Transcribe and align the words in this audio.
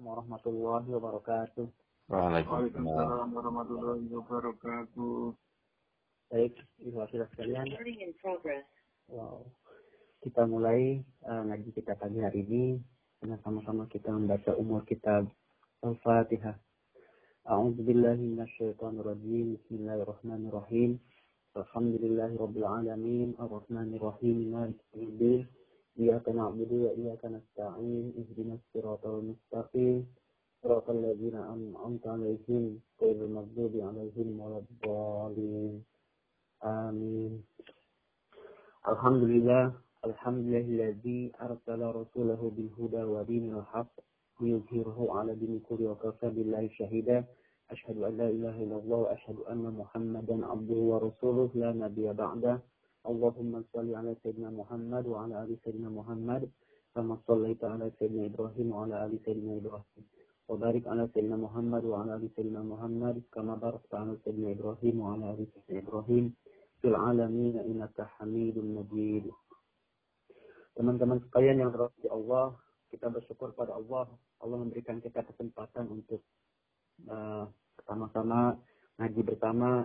warahmatullahi 0.00 0.88
wabarakatuh. 0.88 1.66
Waalaikumsalam 2.08 3.28
warahmatullahi 3.32 4.08
wabarakatuh. 4.08 5.36
Baik, 6.32 6.56
ibu 6.80 6.96
sudah 7.12 7.28
sekalian. 7.36 7.68
Wow. 9.12 9.44
Kita 10.24 10.48
mulai 10.48 11.02
uh, 11.28 11.42
ngaji 11.44 11.70
kita 11.76 11.98
pagi 11.98 12.24
hari 12.24 12.46
ini 12.46 12.64
dengan 13.20 13.36
sama-sama 13.44 13.84
kita 13.90 14.08
membaca 14.08 14.56
umur 14.56 14.86
kitab 14.88 15.28
Al-Fatihah. 15.84 16.56
A'udzu 17.42 17.82
billahi 17.82 18.22
minasyaitonir 18.22 19.02
rajim. 19.02 19.58
Bismillahirrahmanirrahim. 19.58 20.96
Alhamdulillahi 21.58 22.38
rabbil 22.38 22.64
alamin. 22.64 23.34
Arrahmanir 23.36 24.00
rahim. 24.00 24.54
Maliki 24.54 24.84
yaumiddin. 24.94 25.42
إياك 26.00 26.28
نعبد 26.28 26.72
وإياك 26.72 27.24
نستعين 27.24 28.06
اهدنا 28.18 28.54
الصراط 28.60 29.06
المستقيم. 29.06 30.06
صراط 30.62 30.90
الذين 30.90 31.34
أنعمت 31.34 32.06
عليهم 32.06 32.80
غير 33.02 33.16
المغضوب 33.24 33.72
عليهم 33.76 34.40
ولا 34.40 34.58
الضالين. 34.64 35.84
آمين. 36.64 37.32
الحمد 38.88 39.22
لله 39.22 39.72
الحمد 40.04 40.38
لله 40.46 40.64
الذي 40.74 41.32
أرسل 41.40 41.80
رسوله 42.00 42.52
بالهدى 42.56 43.02
ودين 43.02 43.44
الحق 43.58 43.92
ليظهره 44.40 44.98
على 45.18 45.34
دين 45.34 45.52
الكفر 45.56 45.82
وكفى 45.90 46.28
بالله 46.30 46.68
شهيدا. 46.68 47.24
أشهد 47.70 47.96
أن 48.02 48.16
لا 48.16 48.28
إله 48.28 48.62
إلا 48.64 48.76
الله 48.76 48.96
وأشهد 48.96 49.38
أن 49.52 49.62
محمدا 49.80 50.46
عبده 50.46 50.80
ورسوله. 50.90 51.50
لا 51.54 51.72
نبي 51.72 52.12
بعده. 52.12 52.60
'ala 53.05 54.11
sayyidina 54.21 54.49
Muhammad 54.51 55.03
wa 55.07 55.23
'ala 55.23 55.35
ali 55.43 55.55
sayyidina 55.63 55.89
Muhammad 55.89 56.49
kama 56.93 57.17
shallaita 57.25 57.65
'ala 57.71 57.89
sayyidina 57.97 58.29
Ibrahim 58.29 58.67
wa 58.73 58.83
'ala 58.85 58.95
ali 59.05 59.17
sayyidina 59.23 59.53
Ibrahim. 59.61 60.03
وبارك 60.47 60.87
على 60.87 61.03
سيدنا 61.13 61.35
محمد 61.35 61.83
وعلى 61.91 62.11
ال 62.15 62.29
سيدنا 62.35 62.63
محمد 62.63 63.15
كما 63.35 63.55
باركت 63.55 63.91
على 63.95 64.15
سيدنا 64.23 64.51
ابراهيم 64.55 64.95
وعلى 65.03 65.25
ال 65.35 65.47
سيدنا 65.53 65.79
ابراهيم 65.83 66.25
في 66.79 66.87
العالمين 66.87 67.55
انك 67.69 67.97
حميد 68.15 68.55
مجيد 68.77 69.25
teman-teman 70.77 71.17
sekalian 71.25 71.57
yang 71.59 71.69
dirahmati 71.73 72.07
Allah 72.07 72.53
kita 72.93 73.11
bersyukur 73.11 73.49
pada 73.59 73.75
Allah 73.75 74.07
Allah 74.39 74.57
memberikan 74.63 75.03
kita 75.03 75.25
kesempatan 75.25 75.89
untuk 75.91 76.21
uh, 77.11 77.49
sama-sama 77.83 78.55
ngaji 79.01 79.21
bersama 79.27 79.83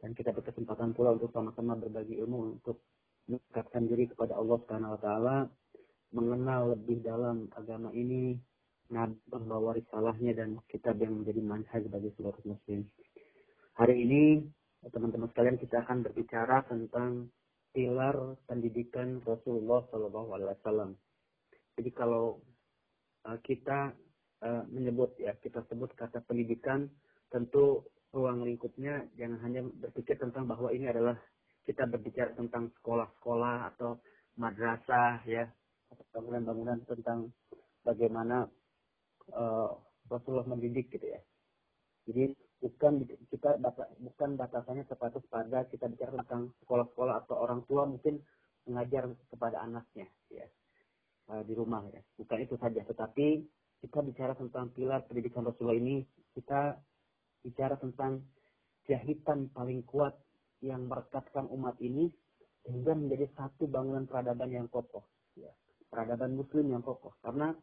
dan 0.00 0.12
kita 0.12 0.32
berkesempatan 0.32 0.92
pula 0.92 1.16
untuk 1.16 1.32
sama-sama 1.32 1.76
berbagi 1.76 2.20
ilmu 2.20 2.60
untuk 2.60 2.84
mendekatkan 3.26 3.88
diri 3.88 4.06
kepada 4.12 4.36
Allah 4.38 4.56
Subhanahu 4.62 4.94
wa 4.94 5.00
taala 5.00 5.36
mengenal 6.14 6.76
lebih 6.78 7.02
dalam 7.02 7.50
agama 7.56 7.90
ini 7.90 8.38
Nabi 8.86 9.18
membawa 9.34 9.74
risalahnya 9.74 10.38
dan 10.38 10.62
kitab 10.70 11.02
yang 11.02 11.18
menjadi 11.18 11.42
manhaj 11.42 11.82
bagi 11.90 12.14
seluruh 12.14 12.38
muslim. 12.46 12.86
Hari 13.74 13.94
ini, 13.98 14.46
teman-teman 14.94 15.26
sekalian, 15.34 15.58
kita 15.58 15.82
akan 15.82 16.06
berbicara 16.06 16.62
tentang 16.70 17.26
pilar 17.74 18.38
pendidikan 18.46 19.18
Rasulullah 19.26 19.82
Shallallahu 19.90 20.28
Alaihi 20.32 20.48
Wasallam. 20.54 20.90
Jadi 21.76 21.90
kalau 21.92 22.40
uh, 23.26 23.38
kita 23.42 23.92
uh, 24.46 24.62
menyebut 24.70 25.18
ya, 25.18 25.34
kita 25.42 25.66
sebut 25.66 25.90
kata 25.98 26.22
pendidikan, 26.24 26.86
tentu 27.28 27.82
ruang 28.16 28.40
lingkupnya 28.48 29.04
jangan 29.20 29.38
hanya 29.44 29.60
berpikir 29.68 30.16
tentang 30.16 30.48
bahwa 30.48 30.72
ini 30.72 30.88
adalah 30.88 31.20
kita 31.68 31.84
berbicara 31.84 32.32
tentang 32.32 32.72
sekolah-sekolah 32.80 33.74
atau 33.74 34.00
madrasah 34.40 35.20
ya, 35.28 35.44
atau 35.92 36.04
bangunan-bangunan 36.16 36.80
tentang 36.88 37.28
bagaimana 37.84 38.48
uh, 39.34 39.70
Rasulullah 40.08 40.46
mendidik 40.48 40.88
gitu 40.94 41.04
ya. 41.10 41.20
Jadi 42.06 42.32
bukan 42.62 43.04
kita 43.28 43.58
bukan 44.00 44.30
batasannya 44.38 44.86
terpatus 44.88 45.26
pada 45.28 45.66
kita 45.68 45.90
bicara 45.90 46.16
tentang 46.22 46.54
sekolah-sekolah 46.64 47.26
atau 47.26 47.34
orang 47.36 47.66
tua 47.68 47.84
mungkin 47.84 48.22
mengajar 48.66 49.10
kepada 49.28 49.60
anaknya 49.62 50.06
ya 50.30 50.46
uh, 51.34 51.42
di 51.42 51.52
rumah 51.52 51.82
ya. 51.90 52.00
Bukan 52.16 52.38
itu 52.46 52.54
saja, 52.56 52.80
tetapi 52.86 53.42
kita 53.82 54.00
bicara 54.06 54.32
tentang 54.38 54.70
pilar 54.72 55.04
pendidikan 55.04 55.44
Rasulullah 55.44 55.76
ini 55.76 56.06
kita 56.32 56.78
bicara 57.46 57.78
tentang 57.78 58.26
jahitan 58.90 59.46
paling 59.54 59.86
kuat 59.86 60.18
yang 60.58 60.90
merekatkan 60.90 61.46
umat 61.54 61.78
ini 61.78 62.10
sehingga 62.66 62.98
menjadi 62.98 63.30
satu 63.38 63.70
bangunan 63.70 64.10
peradaban 64.10 64.50
yang 64.50 64.66
kokoh 64.66 65.06
ya. 65.38 65.50
Peradaban 65.86 66.34
muslim 66.34 66.74
yang 66.74 66.82
kokoh 66.82 67.14
karena 67.22 67.54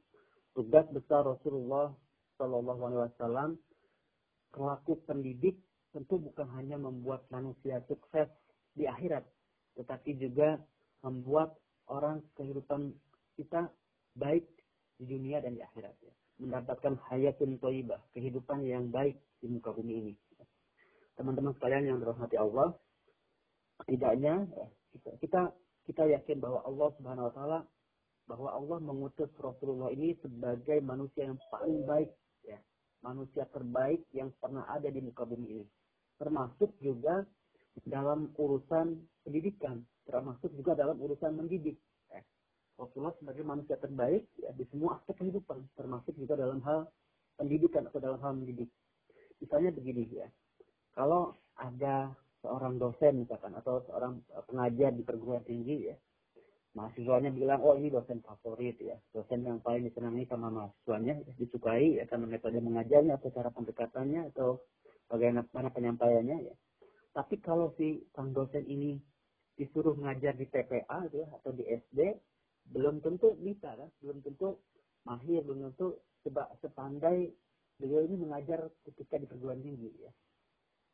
tugas 0.55 0.87
besar 0.95 1.27
Rasulullah 1.27 1.91
Shallallahu 2.39 2.81
Alaihi 2.87 3.01
Wasallam 3.11 3.49
pelaku 4.55 5.01
pendidik 5.03 5.59
tentu 5.91 6.17
bukan 6.17 6.47
hanya 6.57 6.79
membuat 6.79 7.27
manusia 7.29 7.83
sukses 7.85 8.25
di 8.73 8.89
akhirat, 8.89 9.21
tetapi 9.77 10.17
juga 10.17 10.57
membuat 11.05 11.53
orang 11.89 12.25
kehidupan 12.33 12.93
kita 13.37 13.69
baik 14.17 14.45
di 14.97 15.05
dunia 15.05 15.41
dan 15.41 15.53
di 15.53 15.61
akhirat. 15.61 15.93
Ya. 16.01 16.13
Mendapatkan 16.41 16.97
hayatun 17.09 17.61
toibah, 17.61 18.01
kehidupan 18.17 18.65
yang 18.65 18.89
baik 18.89 19.17
di 19.43 19.51
muka 19.51 19.75
bumi 19.75 19.93
ini. 19.99 20.13
Teman-teman 21.19 21.51
sekalian 21.59 21.91
yang 21.91 21.97
dirahmati 21.99 22.39
Allah, 22.39 22.71
tidaknya 23.83 24.47
kita, 24.95 25.09
kita 25.19 25.41
kita 25.83 26.03
yakin 26.07 26.39
bahwa 26.39 26.63
Allah 26.63 26.89
Subhanahu 26.95 27.27
Wa 27.27 27.33
Taala 27.35 27.59
bahwa 28.23 28.49
Allah 28.55 28.77
mengutus 28.79 29.27
Rasulullah 29.35 29.91
ini 29.91 30.15
sebagai 30.23 30.79
manusia 30.79 31.27
yang 31.27 31.39
paling 31.51 31.83
baik 31.83 32.07
ya 32.47 32.55
manusia 33.03 33.43
terbaik 33.51 34.07
yang 34.15 34.31
pernah 34.39 34.63
ada 34.71 34.87
di 34.87 35.03
muka 35.03 35.27
bumi 35.27 35.59
ini 35.59 35.65
termasuk 36.15 36.71
juga 36.79 37.27
dalam 37.83 38.31
urusan 38.39 38.95
pendidikan 39.27 39.83
termasuk 40.07 40.55
juga 40.55 40.71
dalam 40.71 40.95
urusan 41.03 41.35
mendidik 41.35 41.75
ya. 42.07 42.23
Rasulullah 42.79 43.15
sebagai 43.19 43.43
manusia 43.43 43.75
terbaik 43.75 44.23
ya, 44.39 44.55
di 44.55 44.63
semua 44.71 45.03
aspek 45.03 45.19
kehidupan 45.19 45.67
termasuk 45.75 46.15
juga 46.15 46.39
dalam 46.39 46.63
hal 46.63 46.87
pendidikan 47.35 47.91
atau 47.91 47.99
dalam 47.99 48.23
hal 48.23 48.39
mendidik 48.39 48.71
misalnya 49.43 49.75
begini 49.75 50.07
ya. 50.07 50.27
Kalau 50.95 51.35
ada 51.59 52.15
seorang 52.39 52.79
dosen 52.79 53.27
misalkan 53.27 53.51
atau 53.59 53.83
seorang 53.87 54.23
pengajar 54.47 54.95
di 54.95 55.03
perguruan 55.03 55.43
tinggi 55.43 55.91
ya 55.91 55.95
mahasiswanya 56.73 57.29
bilang 57.29 57.61
oh 57.61 57.77
ini 57.77 57.93
dosen 57.93 58.19
favorit 58.25 58.77
ya. 58.81 58.97
Dosen 59.13 59.45
yang 59.45 59.61
paling 59.61 59.85
disenangi 59.85 60.25
sama 60.25 60.49
mahasiswanya 60.49 61.21
ya, 61.21 61.31
disukai 61.37 62.01
ya 62.01 62.03
karena 62.09 62.25
metode 62.25 62.57
mengajarnya 62.59 63.21
atau 63.21 63.29
cara 63.29 63.49
pendekatannya 63.53 64.21
atau 64.33 64.61
bagaimana 65.09 65.69
penyampaiannya 65.69 66.37
ya. 66.49 66.55
Tapi 67.13 67.37
kalau 67.45 67.77
si 67.77 68.01
sang 68.17 68.33
dosen 68.33 68.65
ini 68.65 68.97
disuruh 69.53 69.93
ngajar 70.01 70.33
di 70.33 70.49
TPA 70.49 71.13
gitu 71.13 71.21
ya, 71.21 71.27
atau 71.37 71.53
di 71.53 71.61
SD 71.69 71.99
belum 72.73 73.05
tentu 73.05 73.37
bisa 73.37 73.69
kan? 73.77 73.89
Belum 74.01 74.17
tentu 74.25 74.57
mahir 75.05 75.45
belum 75.45 75.69
tentu 75.73 76.01
sepandai 76.63 77.29
beliau 77.83 78.07
ini 78.07 78.15
mengajar 78.15 78.71
ketika 78.87 79.19
di 79.19 79.27
perguruan 79.27 79.59
tinggi 79.59 79.91
ya. 79.99 80.11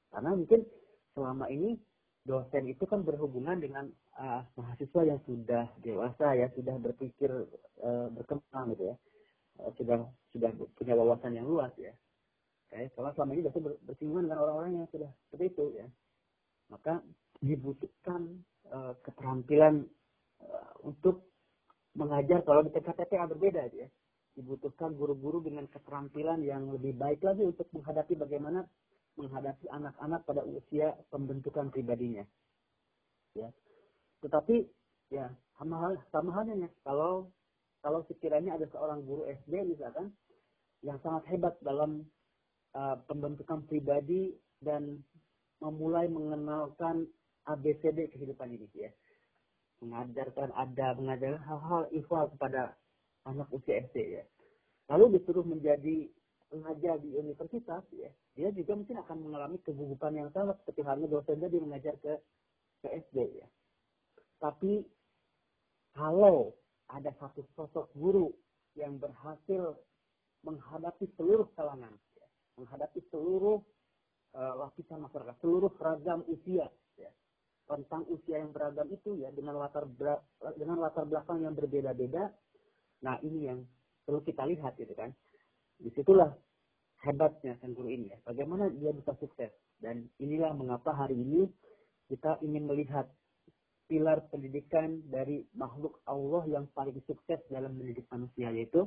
Karena 0.10 0.34
mungkin 0.34 0.66
selama 1.14 1.46
ini 1.54 1.78
dosen 2.26 2.66
itu 2.66 2.82
kan 2.90 3.06
berhubungan 3.06 3.62
dengan 3.62 3.86
uh, 4.18 4.42
mahasiswa 4.58 5.02
yang 5.06 5.22
sudah 5.30 5.70
dewasa 5.86 6.34
ya 6.34 6.50
sudah 6.58 6.74
berpikir 6.82 7.30
uh, 7.86 8.10
berkembang 8.10 8.74
gitu 8.74 8.90
ya. 8.90 8.96
Uh, 9.62 9.70
sudah 9.78 10.02
sudah 10.34 10.50
punya 10.74 10.98
wawasan 10.98 11.38
yang 11.38 11.46
luas 11.46 11.70
ya. 11.78 11.94
Kayak 12.74 12.98
kalau 12.98 13.14
selama 13.14 13.38
ini 13.38 13.46
dosen 13.46 13.62
bersinggungan 13.86 14.26
dengan 14.26 14.42
orang-orang 14.42 14.72
yang 14.82 14.88
sudah 14.90 15.10
seperti 15.30 15.46
itu 15.54 15.66
ya. 15.78 15.88
Maka 16.74 17.06
dibutuhkan 17.38 18.42
uh, 18.74 18.98
keterampilan 19.06 19.86
uh, 20.42 20.74
untuk 20.82 21.30
mengajar 21.94 22.42
kalau 22.42 22.66
di 22.66 22.74
TKTPA 22.74 23.30
berbeda 23.30 23.70
ya 23.78 23.90
dibutuhkan 24.40 24.96
guru-guru 24.96 25.44
dengan 25.44 25.68
keterampilan 25.68 26.40
yang 26.48 26.72
lebih 26.72 26.96
baik 26.96 27.20
lagi 27.28 27.44
untuk 27.44 27.68
menghadapi 27.76 28.16
bagaimana 28.16 28.64
menghadapi 29.20 29.68
anak-anak 29.68 30.24
pada 30.24 30.48
usia 30.48 30.96
pembentukan 31.12 31.68
pribadinya. 31.68 32.24
Ya. 33.36 33.52
Tetapi 34.24 34.64
ya 35.12 35.28
sama 35.60 35.76
hal 35.84 36.00
sama 36.16 36.32
halnya 36.32 36.72
kalau 36.88 37.28
kalau 37.84 38.08
sekiranya 38.08 38.56
ada 38.56 38.64
seorang 38.72 39.04
guru 39.04 39.28
SD 39.28 39.76
misalkan 39.76 40.16
yang 40.80 40.96
sangat 41.04 41.28
hebat 41.28 41.60
dalam 41.60 42.08
uh, 42.72 42.96
pembentukan 43.12 43.68
pribadi 43.68 44.32
dan 44.64 45.04
memulai 45.60 46.08
mengenalkan 46.08 47.04
ABCD 47.44 48.08
kehidupan 48.16 48.56
ini 48.56 48.68
ya. 48.72 48.92
Mengajarkan 49.84 50.56
ada 50.56 50.96
mengajarkan 50.96 51.44
hal-hal 51.44 51.84
ihwal 51.92 52.32
kepada 52.36 52.79
anak 53.28 53.50
usia 53.52 53.84
SD 53.90 53.98
ya. 54.20 54.24
Lalu 54.90 55.20
disuruh 55.20 55.46
menjadi 55.46 56.08
mengajar 56.50 56.98
di 56.98 57.14
universitas 57.14 57.86
ya 57.94 58.10
dia 58.34 58.50
juga 58.50 58.74
mungkin 58.74 58.98
akan 59.06 59.18
mengalami 59.22 59.62
kegugupan 59.62 60.18
yang 60.18 60.34
sama 60.34 60.58
seperti 60.58 60.82
halnya 60.82 61.06
dosennya 61.06 61.46
dia 61.46 61.62
mengajar 61.62 61.94
ke 62.02 62.18
ke 62.82 62.88
SD 63.06 63.38
ya 63.38 63.46
tapi 64.42 64.82
kalau 65.94 66.56
ada 66.90 67.12
satu 67.20 67.44
sosok 67.54 67.92
guru 67.94 68.32
yang 68.80 68.98
berhasil 68.98 69.76
menghadapi 70.48 71.12
seluruh 71.20 71.52
kalangan, 71.54 71.92
ya. 72.16 72.28
menghadapi 72.56 73.04
seluruh 73.12 73.60
uh, 74.34 74.54
lapisan 74.64 75.04
masyarakat, 75.04 75.36
seluruh 75.44 75.70
ragam 75.78 76.24
usia. 76.32 76.72
Ya. 76.96 77.12
Tentang 77.68 78.08
usia 78.10 78.42
yang 78.42 78.56
beragam 78.56 78.88
itu 78.90 79.20
ya 79.20 79.30
dengan 79.36 79.60
latar 79.60 79.86
dengan 80.56 80.80
latar 80.80 81.06
belakang 81.06 81.44
yang 81.44 81.54
berbeda-beda. 81.54 82.32
Nah 83.06 83.16
ini 83.24 83.48
yang 83.48 83.60
perlu 84.04 84.24
kita 84.24 84.44
lihat 84.48 84.76
gitu 84.76 84.92
kan. 84.96 85.14
Di 85.80 85.90
situlah 85.96 86.34
hebatnya 87.06 87.56
Sang 87.60 87.72
Guru 87.72 87.88
ini 87.88 88.12
ya. 88.12 88.18
Bagaimana 88.28 88.68
dia 88.72 88.92
bisa 88.92 89.16
sukses. 89.20 89.52
Dan 89.80 90.12
inilah 90.20 90.52
mengapa 90.52 90.92
hari 90.92 91.16
ini 91.16 91.48
kita 92.12 92.42
ingin 92.44 92.68
melihat 92.68 93.08
pilar 93.90 94.22
pendidikan 94.30 95.02
dari 95.08 95.48
makhluk 95.56 96.04
Allah 96.06 96.46
yang 96.46 96.66
paling 96.76 97.00
sukses 97.08 97.40
dalam 97.50 97.74
mendidik 97.80 98.06
manusia 98.12 98.52
yaitu 98.54 98.86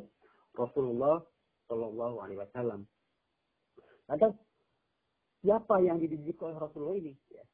Rasulullah 0.55 1.25
Shallallahu 1.67 2.21
Alaihi 2.23 2.39
Wasallam. 2.45 2.85
Lantas 4.07 4.37
siapa 5.41 5.81
yang 5.81 5.99
dididik 5.99 6.37
oleh 6.45 6.55
Rasulullah 6.61 7.01
ini? 7.01 7.17
Ya. 7.33 7.45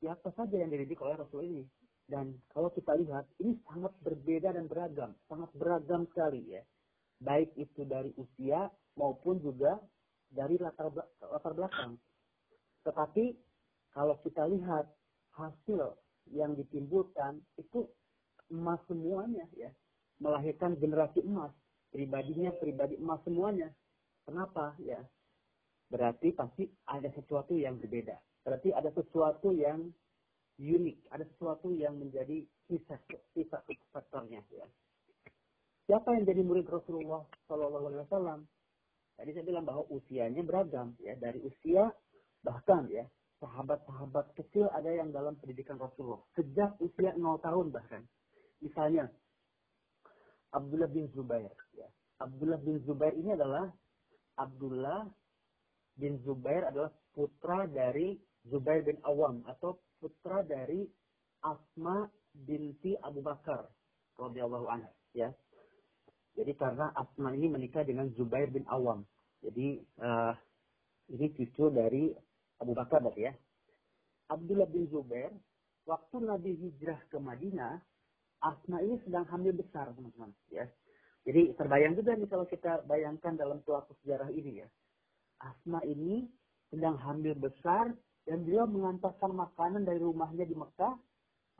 Siapa 0.00 0.30
saja 0.38 0.54
yang 0.54 0.70
dididik 0.70 1.02
oleh 1.02 1.18
Rasulullah 1.18 1.50
ini? 1.50 1.64
Dan 2.04 2.36
kalau 2.52 2.68
kita 2.68 2.92
lihat 3.00 3.24
ini 3.40 3.56
sangat 3.64 3.92
berbeda 4.04 4.52
dan 4.52 4.68
beragam, 4.68 5.16
sangat 5.24 5.48
beragam 5.56 6.04
sekali 6.12 6.44
ya. 6.52 6.62
Baik 7.24 7.56
itu 7.56 7.88
dari 7.88 8.12
usia 8.20 8.68
maupun 9.00 9.40
juga 9.40 9.80
dari 10.28 10.60
latar, 10.60 10.92
latar 11.24 11.52
belakang. 11.56 11.96
Tetapi 12.84 13.24
kalau 13.96 14.20
kita 14.20 14.44
lihat 14.44 14.84
hasil 15.32 15.96
yang 16.28 16.52
ditimbulkan 16.58 17.40
itu 17.56 17.88
emas 18.52 18.80
semuanya 18.84 19.48
ya. 19.56 19.72
Melahirkan 20.20 20.76
generasi 20.76 21.24
emas. 21.24 21.50
Pribadinya 21.88 22.52
pribadi 22.60 23.00
emas 23.00 23.22
semuanya. 23.24 23.72
Kenapa 24.28 24.76
ya? 24.82 25.00
Berarti 25.88 26.34
pasti 26.36 26.68
ada 26.90 27.08
sesuatu 27.14 27.56
yang 27.56 27.80
berbeda. 27.80 28.18
Berarti 28.44 28.74
ada 28.76 28.90
sesuatu 28.92 29.54
yang 29.54 29.88
unik 30.58 31.10
ada 31.10 31.24
sesuatu 31.34 31.74
yang 31.74 31.98
menjadi 31.98 32.46
sifat 32.70 33.00
sifat 33.34 33.62
faktornya 33.90 34.40
ya 34.54 34.66
siapa 35.84 36.14
yang 36.14 36.24
jadi 36.24 36.40
murid 36.42 36.66
Rasulullah 36.70 37.26
Shallallahu 37.50 37.86
Alaihi 37.90 38.02
Wasallam 38.06 38.40
tadi 39.18 39.30
saya 39.34 39.44
bilang 39.44 39.66
bahwa 39.66 39.84
usianya 39.90 40.42
beragam 40.46 40.94
ya 41.02 41.18
dari 41.18 41.42
usia 41.42 41.90
bahkan 42.44 42.86
ya 42.92 43.04
sahabat-sahabat 43.44 44.32
kecil 44.40 44.72
ada 44.72 44.88
yang 44.88 45.12
dalam 45.12 45.36
pendidikan 45.36 45.76
Rasulullah 45.76 46.22
sejak 46.32 46.80
usia 46.80 47.12
0 47.12 47.44
tahun 47.44 47.68
bahkan. 47.68 48.02
Misalnya 48.64 49.12
Abdullah 50.54 50.88
bin 50.88 51.10
Zubair. 51.12 51.52
Ya. 51.76 51.88
Abdullah 52.22 52.56
bin 52.62 52.80
Zubair 52.88 53.12
ini 53.12 53.36
adalah 53.36 53.68
Abdullah 54.40 55.04
bin 55.98 56.22
Zubair 56.24 56.70
adalah 56.70 56.88
putra 57.12 57.68
dari 57.68 58.16
Zubair 58.48 58.80
bin 58.86 58.96
Awam 59.04 59.44
atau 59.44 59.76
putra 60.04 60.44
dari 60.44 60.84
Asma 61.40 62.04
binti 62.44 62.92
Abu 63.00 63.24
Bakar 63.24 63.64
radhiyallahu 64.20 64.68
anha 64.68 64.92
ya. 65.16 65.32
Jadi 66.36 66.52
karena 66.60 66.92
Asma 66.92 67.32
ini 67.32 67.48
menikah 67.48 67.88
dengan 67.88 68.12
Zubair 68.12 68.52
bin 68.52 68.68
Awam. 68.68 69.08
Jadi 69.40 69.80
uh, 70.04 70.36
ini 71.08 71.32
cucu 71.32 71.72
dari 71.72 72.12
Abu 72.60 72.76
Bakar 72.76 73.00
berarti 73.00 73.32
ya. 73.32 73.32
Abdullah 74.28 74.68
bin 74.68 74.84
Zubair, 74.92 75.32
waktu 75.88 76.16
Nabi 76.20 76.52
hijrah 76.52 77.00
ke 77.08 77.16
Madinah, 77.16 77.80
Asma 78.44 78.84
ini 78.84 79.00
sedang 79.08 79.24
hamil 79.28 79.56
besar, 79.56 79.88
teman-teman. 79.96 80.32
Ya. 80.52 80.68
Jadi 81.24 81.56
terbayang 81.56 81.96
juga 81.96 82.12
nih 82.12 82.28
kalau 82.28 82.44
kita 82.44 82.84
bayangkan 82.84 83.36
dalam 83.40 83.64
suatu 83.64 83.96
sejarah 84.04 84.28
ini 84.32 84.60
ya. 84.60 84.68
Asma 85.40 85.80
ini 85.88 86.28
sedang 86.68 87.00
hamil 87.00 87.36
besar 87.36 87.92
dan 88.24 88.40
beliau 88.44 88.64
mengantarkan 88.64 89.36
makanan 89.36 89.84
dari 89.84 90.00
rumahnya 90.00 90.48
di 90.48 90.56
Mekah, 90.56 90.96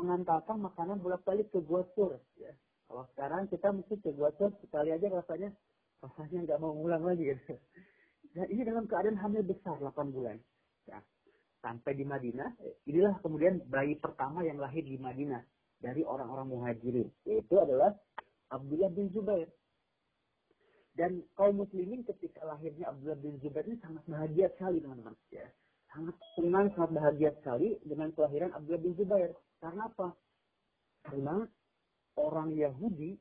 mengantarkan 0.00 0.58
makanan 0.64 0.98
bolak-balik 1.04 1.52
ke 1.52 1.60
Gua 1.60 1.84
Sur. 1.92 2.16
Ya. 2.40 2.52
Kalau 2.88 3.04
sekarang 3.12 3.48
kita 3.52 3.68
mesti 3.70 4.00
ke 4.00 4.10
Gua 4.16 4.32
Sur 4.40 4.50
sekali 4.64 4.90
aja 4.90 5.06
rasanya 5.12 5.52
rasanya 6.00 6.48
nggak 6.48 6.60
mau 6.60 6.72
ngulang 6.72 7.04
lagi. 7.04 7.32
Gitu. 7.36 7.52
Dan 8.34 8.46
ini 8.50 8.62
dalam 8.66 8.88
keadaan 8.88 9.20
hamil 9.20 9.44
besar 9.44 9.76
8 9.78 10.10
bulan. 10.10 10.40
Ya. 10.88 10.98
Sampai 11.60 11.96
di 11.96 12.04
Madinah, 12.04 12.60
inilah 12.84 13.16
kemudian 13.24 13.64
bayi 13.72 13.96
pertama 13.96 14.44
yang 14.44 14.60
lahir 14.60 14.84
di 14.84 15.00
Madinah 15.00 15.40
dari 15.80 16.04
orang-orang 16.04 16.48
muhajirin. 16.48 17.08
Itu 17.24 17.56
adalah 17.60 17.92
Abdullah 18.52 18.92
bin 18.92 19.08
Zubair. 19.12 19.48
Dan 20.94 21.24
kaum 21.34 21.58
muslimin 21.58 22.04
ketika 22.06 22.44
lahirnya 22.44 22.92
Abdullah 22.92 23.16
bin 23.16 23.40
Zubair 23.40 23.64
ini 23.64 23.80
sangat 23.80 24.04
bahagia 24.04 24.52
sekali 24.56 24.80
teman-teman. 24.80 25.16
Ya. 25.32 25.48
Sangat 25.94 26.18
senang, 26.34 26.66
sangat 26.74 26.90
bahagia 26.90 27.30
sekali 27.38 27.78
dengan 27.86 28.10
kelahiran 28.18 28.50
Abdullah 28.50 28.82
bin 28.82 28.98
Zubair. 28.98 29.30
Karena 29.62 29.86
apa? 29.86 30.10
Karena 31.06 31.46
orang 32.18 32.50
Yahudi, 32.50 33.14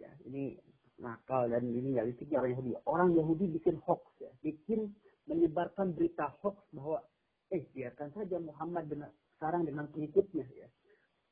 ya 0.00 0.08
ini 0.24 0.56
nakal 0.96 1.52
dan 1.52 1.68
ini 1.68 1.92
nggak 1.92 2.16
ya, 2.24 2.40
orang 2.40 2.56
Yahudi. 2.56 2.70
Orang 2.88 3.10
Yahudi 3.12 3.44
bikin 3.60 3.76
hoax, 3.84 4.08
ya, 4.24 4.32
bikin 4.40 4.88
menyebarkan 5.28 5.92
berita 5.92 6.32
hoax 6.40 6.64
bahwa 6.72 7.04
eh 7.52 7.60
biarkan 7.76 8.08
saja 8.16 8.40
Muhammad 8.40 8.88
dengan, 8.88 9.12
sekarang 9.36 9.68
dengan 9.68 9.84
pengikutnya 9.92 10.48
ya. 10.56 10.68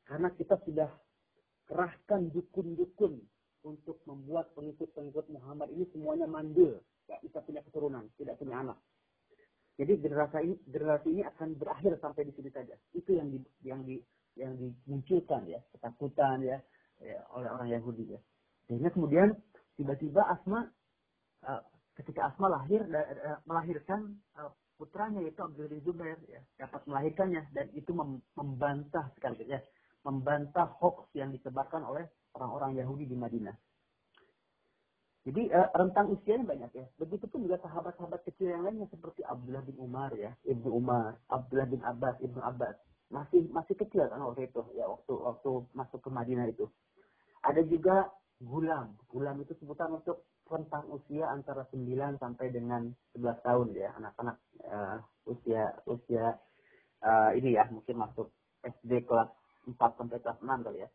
Karena 0.04 0.28
kita 0.36 0.60
sudah 0.60 0.92
kerahkan 1.72 2.28
dukun-dukun 2.36 3.16
untuk 3.64 3.96
membuat 4.04 4.52
pengikut-pengikut 4.52 5.32
Muhammad 5.32 5.72
ini 5.72 5.88
semuanya 5.88 6.28
mandul, 6.28 6.84
tidak 7.08 7.20
bisa 7.24 7.38
punya 7.40 7.64
keturunan, 7.64 8.04
tidak 8.20 8.36
punya 8.36 8.60
anak. 8.60 8.76
Jadi 9.80 9.92
generasi 10.04 10.36
ini, 10.44 10.56
generasi 10.68 11.08
ini 11.08 11.22
akan 11.24 11.56
berakhir 11.56 11.96
sampai 11.98 12.28
di 12.28 12.32
sini 12.36 12.50
saja. 12.52 12.76
Itu 12.92 13.16
yang 13.16 13.32
di, 13.32 13.38
yang 13.64 13.80
di, 13.82 13.96
yang 14.36 14.52
dimunculkan 14.56 15.48
ya, 15.48 15.60
ketakutan 15.72 16.44
ya, 16.44 16.60
ya 17.00 17.18
oleh 17.32 17.48
orang 17.48 17.68
Yahudi 17.72 18.12
ya. 18.12 18.20
Sehingga 18.68 18.92
kemudian 18.92 19.32
tiba-tiba 19.80 20.22
Asma 20.28 20.68
uh, 21.48 21.62
ketika 21.96 22.28
Asma 22.32 22.52
lahir 22.52 22.84
uh, 22.84 23.40
melahirkan 23.48 24.20
uh, 24.36 24.52
putranya 24.76 25.24
yaitu 25.24 25.40
Abdul 25.40 25.72
Zubair 25.80 26.20
ya, 26.28 26.40
dapat 26.60 26.84
melahirkannya 26.84 27.42
dan 27.56 27.72
itu 27.72 27.96
membantah 28.36 29.08
sekali 29.16 29.48
ya, 29.48 29.60
membantah 30.04 30.68
hoax 30.78 31.08
yang 31.16 31.32
disebarkan 31.32 31.80
oleh 31.80 32.04
orang-orang 32.36 32.76
Yahudi 32.76 33.08
di 33.08 33.16
Madinah. 33.16 33.56
Jadi 35.22 35.54
uh, 35.54 35.70
rentang 35.78 36.10
usianya 36.10 36.42
banyak 36.42 36.70
ya. 36.74 36.86
Begitupun 36.98 37.46
juga 37.46 37.62
sahabat-sahabat 37.62 38.26
kecil 38.26 38.50
yang 38.50 38.66
lainnya 38.66 38.90
seperti 38.90 39.22
Abdullah 39.22 39.62
bin 39.62 39.78
Umar 39.78 40.10
ya, 40.18 40.34
Ibnu 40.42 40.66
Umar, 40.66 41.14
Abdullah 41.30 41.70
bin 41.70 41.78
Abbas, 41.86 42.18
Ibnu 42.18 42.42
Abbas. 42.42 42.74
Masih 43.12 43.46
masih 43.54 43.78
kecil 43.78 44.08
kan 44.08 44.18
waktu 44.24 44.50
itu 44.50 44.62
ya 44.74 44.88
waktu 44.88 45.12
waktu 45.14 45.50
masuk 45.78 46.00
ke 46.02 46.10
Madinah 46.10 46.50
itu. 46.50 46.66
Ada 47.46 47.62
juga 47.68 48.10
gulam. 48.42 48.98
Gulam 49.06 49.38
itu 49.44 49.54
sebutan 49.62 49.94
untuk 49.94 50.26
rentang 50.50 50.90
usia 50.90 51.30
antara 51.30 51.64
9 51.70 52.18
sampai 52.18 52.50
dengan 52.50 52.90
11 53.14 53.46
tahun 53.46 53.68
ya 53.72 53.88
anak-anak 53.96 54.36
uh, 54.68 54.98
usia 55.24 55.70
usia 55.88 56.36
uh, 57.00 57.30
ini 57.32 57.56
ya 57.56 57.64
mungkin 57.72 57.96
masuk 58.00 58.28
SD 58.60 59.06
kelas 59.06 59.30
4 59.64 59.78
sampai 59.78 60.18
kelas 60.18 60.38
6 60.42 60.66
kali 60.66 60.82
ya. 60.82 60.88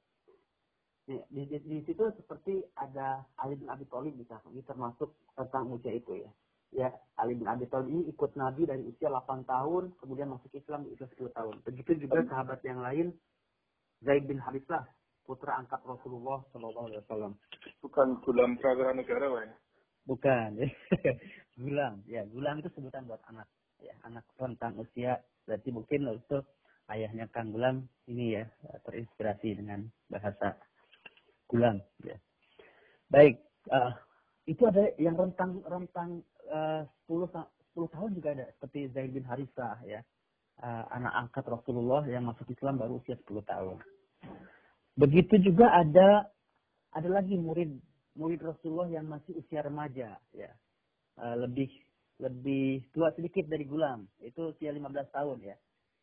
Di, 1.07 1.15
di, 1.31 1.47
di, 1.47 1.57
di 1.63 1.79
situ 1.87 2.03
seperti 2.19 2.59
ada 2.75 3.23
Ali 3.39 3.55
bin 3.55 3.71
Abi 3.71 3.87
Thalib 3.87 4.19
bisa 4.19 4.43
ini 4.51 4.59
termasuk 4.67 5.15
tentang 5.39 5.71
usia 5.71 5.95
itu 5.95 6.19
ya. 6.19 6.31
Ya, 6.75 6.89
Ali 7.15 7.39
bin 7.39 7.47
Abi 7.47 7.63
Thalib 7.71 7.87
ini 7.87 8.11
ikut 8.11 8.35
Nabi 8.35 8.67
dari 8.67 8.83
usia 8.83 9.07
8 9.07 9.47
tahun, 9.47 9.95
kemudian 10.03 10.35
masuk 10.35 10.51
Islam 10.51 10.83
di 10.83 10.91
usia 10.99 11.07
10 11.07 11.31
tahun. 11.31 11.55
Begitu 11.63 12.03
juga 12.03 12.27
sahabat 12.27 12.59
yang 12.67 12.83
lain, 12.83 13.15
Zaid 14.03 14.27
bin 14.27 14.35
Harithah, 14.35 14.83
putra 15.23 15.55
angkat 15.55 15.79
Rasulullah 15.87 16.43
Shallallahu 16.51 16.91
Alaihi 16.91 17.01
Wasallam. 17.07 17.33
Bukan 17.79 18.07
gulam 18.27 18.59
praga 18.59 18.91
negara, 18.91 19.47
ya? 19.47 19.55
Bukan, 20.11 20.59
gulam. 21.63 22.03
Ya, 22.03 22.27
gulam 22.27 22.59
itu 22.59 22.67
sebutan 22.75 23.07
buat 23.07 23.23
anak. 23.31 23.47
Ya, 23.79 23.95
anak 24.03 24.27
rentang 24.35 24.75
usia. 24.75 25.23
Berarti 25.47 25.71
mungkin 25.71 26.19
itu 26.19 26.43
ayahnya 26.91 27.31
Kang 27.31 27.51
Gulam 27.51 27.87
ini 28.07 28.39
ya 28.39 28.47
terinspirasi 28.87 29.59
dengan 29.59 29.87
bahasa 30.11 30.55
gulam. 31.47 31.79
Ya. 32.03 32.17
Baik, 33.07 33.39
uh, 33.71 33.95
itu 34.47 34.63
ada 34.67 34.91
yang 34.99 35.15
rentang 35.15 35.63
rentang 35.63 36.23
uh, 36.51 36.83
10 37.07 37.31
10 37.75 37.93
tahun 37.93 38.09
juga 38.17 38.29
ada 38.33 38.45
seperti 38.57 38.89
Zaid 38.91 39.11
bin 39.15 39.25
Harithah 39.27 39.79
ya. 39.87 40.01
Uh, 40.57 40.83
anak 40.89 41.13
angkat 41.13 41.45
Rasulullah 41.45 42.01
yang 42.09 42.25
masuk 42.25 42.49
Islam 42.49 42.81
baru 42.81 42.97
usia 42.97 43.13
10 43.13 43.45
tahun. 43.45 43.77
Begitu 44.97 45.37
juga 45.45 45.69
ada 45.69 46.25
ada 46.97 47.09
lagi 47.09 47.37
murid 47.37 47.77
murid 48.17 48.41
Rasulullah 48.41 48.89
yang 48.89 49.05
masih 49.05 49.37
usia 49.37 49.61
remaja 49.61 50.17
ya. 50.33 50.51
Uh, 51.17 51.37
lebih 51.45 51.69
lebih 52.17 52.89
tua 52.89 53.13
sedikit 53.13 53.45
dari 53.45 53.61
Gulam, 53.69 54.09
itu 54.25 54.49
usia 54.49 54.73
15 54.73 54.89
tahun 55.13 55.37
ya. 55.45 55.55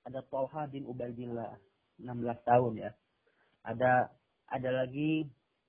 Ada 0.06 0.22
Tolha 0.30 0.70
bin 0.70 0.86
Ubaidillah 0.86 1.58
16 1.98 2.46
tahun 2.46 2.72
ya. 2.78 2.90
Ada 3.66 4.14
ada 4.50 4.70
lagi 4.84 5.24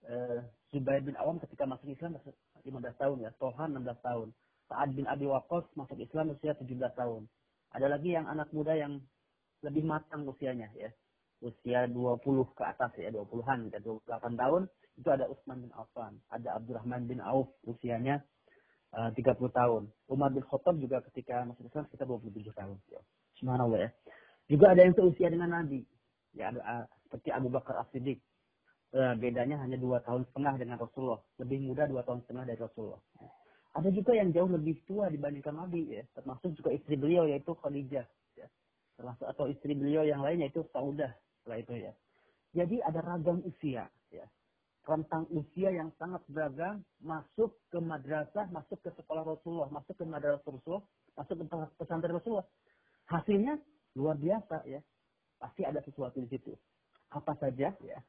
uh, 0.10 0.39
Zubair 0.74 1.00
bin 1.03 1.15
Awam 1.15 1.39
ketika 1.39 1.63
masuk 1.63 1.88
Islam 1.88 2.20
15 2.20 3.01
tahun 3.01 3.17
ya. 3.24 3.32
Toha 3.39 3.70
16 3.72 3.86
tahun. 4.01 4.27
Sa'ad 4.65 4.89
bin 4.98 5.05
Abi 5.05 5.29
Waqqas 5.29 5.70
masuk 5.77 6.01
Islam 6.01 6.34
usia 6.34 6.58
17 6.58 6.74
tahun. 6.98 7.29
Ada 7.72 7.88
lagi 7.91 8.17
yang 8.17 8.25
anak 8.25 8.50
muda 8.50 8.74
yang 8.74 9.00
lebih 9.62 9.86
matang 9.86 10.25
usianya 10.25 10.67
ya. 10.74 10.89
Usia 11.44 11.86
20 11.91 12.24
ke 12.58 12.63
atas 12.63 12.91
ya, 12.98 13.12
20-an, 13.13 13.70
ya, 13.70 13.79
28 13.84 14.39
tahun. 14.39 14.62
Itu 14.96 15.12
ada 15.12 15.27
Utsman 15.27 15.67
bin 15.67 15.72
Affan, 15.75 16.15
ada 16.32 16.55
Abdurrahman 16.55 17.05
bin 17.05 17.20
Auf 17.20 17.51
usianya 17.67 18.24
uh, 18.96 19.12
30 19.12 19.36
tahun. 19.51 19.84
Umar 20.08 20.32
bin 20.32 20.41
Khattab 20.48 20.79
juga 20.79 21.03
ketika 21.12 21.44
masuk 21.44 21.67
Islam 21.67 21.84
sekitar 21.91 22.08
27 22.08 22.55
tahun. 22.55 22.77
Ya. 22.89 23.01
Subhanallah 23.38 23.79
ya. 23.86 23.89
Juga 24.48 24.72
ada 24.72 24.82
yang 24.88 24.96
seusia 24.96 25.27
dengan 25.27 25.51
Nabi. 25.51 25.84
Ya, 26.36 26.51
ada, 26.51 26.88
seperti 27.08 27.29
Abu 27.32 27.51
Bakar 27.51 27.79
As-Siddiq. 27.84 28.20
Uh, 28.96 29.12
bedanya 29.20 29.60
hanya 29.60 29.75
dua 29.75 30.00
tahun 30.08 30.24
setengah 30.32 30.56
dengan 30.56 30.80
Rasulullah. 30.80 31.20
Lebih 31.44 31.68
muda 31.68 31.84
dua 31.84 32.08
tahun 32.08 32.24
setengah 32.24 32.48
dari 32.48 32.60
Rasulullah. 32.64 33.02
Ada 33.75 33.92
juga 33.92 34.16
yang 34.16 34.32
jauh 34.32 34.48
lebih 34.48 34.80
tua 34.88 35.12
dibandingkan 35.12 35.52
Nabi 35.52 36.00
ya. 36.00 36.08
Termasuk 36.16 36.56
juga 36.56 36.72
istri 36.72 36.96
beliau 36.96 37.28
yaitu 37.28 37.52
Khadijah. 37.60 38.08
Ya. 38.40 38.48
Termasuk 38.96 39.28
atau 39.28 39.52
istri 39.52 39.75
beliau 39.75 40.08
yang 40.08 40.24
lain 40.24 40.48
yaitu 40.48 40.64
Saudah 40.72 41.12
setelah 41.44 41.60
itu 41.60 41.74
ya. 41.75 41.92
Jadi 42.56 42.80
ada 42.88 43.04
ragam 43.04 43.44
usia 43.44 43.84
ya. 44.16 44.25
Rentang 44.88 45.28
usia 45.36 45.75
yang 45.75 45.92
sangat 46.00 46.24
beragam 46.32 46.80
masuk 47.04 47.52
ke 47.68 47.84
madrasah, 47.84 48.48
masuk 48.48 48.80
ke 48.80 48.96
sekolah 48.96 49.28
Rasulullah, 49.28 49.68
masuk 49.75 50.00
ke 50.00 50.08
madrasah 50.08 50.40
Rasulullah, 50.40 50.88
masuk 51.20 51.36
ke 51.36 51.44
pesantren 51.75 52.16
Rasulullah. 52.16 52.48
Hasilnya 53.12 53.60
luar 54.00 54.16
biasa 54.16 54.64
ya. 54.72 54.80
Pasti 55.36 55.68
ada 55.68 55.84
sesuatu 55.84 56.24
di 56.24 56.32
situ. 56.32 56.56
Apa 57.12 57.36
saja 57.44 57.75
ya. 57.84 58.00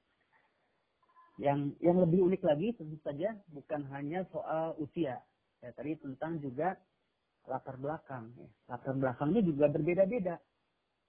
Yang 1.36 1.76
yang 1.84 2.00
lebih 2.00 2.20
unik 2.24 2.42
lagi 2.48 2.68
tentu 2.76 2.96
saja 3.04 3.36
bukan 3.52 3.84
hanya 3.92 4.24
soal 4.32 4.72
usia, 4.80 5.20
Ya, 5.64 5.72
tadi 5.72 5.96
tentang 5.96 6.38
juga 6.38 6.76
latar 7.48 7.74
belakang. 7.80 8.30
Ya. 8.36 8.48
Latar 8.70 8.94
belakangnya 8.94 9.42
juga 9.42 9.66
berbeda-beda. 9.66 10.36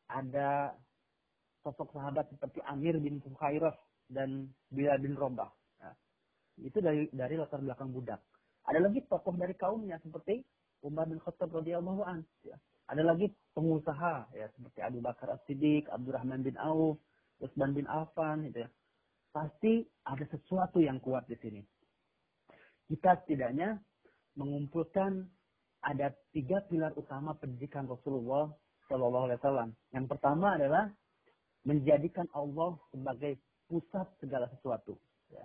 Ada 0.08 0.72
sosok 1.62 1.92
sahabat 1.92 2.32
seperti 2.32 2.64
Amir 2.64 2.96
bin 2.98 3.20
Fuhairah 3.20 3.76
dan 4.08 4.48
Bilal 4.72 5.04
bin 5.04 5.14
Robah. 5.14 5.52
Ya. 5.78 5.92
Itu 6.64 6.80
dari 6.80 7.12
dari 7.12 7.36
latar 7.36 7.60
belakang 7.60 7.92
budak. 7.92 8.24
Ada 8.68 8.84
lagi 8.84 9.04
tokoh 9.08 9.36
dari 9.36 9.56
kaumnya 9.56 10.00
seperti 10.02 10.44
Umar 10.84 11.06
bin 11.06 11.20
Khattab 11.20 11.52
radhiyallahu 11.52 12.02
an. 12.08 12.24
Ya. 12.42 12.56
Ada 12.88 13.04
lagi 13.04 13.28
pengusaha 13.52 14.32
ya 14.32 14.48
seperti 14.56 14.80
Abu 14.80 15.04
Bakar 15.04 15.36
As-Siddiq, 15.36 15.92
Abdurrahman 15.92 16.40
bin 16.40 16.56
Auf, 16.56 16.96
Utsman 17.44 17.76
bin 17.76 17.84
Affan 17.84 18.48
gitu 18.48 18.64
ya. 18.64 18.70
Pasti 19.32 19.86
ada 20.08 20.26
sesuatu 20.28 20.82
yang 20.82 20.98
kuat 21.04 21.28
di 21.30 21.38
sini. 21.38 21.62
Kita 22.88 23.20
setidaknya 23.24 23.78
mengumpulkan 24.40 25.28
ada 25.84 26.14
tiga 26.32 26.64
pilar 26.68 26.94
utama 26.96 27.36
pendidikan 27.38 27.86
Rasulullah 27.86 28.50
Shallallahu 28.88 29.26
Alaihi 29.30 29.40
Wasallam. 29.44 29.70
Yang 29.92 30.06
pertama 30.16 30.48
adalah 30.56 30.86
menjadikan 31.68 32.26
Allah 32.32 32.80
sebagai 32.96 33.36
pusat 33.68 34.08
segala 34.24 34.48
sesuatu, 34.56 34.96
ya. 35.28 35.44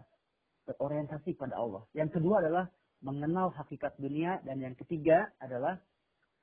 berorientasi 0.70 1.34
pada 1.34 1.58
Allah. 1.58 1.82
Yang 1.90 2.22
kedua 2.22 2.38
adalah 2.38 2.70
mengenal 3.02 3.50
hakikat 3.58 3.98
dunia 3.98 4.38
dan 4.46 4.62
yang 4.62 4.78
ketiga 4.78 5.26
adalah 5.42 5.74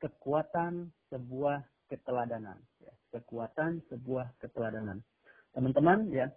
kekuatan 0.03 0.91
sebuah 1.07 1.63
keteladanan, 1.87 2.59
ya. 2.83 2.91
kekuatan 3.15 3.79
sebuah 3.87 4.35
keteladanan. 4.43 4.99
Teman-teman, 5.55 6.11
ya 6.11 6.27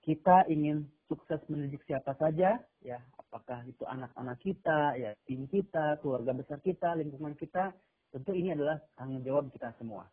kita 0.00 0.48
ingin 0.48 0.88
sukses 1.10 1.42
mendidik 1.50 1.84
siapa 1.84 2.16
saja, 2.16 2.56
ya 2.80 2.98
apakah 3.18 3.66
itu 3.68 3.84
anak-anak 3.84 4.38
kita, 4.40 4.96
ya 4.96 5.10
tim 5.28 5.44
kita, 5.50 6.00
keluarga 6.00 6.32
besar 6.32 6.58
kita, 6.64 6.96
lingkungan 6.96 7.36
kita, 7.36 7.74
tentu 8.14 8.32
ini 8.32 8.54
adalah 8.56 8.80
tanggung 8.96 9.20
jawab 9.26 9.52
kita 9.52 9.74
semua. 9.76 10.08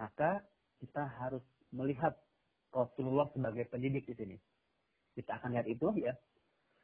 Maka 0.00 0.42
kita 0.80 1.04
harus 1.20 1.44
melihat 1.70 2.16
Rasulullah 2.74 3.30
sebagai 3.30 3.68
pendidik 3.70 4.08
di 4.10 4.14
sini. 4.14 4.36
Kita 5.14 5.38
akan 5.38 5.54
lihat 5.54 5.68
itu 5.70 5.88
ya. 6.00 6.14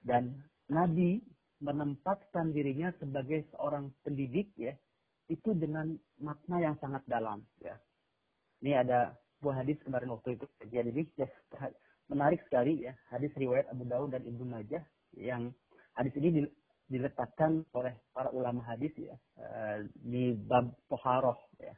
Dan 0.01 0.39
Nabi 0.71 1.19
menempatkan 1.61 2.55
dirinya 2.55 2.95
sebagai 3.03 3.47
seorang 3.53 3.91
pendidik 4.07 4.55
ya, 4.55 4.73
itu 5.31 5.55
dengan 5.55 5.95
makna 6.23 6.63
yang 6.63 6.77
sangat 6.79 7.03
dalam 7.11 7.43
ya. 7.59 7.75
Ini 8.61 8.87
ada 8.87 9.15
buah 9.41 9.65
hadis 9.65 9.81
kemarin 9.83 10.13
waktu 10.13 10.37
itu 10.37 10.45
jadi 10.69 10.91
ya, 11.17 11.29
menarik 12.11 12.43
sekali 12.51 12.83
ya 12.83 12.93
hadis 13.15 13.31
riwayat 13.39 13.71
Abu 13.71 13.87
Dawud 13.87 14.11
dan 14.11 14.27
Ibnu 14.27 14.43
Majah 14.43 14.83
yang 15.15 15.55
hadis 15.95 16.11
ini 16.19 16.51
diletakkan 16.91 17.63
oleh 17.71 17.95
para 18.11 18.35
ulama 18.35 18.67
hadis 18.67 18.91
ya 18.99 19.15
eh, 19.39 19.87
di 19.95 20.35
bab 20.35 20.75
toharoh 20.91 21.39
ya. 21.63 21.71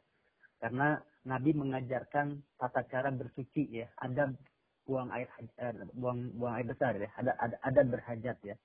Karena 0.57 0.97
Nabi 1.29 1.53
mengajarkan 1.53 2.57
tata 2.57 2.83
cara 2.89 3.13
bersuci 3.13 3.69
ya 3.69 3.87
ada 4.01 4.33
buang 4.89 5.13
air 5.13 5.29
eh, 5.61 5.85
buang 5.93 6.33
buang 6.41 6.57
air 6.57 6.67
besar 6.67 6.97
ya 6.97 7.13
ada 7.21 7.37
ada 7.37 7.57
ada 7.61 7.81
berhajat 7.85 8.41
ya. 8.41 8.57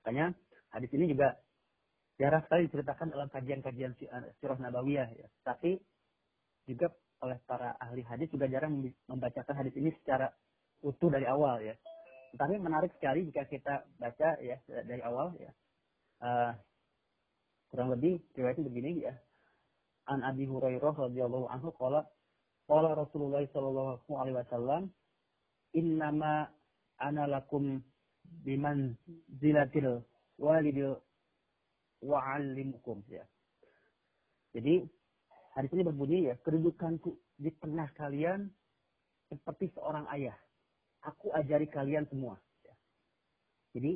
Makanya 0.00 0.30
hadis 0.70 0.90
ini 0.94 1.10
juga 1.10 1.34
jarang 2.22 2.46
sekali 2.46 2.70
diceritakan 2.70 3.10
dalam 3.10 3.28
kajian-kajian 3.34 3.98
eh, 3.98 4.30
sirah 4.38 4.58
nabawiyah 4.62 5.10
ya. 5.10 5.26
Tapi 5.42 5.74
juga 6.70 6.94
oleh 7.24 7.40
para 7.48 7.74
ahli 7.82 8.06
hadis 8.06 8.30
juga 8.30 8.46
jarang 8.46 8.78
membacakan 9.10 9.54
hadis 9.58 9.74
ini 9.74 9.90
secara 10.02 10.30
utuh 10.82 11.10
dari 11.12 11.28
awal 11.28 11.62
ya 11.62 11.74
tapi 12.34 12.58
menarik 12.58 12.90
sekali 12.98 13.30
jika 13.30 13.46
kita 13.46 13.86
baca 13.98 14.28
ya 14.42 14.58
dari 14.66 15.02
awal 15.06 15.34
ya. 15.38 15.50
Uh, 16.18 16.52
kurang 17.70 17.94
lebih 17.94 18.18
riwayatnya 18.34 18.66
begini 18.66 18.90
ya. 19.06 19.14
An 20.10 20.26
Abi 20.26 20.44
Hurairah 20.44 20.94
radhiyallahu 20.94 21.46
anhu 21.48 21.70
qala 21.78 22.04
qala 22.66 22.98
Rasulullah 22.98 23.42
sallallahu 23.54 24.18
alaihi 24.18 24.36
wasallam 24.36 24.82
innama 25.78 26.50
ana 26.98 27.24
lakum 27.30 27.80
biman 28.42 28.98
zilatil 29.38 30.02
walidil 30.38 30.98
wa'allimukum 32.02 33.00
ya. 33.08 33.24
Jadi 34.54 34.86
hadis 35.54 35.70
ini 35.72 35.82
berbunyi 35.86 36.30
ya, 36.30 36.34
kedudukanku 36.42 37.14
di 37.38 37.50
tengah 37.58 37.90
kalian 37.98 38.50
seperti 39.30 39.72
seorang 39.74 40.06
ayah 40.14 40.36
aku 41.04 41.30
ajari 41.36 41.68
kalian 41.68 42.08
semua. 42.08 42.40
Ya. 42.64 42.74
Jadi 43.76 43.92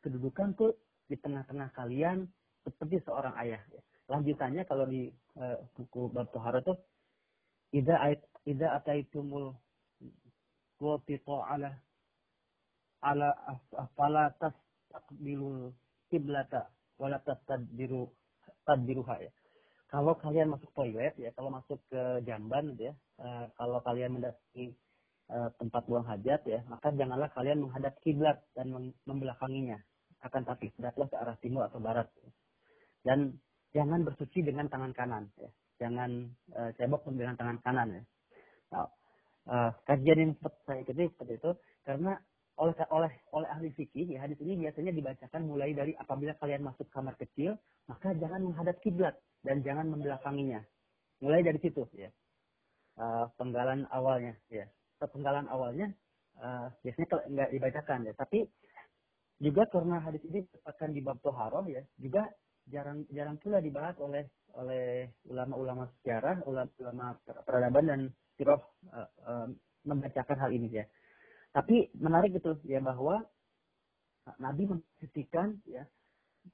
kedudukan 0.00 0.54
tuh 0.54 0.78
di 1.10 1.18
tengah-tengah 1.18 1.74
kalian 1.74 2.24
seperti 2.62 3.02
seorang 3.04 3.34
ayah. 3.42 3.60
Ya. 3.74 3.82
Lanjutannya 4.08 4.64
kalau 4.64 4.88
di 4.88 5.12
uh, 5.36 5.60
buku 5.76 6.08
Bab 6.08 6.32
Tohara 6.32 6.64
tuh 6.64 6.78
ida 7.76 8.16
ida 8.48 8.66
ataitumul 8.80 9.52
qatita 10.80 11.36
ala 11.44 11.70
ala 13.04 13.28
afala 13.76 14.32
tastaqbilul 14.40 15.74
kiblata 16.08 16.72
wala 16.96 17.20
tastadbiru 17.22 18.08
tadbiruha 18.64 19.16
ya. 19.22 19.32
Kalau 19.88 20.12
kalian 20.20 20.52
masuk 20.52 20.68
toilet 20.76 21.16
ya, 21.16 21.32
kalau 21.32 21.48
masuk 21.48 21.80
ke 21.88 22.20
jamban 22.28 22.76
gitu 22.76 22.92
ya, 22.92 22.94
uh, 23.24 23.48
kalau 23.56 23.80
kalian 23.80 24.20
mendatangi 24.20 24.76
Eh, 25.28 25.50
tempat 25.60 25.84
buang 25.84 26.08
hajat 26.08 26.40
ya, 26.48 26.64
maka 26.72 26.88
janganlah 26.88 27.28
kalian 27.36 27.60
menghadap 27.60 28.00
kiblat 28.00 28.40
dan 28.56 28.72
membelakanginya. 29.04 29.76
Akan 30.24 30.40
tapi 30.48 30.72
hendaklah 30.72 31.04
ke 31.04 31.16
arah 31.20 31.36
timur 31.44 31.68
atau 31.68 31.76
barat. 31.84 32.08
Dan 33.04 33.36
jangan 33.76 34.08
bersuci 34.08 34.40
dengan 34.40 34.72
tangan 34.72 34.96
kanan 34.96 35.28
ya. 35.36 35.52
Jangan 35.84 36.32
uh, 36.56 36.72
cebok 36.80 37.04
dengan 37.12 37.36
tangan 37.36 37.60
kanan 37.60 37.88
ya. 37.92 38.02
Nah, 38.72 38.88
uh, 39.52 39.70
kajian 39.84 40.16
yang 40.16 40.32
saya 40.64 40.80
ikuti 40.80 41.12
seperti 41.12 41.34
itu 41.36 41.50
karena 41.84 42.16
oleh 42.56 42.72
oleh 42.88 43.12
oleh 43.36 43.48
ahli 43.52 43.68
fikih 43.76 44.08
ya 44.08 44.24
hadis 44.24 44.40
ini 44.40 44.64
biasanya 44.64 44.96
dibacakan 44.96 45.44
mulai 45.44 45.76
dari 45.76 45.92
apabila 45.94 46.34
kalian 46.40 46.64
masuk 46.66 46.88
kamar 46.90 47.14
kecil 47.20 47.54
maka 47.86 48.16
jangan 48.18 48.42
menghadap 48.42 48.80
kiblat 48.82 49.14
dan 49.46 49.62
jangan 49.62 49.86
membelakanginya 49.86 50.58
mulai 51.22 51.46
dari 51.46 51.62
situ 51.62 51.86
ya 51.94 52.10
uh, 52.98 53.30
penggalan 53.38 53.86
awalnya 53.94 54.34
ya 54.50 54.66
penggalan 55.06 55.46
awalnya 55.46 55.92
uh, 56.42 56.66
biasanya 56.82 57.06
kalau 57.06 57.22
nggak 57.30 57.50
dibacakan 57.54 57.98
ya. 58.10 58.14
Tapi 58.18 58.38
juga 59.38 59.70
karena 59.70 60.02
hadis 60.02 60.22
ini 60.26 60.42
akan 60.66 60.90
di 60.90 61.00
bab 61.04 61.22
toharoh 61.22 61.62
ya, 61.70 61.84
juga 61.94 62.26
jarang 62.66 63.06
jarang 63.14 63.38
pula 63.38 63.62
dibahas 63.62 63.94
oleh 64.02 64.26
oleh 64.58 65.12
ulama-ulama 65.30 65.86
sejarah, 66.00 66.42
ulama 66.42 67.14
peradaban 67.46 67.86
dan 67.86 68.00
siroh 68.34 68.58
uh, 68.90 69.06
uh, 69.28 69.46
membacakan 69.86 70.38
hal 70.40 70.50
ini 70.50 70.82
ya. 70.82 70.84
Tapi 71.54 71.94
menarik 71.96 72.34
itu 72.34 72.58
ya 72.66 72.82
bahwa 72.82 73.22
Nabi 74.36 74.68
memposisikan 74.68 75.56
ya 75.64 75.86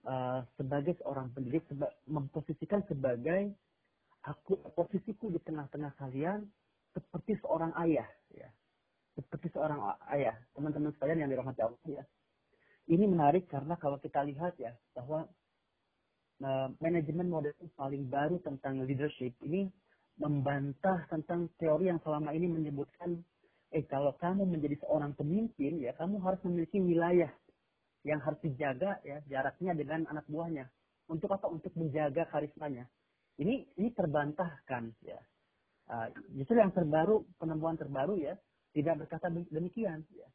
uh, 0.07 0.47
sebagai 0.55 0.95
seorang 1.03 1.35
pendidik 1.35 1.67
seba, 1.67 1.91
memposisikan 2.07 2.87
sebagai 2.87 3.51
aku 4.23 4.57
posisiku 4.73 5.29
di 5.35 5.43
tengah-tengah 5.43 5.99
kalian 5.99 6.47
seperti 6.95 7.37
seorang 7.43 7.75
ayah 7.85 8.07
ya. 8.31 8.49
Seperti 9.15 9.51
seorang 9.55 9.79
ayah 10.15 10.35
teman-teman 10.55 10.95
sekalian 10.95 11.27
yang 11.27 11.31
dirahmati 11.31 11.61
Allah 11.63 11.83
ya. 11.87 12.05
Ini 12.91 13.05
menarik 13.07 13.51
karena 13.51 13.75
kalau 13.79 13.99
kita 13.99 14.23
lihat 14.23 14.55
ya 14.59 14.75
bahwa 14.95 15.27
uh, 16.43 16.69
manajemen 16.79 17.31
model 17.31 17.55
paling 17.75 18.07
baru 18.11 18.39
tentang 18.43 18.83
leadership 18.85 19.35
ini 19.43 19.71
membantah 20.19 21.07
tentang 21.11 21.51
teori 21.59 21.91
yang 21.91 21.99
selama 22.03 22.31
ini 22.31 22.47
menyebutkan 22.47 23.19
eh 23.75 23.83
kalau 23.91 24.15
kamu 24.15 24.47
menjadi 24.47 24.79
seorang 24.87 25.19
pemimpin 25.19 25.83
ya 25.83 25.91
kamu 25.99 26.23
harus 26.23 26.39
memiliki 26.47 26.79
wilayah 26.79 27.31
yang 28.07 28.23
harus 28.23 28.39
dijaga 28.45 29.01
ya 29.03 29.19
jaraknya 29.27 29.75
dengan 29.75 30.07
anak 30.13 30.27
buahnya. 30.29 30.69
Untuk 31.09 31.33
apa? 31.33 31.49
Untuk 31.51 31.73
menjaga 31.77 32.29
karismanya. 32.31 32.87
Ini 33.41 33.75
ini 33.81 33.89
terbantahkan 33.91 34.95
ya 35.03 35.19
uh, 35.91 36.09
justru 36.37 36.61
yang 36.61 36.73
terbaru 36.73 37.25
penemuan 37.37 37.77
terbaru 37.77 38.17
ya 38.21 38.35
tidak 38.75 39.07
berkata 39.07 39.31
demikian 39.31 40.03
ya 40.15 40.29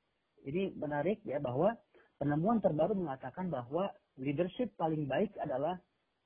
ini 0.48 0.72
menarik 0.76 1.20
ya 1.28 1.40
bahwa 1.44 1.76
penemuan 2.20 2.64
terbaru 2.64 2.96
mengatakan 2.96 3.52
bahwa 3.52 3.92
leadership 4.20 4.72
paling 4.76 5.08
baik 5.08 5.32
adalah 5.40 5.80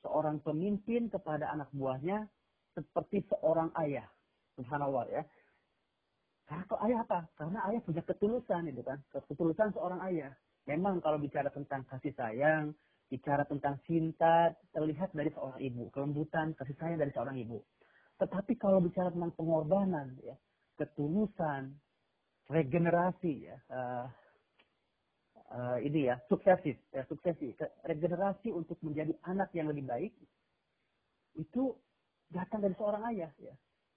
seorang 0.04 0.42
pemimpin 0.44 1.08
kepada 1.08 1.50
anak 1.54 1.72
buahnya 1.72 2.28
seperti 2.76 3.24
seorang 3.30 3.70
ayah. 3.86 4.06
Subhanallah 4.58 5.06
ya. 5.10 5.24
Karena 6.44 6.64
kok 6.68 6.82
ayah 6.84 7.00
apa? 7.08 7.20
Karena 7.40 7.60
ayah 7.72 7.82
punya 7.82 8.04
ketulusan 8.04 8.68
itu 8.68 8.82
kan. 8.84 9.00
Ketulusan 9.10 9.72
seorang 9.74 10.02
ayah. 10.12 10.34
Memang 10.68 11.00
kalau 11.00 11.18
bicara 11.18 11.48
tentang 11.50 11.88
kasih 11.88 12.12
sayang, 12.14 12.76
bicara 13.08 13.48
tentang 13.48 13.80
cinta, 13.88 14.52
terlihat 14.76 15.16
dari 15.16 15.32
seorang 15.32 15.60
ibu. 15.64 15.88
Kelembutan, 15.96 16.52
kasih 16.58 16.76
sayang 16.76 17.00
dari 17.00 17.12
seorang 17.16 17.40
ibu. 17.40 17.64
Tetapi 18.22 18.54
kalau 18.62 18.80
bicara 18.80 19.10
tentang 19.10 19.34
pengorbanan, 19.34 20.18
ya, 20.22 20.36
ketulusan, 20.78 21.74
regenerasi, 22.50 23.50
ya, 23.50 23.58
uh, 23.74 24.06
uh, 25.54 25.78
ini 25.80 26.10
ya 26.10 26.18
suksesif 26.28 26.76
ya 26.90 27.06
suksesi 27.06 27.54
regenerasi 27.86 28.50
untuk 28.50 28.78
menjadi 28.82 29.14
anak 29.30 29.54
yang 29.54 29.70
lebih 29.70 29.86
baik 29.86 30.14
itu 31.38 31.74
datang 32.30 32.62
dari 32.62 32.74
seorang 32.78 33.04
ayah 33.14 33.32
ya. 33.42 33.54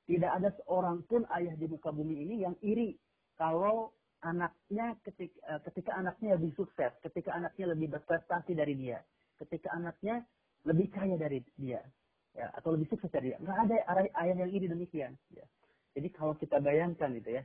Tidak 0.06 0.30
ada 0.30 0.54
seorang 0.62 1.02
pun 1.10 1.26
ayah 1.34 1.58
di 1.58 1.66
muka 1.66 1.90
bumi 1.90 2.22
ini 2.22 2.46
yang 2.46 2.54
iri 2.62 2.94
kalau 3.34 3.90
anaknya 4.22 4.94
ketika, 5.02 5.36
uh, 5.50 5.60
ketika 5.66 5.98
anaknya 5.98 6.38
lebih 6.38 6.54
sukses 6.56 6.92
ketika 7.04 7.36
anaknya 7.36 7.74
lebih 7.76 7.92
berprestasi 7.98 8.56
dari 8.56 8.74
dia 8.78 9.02
ketika 9.36 9.68
anaknya 9.76 10.24
lebih 10.64 10.88
kaya 10.88 11.20
dari 11.20 11.44
dia 11.60 11.84
ya 12.36 12.52
atau 12.52 12.76
lebih 12.76 12.92
sukses 12.92 13.08
dari 13.08 13.32
dia 13.32 13.40
nggak 13.40 13.56
ada 13.64 13.76
ayah 14.20 14.36
yang 14.44 14.52
iri 14.52 14.68
demikian 14.68 15.16
ya 15.32 15.44
jadi 15.96 16.08
kalau 16.12 16.36
kita 16.36 16.60
bayangkan 16.60 17.16
gitu 17.16 17.40
ya 17.40 17.42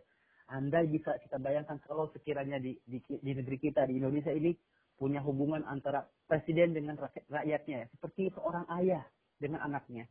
anda 0.51 0.83
bisa 0.83 1.15
kita 1.23 1.39
bayangkan 1.39 1.79
kalau 1.87 2.11
sekiranya 2.11 2.59
di, 2.59 2.75
di, 2.83 2.99
di 2.99 3.31
negeri 3.31 3.55
kita, 3.55 3.87
di 3.87 4.03
Indonesia 4.03 4.35
ini, 4.35 4.51
punya 4.99 5.23
hubungan 5.23 5.63
antara 5.63 6.03
presiden 6.27 6.75
dengan 6.75 6.99
rakyatnya, 7.31 7.87
ya. 7.87 7.91
seperti 7.95 8.29
seorang 8.35 8.67
ayah 8.83 9.01
dengan 9.39 9.63
anaknya. 9.63 10.05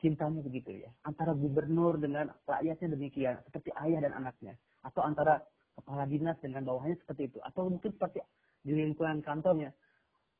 Cintanya 0.00 0.40
begitu 0.40 0.80
ya. 0.80 0.90
Antara 1.04 1.36
gubernur 1.36 2.00
dengan 2.00 2.32
rakyatnya 2.48 2.96
demikian, 2.96 3.36
seperti 3.44 3.70
ayah 3.84 4.08
dan 4.08 4.16
anaknya. 4.16 4.56
Atau 4.80 5.04
antara 5.04 5.44
kepala 5.76 6.08
dinas 6.08 6.40
dengan 6.40 6.64
bawahnya 6.64 6.96
seperti 7.04 7.28
itu. 7.28 7.38
Atau 7.44 7.68
mungkin 7.68 7.92
seperti 7.92 8.24
di 8.64 8.72
lingkungan 8.72 9.20
kantornya, 9.20 9.76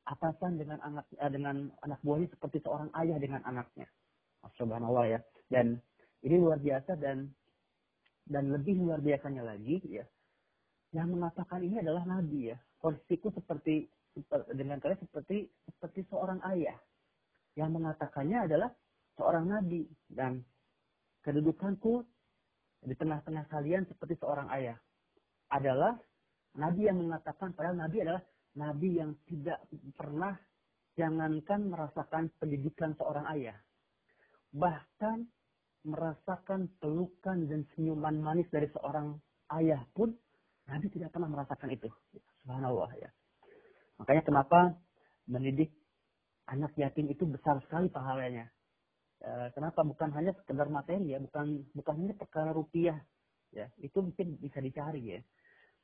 atasan 0.06 0.58
dengan 0.58 0.78
anak 0.86 1.06
eh, 1.18 1.30
dengan 1.30 1.70
anak 1.82 1.98
buahnya 2.06 2.30
seperti 2.30 2.62
seorang 2.62 2.90
ayah 3.02 3.18
dengan 3.18 3.42
anaknya. 3.42 3.86
Subhanallah 4.54 5.18
ya. 5.18 5.20
Dan 5.50 5.82
ini 6.22 6.36
luar 6.38 6.62
biasa 6.62 6.94
dan 6.98 7.30
dan 8.26 8.50
lebih 8.50 8.78
luar 8.82 8.98
biasanya 8.98 9.46
lagi 9.46 9.78
ya 9.86 10.02
yang 10.94 11.14
mengatakan 11.14 11.62
ini 11.62 11.78
adalah 11.78 12.02
nabi 12.02 12.50
ya 12.50 12.58
posisiku 12.82 13.30
seperti 13.34 13.86
dengan 14.56 14.82
kalian 14.82 14.98
seperti 14.98 15.46
seperti 15.68 16.00
seorang 16.10 16.42
ayah 16.54 16.74
yang 17.54 17.70
mengatakannya 17.70 18.50
adalah 18.50 18.70
seorang 19.14 19.46
nabi 19.46 19.86
dan 20.10 20.42
kedudukanku 21.22 22.02
di 22.86 22.94
tengah-tengah 22.94 23.46
kalian 23.50 23.86
seperti 23.86 24.18
seorang 24.18 24.50
ayah 24.58 24.76
adalah 25.52 25.94
nabi 26.58 26.90
yang 26.90 26.98
mengatakan 26.98 27.54
padahal 27.54 27.78
nabi 27.78 28.02
adalah 28.02 28.22
nabi 28.56 28.98
yang 28.98 29.12
tidak 29.28 29.60
pernah 29.94 30.34
jangankan 30.96 31.68
merasakan 31.68 32.32
pendidikan 32.40 32.96
seorang 32.96 33.28
ayah 33.36 33.56
bahkan 34.56 35.28
merasakan 35.86 36.66
pelukan 36.82 37.46
dan 37.46 37.62
senyuman 37.76 38.18
manis 38.18 38.48
dari 38.50 38.66
seorang 38.74 39.14
ayah 39.54 39.84
pun 39.94 40.10
Nabi 40.66 40.90
tidak 40.90 41.14
pernah 41.14 41.30
merasakan 41.30 41.70
itu. 41.70 41.86
Subhanallah 42.42 42.90
ya. 42.98 43.10
Makanya 44.02 44.22
kenapa 44.26 44.74
mendidik 45.30 45.70
anak 46.50 46.74
yatim 46.74 47.06
itu 47.06 47.22
besar 47.26 47.62
sekali 47.62 47.86
pahalanya. 47.86 48.50
E, 49.22 49.30
kenapa 49.54 49.86
bukan 49.86 50.10
hanya 50.18 50.34
sekedar 50.42 50.66
materi 50.66 51.14
ya, 51.14 51.22
bukan 51.22 51.62
bukan 51.70 51.94
hanya 52.02 52.14
perkara 52.18 52.50
rupiah 52.50 52.98
ya, 53.54 53.70
itu 53.78 53.98
mungkin 54.02 54.42
bisa 54.42 54.58
dicari 54.58 55.02
ya. 55.06 55.20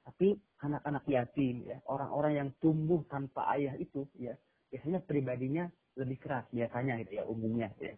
Tapi 0.02 0.34
anak-anak 0.62 1.04
yatim 1.06 1.62
ya, 1.62 1.78
orang-orang 1.86 2.32
yang 2.34 2.48
tumbuh 2.58 3.06
tanpa 3.06 3.54
ayah 3.54 3.78
itu 3.78 4.02
ya, 4.18 4.34
biasanya 4.70 4.98
pribadinya 5.06 5.64
lebih 5.94 6.18
keras 6.18 6.46
biasanya 6.50 6.98
gitu 7.06 7.22
ya 7.22 7.24
umumnya 7.26 7.70
ya. 7.78 7.94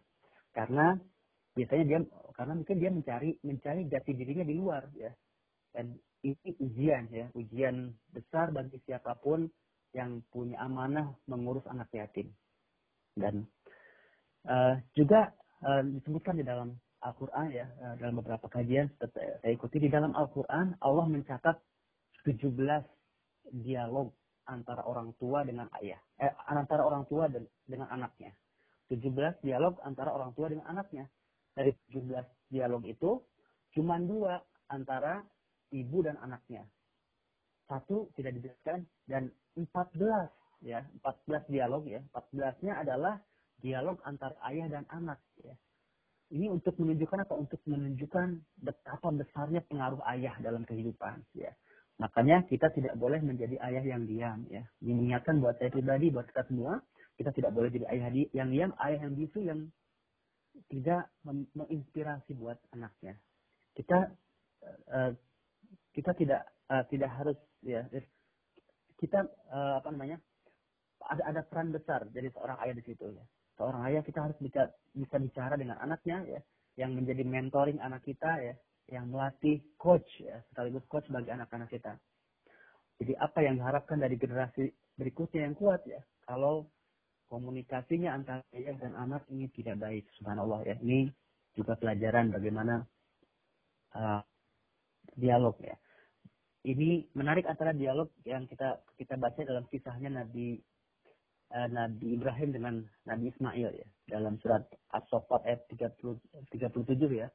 Karena 0.52 0.94
biasanya 1.54 1.84
dia 1.86 1.98
karena 2.34 2.52
mungkin 2.58 2.76
dia 2.82 2.90
mencari 2.90 3.30
mencari 3.46 3.86
jati 3.86 4.10
dirinya 4.12 4.42
di 4.42 4.54
luar 4.58 4.90
ya 4.98 5.10
dan 5.70 5.94
ini 6.26 6.50
ujian 6.58 7.06
ya 7.14 7.26
ujian 7.38 7.94
besar 8.10 8.50
bagi 8.50 8.82
siapa 8.82 9.14
pun 9.22 9.46
yang 9.94 10.18
punya 10.34 10.58
amanah 10.66 11.14
mengurus 11.30 11.62
anak 11.70 11.86
yatim 11.94 12.26
dan 13.14 13.46
uh, 14.50 14.74
juga 14.98 15.30
uh, 15.62 15.82
disebutkan 15.86 16.42
di 16.42 16.42
dalam 16.42 16.74
Al-Quran 17.06 17.46
ya 17.54 17.70
uh, 17.86 17.94
dalam 18.02 18.18
beberapa 18.18 18.50
kajian 18.50 18.90
saya 18.98 19.54
ikuti 19.54 19.78
di 19.78 19.86
dalam 19.86 20.10
Al-Quran 20.18 20.74
Allah 20.82 21.06
mencatat 21.06 21.54
17 22.24 22.50
dialog 23.64 24.10
antara 24.44 24.84
orang 24.84 25.12
tua 25.16 25.44
dengan 25.44 25.68
ayah 25.80 26.00
eh, 26.20 26.32
antara 26.48 26.84
orang 26.84 27.04
tua 27.08 27.28
dan, 27.28 27.44
dengan 27.64 27.88
anaknya 27.92 28.32
17 28.88 29.44
dialog 29.44 29.76
antara 29.84 30.12
orang 30.12 30.32
tua 30.36 30.52
dengan 30.52 30.68
anaknya 30.68 31.08
dari 31.54 31.70
17 31.92 32.10
dialog 32.50 32.82
itu 32.84 33.22
cuma 33.74 33.98
dua 34.02 34.42
antara 34.70 35.22
ibu 35.74 36.02
dan 36.06 36.18
anaknya. 36.22 36.62
Satu 37.66 38.10
tidak 38.14 38.38
dijelaskan 38.38 38.86
dan 39.10 39.30
14 39.56 40.30
ya, 40.62 40.82
14 41.02 41.50
dialog 41.50 41.82
ya. 41.86 42.02
14-nya 42.12 42.74
adalah 42.82 43.18
dialog 43.58 43.98
antara 44.04 44.36
ayah 44.50 44.66
dan 44.68 44.84
anak 44.92 45.18
ya. 45.40 45.54
Ini 46.34 46.50
untuk 46.50 46.74
menunjukkan 46.80 47.24
apa? 47.24 47.34
Untuk 47.36 47.60
menunjukkan 47.68 48.42
betapa 48.64 49.08
besarnya 49.14 49.62
pengaruh 49.70 50.02
ayah 50.16 50.34
dalam 50.42 50.66
kehidupan 50.66 51.22
ya. 51.38 51.54
Makanya 52.02 52.42
kita 52.50 52.74
tidak 52.74 52.98
boleh 52.98 53.22
menjadi 53.22 53.54
ayah 53.62 53.84
yang 53.86 54.02
diam 54.10 54.42
ya. 54.50 54.66
Mengingatkan 54.82 55.38
buat 55.38 55.54
saya 55.62 55.70
pribadi, 55.70 56.10
buat 56.10 56.26
kita 56.26 56.42
semua, 56.50 56.82
kita 57.14 57.30
tidak 57.30 57.54
boleh 57.54 57.70
jadi 57.70 57.86
ayah 57.94 58.10
yang 58.34 58.50
diam, 58.50 58.70
ayah 58.82 58.98
yang 59.06 59.14
bisu 59.14 59.38
yang 59.46 59.60
tidak 60.66 61.06
menginspirasi 61.54 62.34
buat 62.34 62.58
anaknya. 62.74 63.14
Kita 63.78 64.10
uh, 64.90 65.10
kita 65.94 66.10
tidak 66.18 66.42
uh, 66.70 66.82
tidak 66.90 67.10
harus 67.14 67.38
ya 67.62 67.86
kita 68.98 69.26
apa 69.50 69.88
namanya 69.90 70.18
ada 71.04 71.22
ada 71.30 71.40
peran 71.46 71.70
besar 71.74 72.06
dari 72.10 72.30
seorang 72.34 72.58
ayah 72.66 72.74
di 72.74 72.84
situ 72.86 73.06
ya. 73.10 73.24
Seorang 73.54 73.86
ayah 73.86 74.02
kita 74.02 74.18
harus 74.18 74.38
bisa 74.42 74.66
bisa 74.90 75.16
bicara 75.22 75.54
dengan 75.54 75.78
anaknya 75.78 76.26
ya 76.26 76.40
yang 76.74 76.94
menjadi 76.98 77.22
mentoring 77.22 77.78
anak 77.78 78.02
kita 78.02 78.34
ya 78.42 78.54
yang 78.92 79.08
melatih 79.08 79.64
coach 79.80 80.06
ya 80.20 80.40
sekaligus 80.52 80.84
coach 80.92 81.08
bagi 81.08 81.32
anak-anak 81.32 81.72
kita. 81.72 81.96
Jadi 83.00 83.12
apa 83.16 83.42
yang 83.42 83.58
diharapkan 83.58 83.98
dari 83.98 84.14
generasi 84.20 84.70
berikutnya 84.94 85.48
yang 85.48 85.56
kuat 85.56 85.82
ya 85.88 86.00
kalau 86.28 86.68
komunikasinya 87.32 88.14
antara 88.14 88.44
ayah 88.54 88.76
dan 88.78 88.94
anak 88.94 89.24
ini 89.32 89.48
tidak 89.50 89.80
baik. 89.80 90.04
Subhanallah 90.20 90.62
ya. 90.68 90.76
Ini 90.78 91.08
juga 91.56 91.74
pelajaran 91.80 92.30
bagaimana 92.30 92.84
uh, 93.96 94.20
dialog 95.16 95.56
ya. 95.62 95.74
Ini 96.64 97.12
menarik 97.12 97.44
antara 97.44 97.76
dialog 97.76 98.08
yang 98.24 98.48
kita 98.48 98.80
kita 98.96 99.20
baca 99.20 99.40
dalam 99.44 99.68
kisahnya 99.68 100.22
Nabi 100.22 100.56
uh, 101.52 101.68
Nabi 101.68 102.16
Ibrahim 102.16 102.50
dengan 102.54 102.74
Nabi 103.04 103.34
Ismail 103.34 103.70
ya 103.74 103.88
dalam 104.08 104.38
surat 104.40 104.64
As-Saffat 104.92 105.44
ayat 105.44 105.66
30, 105.72 106.54
37 106.54 107.20
ya. 107.20 107.28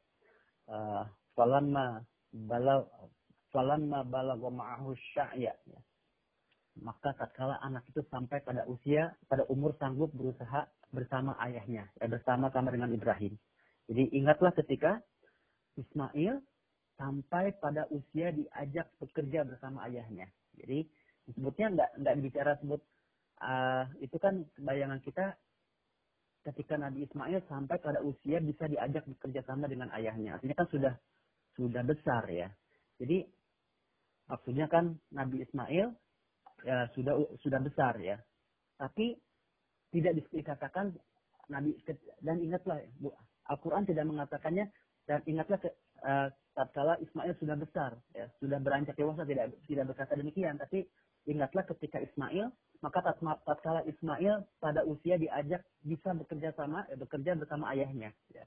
Uh, 0.69 1.05
falamma 1.39 2.04
bala 2.36 2.84
falamma 3.56 4.04
balagha 4.04 4.49
ma'ahu 4.52 4.91
sya'ya 5.15 5.56
ya 5.56 5.80
maka 6.84 7.15
tatkala 7.15 7.56
anak 7.63 7.88
itu 7.88 8.04
sampai 8.12 8.43
pada 8.43 8.67
usia 8.67 9.15
pada 9.32 9.47
umur 9.47 9.71
sanggup 9.80 10.12
berusaha 10.12 10.67
bersama 10.91 11.39
ayahnya 11.47 11.88
ya, 11.99 12.06
bersama 12.08 12.52
sama 12.52 12.71
dengan 12.71 12.91
Ibrahim. 12.91 13.36
Jadi 13.88 14.15
ingatlah 14.15 14.56
ketika 14.56 14.99
Ismail 15.75 16.39
sampai 16.95 17.56
pada 17.60 17.84
usia 17.91 18.32
diajak 18.32 18.88
bekerja 19.02 19.43
bersama 19.43 19.84
ayahnya. 19.91 20.32
Jadi 20.56 20.88
Sebutnya 21.36 21.67
enggak 21.69 21.89
enggak 21.99 22.15
bicara 22.25 22.52
sebut 22.58 22.82
uh, 23.43 23.86
itu 24.02 24.17
kan 24.17 24.45
bayangan 24.58 24.97
kita 25.06 25.38
ketika 26.49 26.80
Nabi 26.80 27.06
Ismail 27.06 27.43
sampai 27.45 27.78
pada 27.78 28.02
usia 28.02 28.41
bisa 28.41 28.65
diajak 28.65 29.06
bekerja 29.06 29.45
sama 29.45 29.69
dengan 29.69 29.93
ayahnya. 29.93 30.39
Artinya 30.39 30.56
kan 30.58 30.67
sudah 30.71 30.93
sudah 31.60 31.84
besar 31.84 32.24
ya. 32.32 32.48
Jadi 32.95 33.28
maksudnya 34.32 34.72
kan 34.72 34.95
Nabi 35.12 35.43
Ismail 35.43 35.91
ya, 36.63 36.78
sudah 36.95 37.19
sudah 37.43 37.60
besar 37.60 38.00
ya. 38.00 38.15
Tapi 38.80 39.19
tidak 39.91 40.24
dikatakan 40.32 40.95
Nabi 41.52 41.76
dan 42.24 42.39
ingatlah 42.39 42.80
Al-Quran 43.50 43.84
tidak 43.89 44.06
mengatakannya 44.08 44.69
dan 45.10 45.26
ingatlah 45.26 45.58
uh, 46.06 46.30
tatkala 46.54 47.02
Ismail 47.02 47.34
sudah 47.41 47.58
besar 47.58 47.98
ya 48.13 48.30
sudah 48.38 48.62
beranjak 48.62 48.93
dewasa 48.93 49.26
tidak 49.26 49.58
tidak 49.65 49.89
berkata 49.89 50.13
demikian 50.13 50.62
tapi 50.62 50.86
ingatlah 51.26 51.65
ketika 51.65 51.98
Ismail 51.98 52.54
maka 52.86 53.02
tatkala 53.43 53.82
Ismail 53.89 54.45
pada 54.62 54.86
usia 54.86 55.17
diajak 55.17 55.65
bisa 55.82 56.13
bekerja 56.13 56.54
sama 56.54 56.86
ya, 56.88 56.95
bekerja 56.95 57.34
bersama 57.34 57.74
ayahnya 57.74 58.13
ya. 58.30 58.45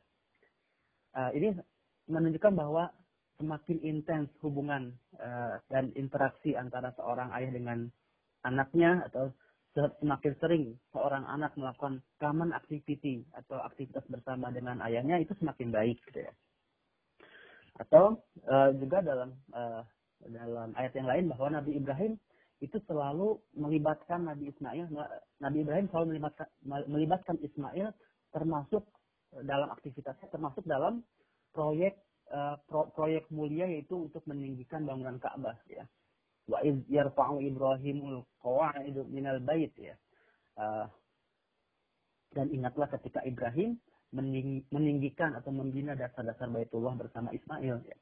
uh, 1.18 1.34
ini 1.34 1.58
menunjukkan 2.06 2.54
bahwa 2.54 2.94
semakin 3.42 3.82
intens 3.82 4.30
hubungan 4.38 4.94
uh, 5.18 5.58
dan 5.66 5.90
interaksi 5.98 6.54
antara 6.54 6.94
seorang 6.94 7.34
ayah 7.34 7.50
dengan 7.50 7.90
anaknya 8.46 9.02
atau 9.10 9.34
semakin 9.74 10.32
sering 10.38 10.64
seorang 10.94 11.26
anak 11.26 11.50
melakukan 11.58 11.98
common 12.22 12.54
activity 12.54 13.26
atau 13.34 13.58
aktivitas 13.66 14.06
bersama 14.06 14.54
dengan 14.54 14.78
ayahnya 14.86 15.18
itu 15.18 15.34
semakin 15.42 15.74
baik 15.74 15.98
gitu 16.06 16.22
ya. 16.22 16.32
Atau 17.82 18.22
uh, 18.46 18.70
juga 18.78 19.02
dalam 19.02 19.34
uh, 19.50 19.82
dalam 20.22 20.70
ayat 20.78 20.94
yang 20.94 21.08
lain 21.10 21.24
bahwa 21.34 21.58
Nabi 21.58 21.82
Ibrahim 21.82 22.14
itu 22.62 22.78
selalu 22.86 23.42
melibatkan 23.58 24.22
Nabi 24.22 24.54
Ismail. 24.54 24.86
Nabi 25.42 25.58
Ibrahim 25.66 25.90
selalu 25.90 26.06
melibatkan, 26.14 26.46
melibatkan 26.86 27.36
Ismail 27.42 27.90
termasuk 28.30 28.86
dalam 29.42 29.66
aktivitasnya, 29.74 30.30
termasuk 30.30 30.62
dalam 30.62 31.02
proyek 31.50 31.98
uh, 32.32 32.56
pro, 32.66 32.88
proyek 32.96 33.28
mulia 33.28 33.68
yaitu 33.68 34.08
untuk 34.08 34.24
meninggikan 34.24 34.88
bangunan 34.88 35.20
Ka'bah 35.20 35.56
ya 35.68 35.84
wa 36.50 36.58
iz 36.66 36.74
yarfa'u 36.90 37.38
Ibrahimul 37.38 38.26
qawa'idu 38.42 39.06
minal 39.06 39.38
bait 39.44 39.70
ya. 39.78 39.94
Uh, 40.58 40.90
dan 42.32 42.48
ingatlah 42.48 42.88
ketika 42.98 43.20
Ibrahim 43.28 43.76
meninggikan 44.72 45.32
atau 45.36 45.48
membina 45.52 45.96
dasar-dasar 45.96 46.48
Baitullah 46.52 46.96
bersama 46.96 47.32
Ismail 47.32 47.76
ya. 47.84 47.96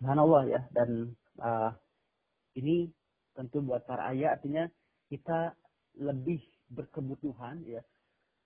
Subhanallah 0.00 0.42
ya 0.48 0.60
dan 0.72 1.12
uh, 1.40 1.72
ini 2.56 2.88
tentu 3.36 3.60
buat 3.60 3.84
para 3.84 4.14
ayah 4.14 4.38
artinya 4.38 4.64
kita 5.10 5.52
lebih 6.00 6.40
berkebutuhan 6.72 7.62
ya 7.68 7.82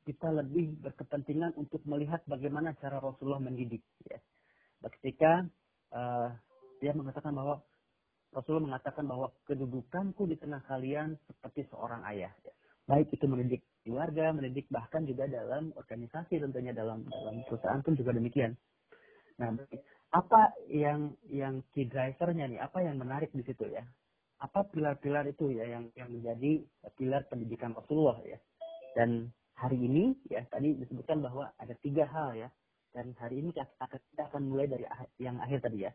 kita 0.08 0.32
lebih 0.32 0.80
berkepentingan 0.80 1.52
untuk 1.60 1.84
melihat 1.84 2.24
bagaimana 2.24 2.72
cara 2.80 2.96
Rasulullah 2.96 3.44
mendidik 3.44 3.84
ya 4.08 4.18
ketika 4.86 5.46
uh, 5.90 6.30
dia 6.78 6.94
mengatakan 6.94 7.34
bahwa 7.34 7.58
Rasulullah 8.28 8.76
mengatakan 8.76 9.08
bahwa 9.08 9.32
kedudukanku 9.48 10.28
di 10.28 10.36
tengah 10.36 10.60
kalian 10.68 11.16
seperti 11.24 11.64
seorang 11.72 12.04
ayah. 12.12 12.30
Ya. 12.44 12.52
Baik 12.88 13.12
itu 13.12 13.24
mendidik 13.24 13.64
keluarga, 13.84 14.32
mendidik 14.32 14.68
bahkan 14.68 15.04
juga 15.04 15.28
dalam 15.28 15.72
organisasi 15.76 16.40
tentunya 16.40 16.76
dalam 16.76 17.04
dalam 17.08 17.40
perusahaan 17.48 17.80
pun 17.80 17.96
juga 17.96 18.12
demikian. 18.16 18.52
Nah, 19.40 19.54
apa 20.12 20.56
yang 20.68 21.16
yang 21.28 21.60
key 21.72 21.88
drivernya 21.88 22.48
nih? 22.48 22.60
Apa 22.60 22.84
yang 22.84 22.96
menarik 23.00 23.32
di 23.32 23.44
situ 23.44 23.68
ya? 23.68 23.84
Apa 24.40 24.68
pilar-pilar 24.70 25.28
itu 25.28 25.52
ya 25.52 25.68
yang 25.68 25.92
yang 25.96 26.08
menjadi 26.12 26.64
pilar 26.96 27.28
pendidikan 27.28 27.76
Rasulullah 27.76 28.20
ya? 28.24 28.38
Dan 28.96 29.28
hari 29.56 29.78
ini 29.78 30.16
ya 30.32 30.44
tadi 30.48 30.76
disebutkan 30.76 31.20
bahwa 31.20 31.52
ada 31.60 31.74
tiga 31.80 32.08
hal 32.08 32.36
ya. 32.36 32.48
Dan 32.92 33.12
hari 33.20 33.44
ini 33.44 33.52
kita 33.52 33.68
akan, 34.32 34.42
mulai 34.48 34.66
dari 34.66 34.84
yang 35.20 35.38
akhir 35.38 35.68
tadi 35.68 35.84
ya. 35.84 35.92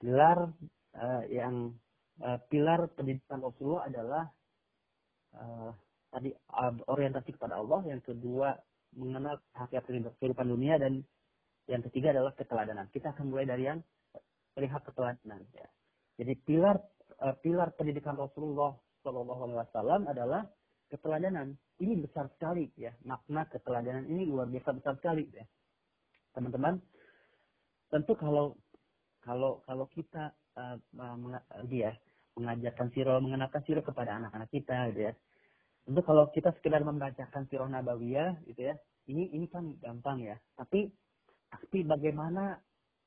Pilar 0.00 0.48
uh, 0.96 1.22
yang 1.28 1.74
uh, 2.22 2.38
pilar 2.48 2.88
pendidikan 2.94 3.42
Rasulullah 3.42 3.84
adalah 3.90 4.24
uh, 5.36 5.70
tadi 6.08 6.30
uh, 6.32 6.74
orientasi 6.88 7.36
kepada 7.36 7.58
Allah, 7.60 7.84
yang 7.84 8.00
kedua 8.00 8.56
mengenal 8.96 9.38
hakikat 9.54 9.86
kehidupan 10.18 10.46
dunia 10.48 10.78
dan 10.80 11.02
yang 11.68 11.82
ketiga 11.90 12.14
adalah 12.16 12.34
keteladanan. 12.34 12.90
Kita 12.90 13.14
akan 13.14 13.30
mulai 13.30 13.46
dari 13.46 13.68
yang 13.68 13.78
perihal 14.54 14.82
keteladanan. 14.82 15.46
Ya. 15.54 15.68
Jadi 16.18 16.32
pilar 16.46 16.78
uh, 17.22 17.34
pilar 17.38 17.74
pendidikan 17.76 18.18
Rasulullah 18.18 18.74
Shallallahu 19.02 19.40
Alaihi 19.46 19.58
Wasallam 19.60 20.00
adalah 20.10 20.42
keteladanan. 20.90 21.54
Ini 21.80 21.96
besar 22.02 22.28
sekali 22.34 22.68
ya 22.76 22.92
makna 23.06 23.46
keteladanan 23.48 24.04
ini 24.10 24.28
luar 24.28 24.50
biasa 24.50 24.76
besar 24.76 25.00
sekali 25.00 25.24
ya 25.32 25.46
teman-teman. 26.34 26.78
Tentu 27.90 28.14
kalau 28.14 28.54
kalau 29.20 29.60
kalau 29.66 29.86
kita 29.90 30.32
uh, 30.56 30.76
dia 31.66 31.94
mengajarkan 32.38 32.88
siro, 32.94 33.18
mengenalkan 33.18 33.62
siro 33.66 33.82
kepada 33.82 34.16
anak-anak 34.16 34.48
kita 34.48 34.94
gitu 34.94 35.00
ya. 35.10 35.12
Tentu 35.84 36.00
kalau 36.06 36.30
kita 36.30 36.54
sekedar 36.56 36.80
membacakan 36.86 37.44
siro 37.50 37.66
nabawiyah 37.66 38.38
gitu 38.46 38.70
ya, 38.70 38.74
ini 39.10 39.28
ini 39.34 39.46
kan 39.50 39.74
gampang 39.82 40.22
ya. 40.22 40.36
Tapi 40.54 40.88
tapi 41.50 41.82
bagaimana 41.82 42.56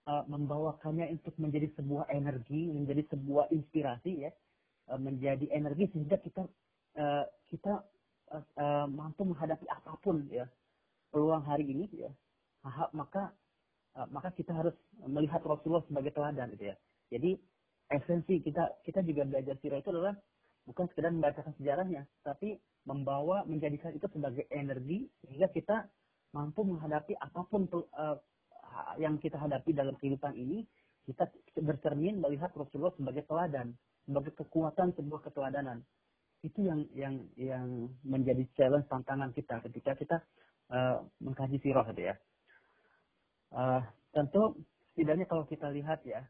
uh, 0.06 0.24
membawakannya 0.28 1.08
untuk 1.16 1.34
menjadi 1.40 1.72
sebuah 1.80 2.12
energi, 2.12 2.68
menjadi 2.68 3.08
sebuah 3.16 3.50
inspirasi 3.56 4.28
ya, 4.28 4.32
uh, 4.92 5.00
menjadi 5.00 5.48
energi 5.56 5.88
sehingga 5.96 6.20
kita 6.20 6.44
uh, 7.00 7.26
kita 7.48 7.74
uh, 8.36 8.46
uh, 8.60 8.86
mampu 8.92 9.24
menghadapi 9.24 9.64
apa 9.72 9.96
pun 10.04 10.28
ya 10.28 10.46
peluang 11.10 11.48
hari 11.48 11.72
ini 11.72 11.88
ya. 11.96 12.12
Maka 12.66 13.36
uh, 14.00 14.08
maka 14.10 14.30
kita 14.34 14.56
harus 14.56 14.76
melihat 15.04 15.44
Rasulullah 15.44 15.84
sebagai 15.86 16.16
teladan 16.16 16.52
gitu 16.56 16.72
ya. 16.72 16.76
Jadi 17.12 17.38
esensi 17.92 18.40
kita 18.42 18.82
kita 18.88 19.04
juga 19.04 19.28
belajar 19.28 19.56
sirah 19.60 19.80
itu 19.84 19.92
adalah 19.92 20.16
bukan 20.64 20.88
sekedar 20.92 21.12
membacakan 21.12 21.54
sejarahnya, 21.60 22.08
tapi 22.24 22.56
membawa 22.88 23.44
menjadikan 23.44 23.92
itu 23.96 24.08
sebagai 24.12 24.48
energi 24.52 25.08
sehingga 25.24 25.52
kita 25.52 25.88
mampu 26.32 26.64
menghadapi 26.64 27.14
apa 27.20 27.42
pun 27.48 27.68
uh, 27.72 28.18
yang 28.98 29.22
kita 29.22 29.38
hadapi 29.38 29.76
dalam 29.76 29.94
kehidupan 30.02 30.34
ini, 30.34 30.66
kita 31.06 31.30
bercermin 31.62 32.18
melihat 32.18 32.50
Rasulullah 32.58 32.96
sebagai 32.98 33.28
teladan, 33.28 33.76
sebagai 34.08 34.34
kekuatan 34.40 34.96
sebuah 34.98 35.22
keteladanan. 35.30 35.84
Itu 36.44 36.64
yang 36.64 36.88
yang 36.96 37.16
yang 37.40 37.68
menjadi 38.04 38.44
challenge 38.58 38.90
tantangan 38.92 39.32
kita 39.32 39.64
ketika 39.70 39.92
kita 39.96 40.18
uh, 40.74 41.06
mengkaji 41.24 41.60
sirah 41.64 41.88
gitu 41.92 42.12
ya. 42.12 42.16
Uh, 43.54 43.86
tentu 44.10 44.58
setidaknya 44.94 45.30
kalau 45.30 45.46
kita 45.46 45.70
lihat 45.70 46.02
ya 46.02 46.26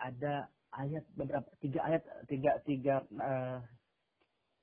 ada 0.00 0.48
ayat 0.72 1.04
beberapa 1.12 1.44
tiga 1.60 1.84
ayat 1.84 2.02
tiga 2.24 2.56
tiga 2.64 2.94
uh, 3.20 3.60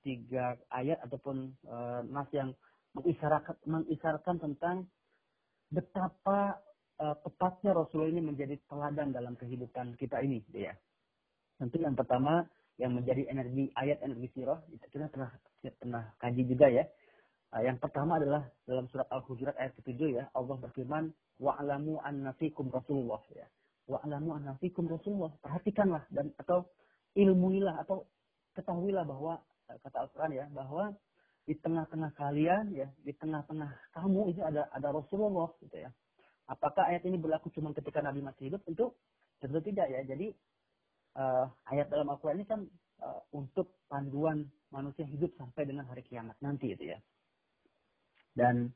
tiga 0.02 0.58
ayat 0.74 0.98
ataupun 1.06 1.54
uh, 1.70 2.02
nas 2.10 2.26
yang 2.34 2.58
mengisyaratkan 2.98 3.56
mengisyaratkan 3.70 4.42
tentang 4.42 4.90
betapa 5.70 6.60
uh, 7.00 7.16
tepatnya 7.24 7.72
Rasulullah 7.78 8.12
ini 8.12 8.24
menjadi 8.26 8.58
teladan 8.68 9.16
dalam 9.16 9.38
kehidupan 9.40 9.96
kita 9.96 10.20
ini 10.26 10.44
ya. 10.52 10.76
Tentu 11.62 11.80
yang 11.80 11.94
pertama 11.94 12.44
yang 12.82 12.98
menjadi 12.98 13.30
energi 13.30 13.70
ayat 13.78 14.02
energi 14.02 14.28
sirah 14.34 14.58
kita 14.90 15.06
pernah 15.14 15.32
pernah 15.78 16.04
kaji 16.18 16.44
juga 16.50 16.68
ya. 16.68 16.84
Uh, 17.52 17.62
yang 17.68 17.76
pertama 17.80 18.16
adalah 18.16 18.48
dalam 18.64 18.88
surat 18.88 19.08
Al-Hujurat 19.12 19.56
ayat 19.60 19.76
ke-7 19.80 20.00
ya, 20.16 20.24
Allah 20.32 20.56
berfirman, 20.56 21.12
"Wa'lamu 21.36 22.00
anna 22.00 22.32
fikum 22.40 22.72
Rasulullah" 22.72 23.20
ya 23.36 23.44
wa'lamu 23.92 24.40
anna 24.40 24.56
fikum 24.64 24.88
Rasulullah. 24.88 25.36
Perhatikanlah 25.44 26.08
dan 26.14 26.32
atau 26.40 26.64
ilmuilah 27.20 27.84
atau 27.84 28.08
ketahuilah 28.56 29.04
bahwa 29.04 29.44
eh, 29.68 29.78
kata 29.84 30.08
Al-Qur'an 30.08 30.32
ya 30.32 30.46
bahwa 30.52 30.96
di 31.44 31.58
tengah-tengah 31.60 32.16
kalian 32.16 32.72
ya, 32.72 32.88
di 33.02 33.12
tengah-tengah 33.18 33.72
kamu 33.92 34.32
itu 34.32 34.42
ada 34.46 34.72
ada 34.72 34.88
Rasulullah 34.96 35.52
gitu 35.60 35.76
ya. 35.76 35.92
Apakah 36.48 36.88
ayat 36.88 37.04
ini 37.08 37.20
berlaku 37.20 37.52
cuma 37.52 37.76
ketika 37.76 38.04
Nabi 38.04 38.24
masih 38.24 38.52
hidup? 38.52 38.64
Tentu 38.64 38.96
tentu 39.44 39.60
tidak 39.64 39.88
ya. 39.92 40.00
Jadi 40.08 40.32
uh, 41.20 41.46
ayat 41.68 41.92
dalam 41.92 42.08
Al-Qur'an 42.12 42.40
ini 42.40 42.48
kan 42.48 42.62
uh, 43.04 43.20
untuk 43.36 43.84
panduan 43.92 44.48
manusia 44.72 45.04
hidup 45.04 45.36
sampai 45.36 45.68
dengan 45.68 45.88
hari 45.90 46.04
kiamat 46.08 46.40
nanti 46.40 46.72
itu 46.72 46.96
ya. 46.96 47.00
Dan 48.34 48.72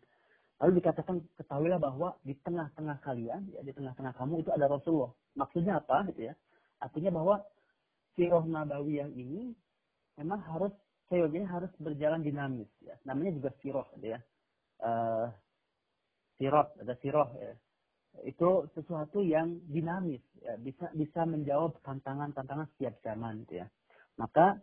Lalu 0.63 0.79
dikatakan 0.79 1.19
ketahuilah 1.35 1.79
bahwa 1.83 2.15
di 2.23 2.31
tengah-tengah 2.39 3.03
kalian, 3.03 3.51
ya 3.51 3.59
di 3.59 3.75
tengah-tengah 3.75 4.15
kamu 4.15 4.39
itu 4.39 4.49
ada 4.55 4.71
Rasulullah. 4.71 5.11
Maksudnya 5.35 5.83
apa 5.83 6.07
gitu 6.07 6.31
ya? 6.31 6.33
Artinya 6.79 7.11
bahwa 7.11 7.43
sirah 8.15 8.43
nabawiyah 8.47 9.11
ini 9.11 9.51
memang 10.15 10.39
harus 10.47 10.71
seyogianya 11.11 11.51
harus 11.51 11.71
berjalan 11.75 12.23
dinamis 12.23 12.71
ya. 12.79 12.95
Namanya 13.03 13.35
juga 13.35 13.51
sirah 13.59 13.87
gitu 13.99 14.15
ya. 14.15 14.19
Uh, 14.79 15.27
sirot 16.39 16.71
ada 16.79 16.95
sirah 17.03 17.27
ya. 17.35 17.53
Itu 18.23 18.71
sesuatu 18.71 19.19
yang 19.19 19.59
dinamis 19.67 20.23
ya, 20.39 20.55
bisa 20.55 20.87
bisa 20.95 21.27
menjawab 21.27 21.75
tantangan-tantangan 21.83 22.71
setiap 22.75 22.95
zaman 23.03 23.43
gitu 23.43 23.59
ya. 23.59 23.67
Maka 24.15 24.55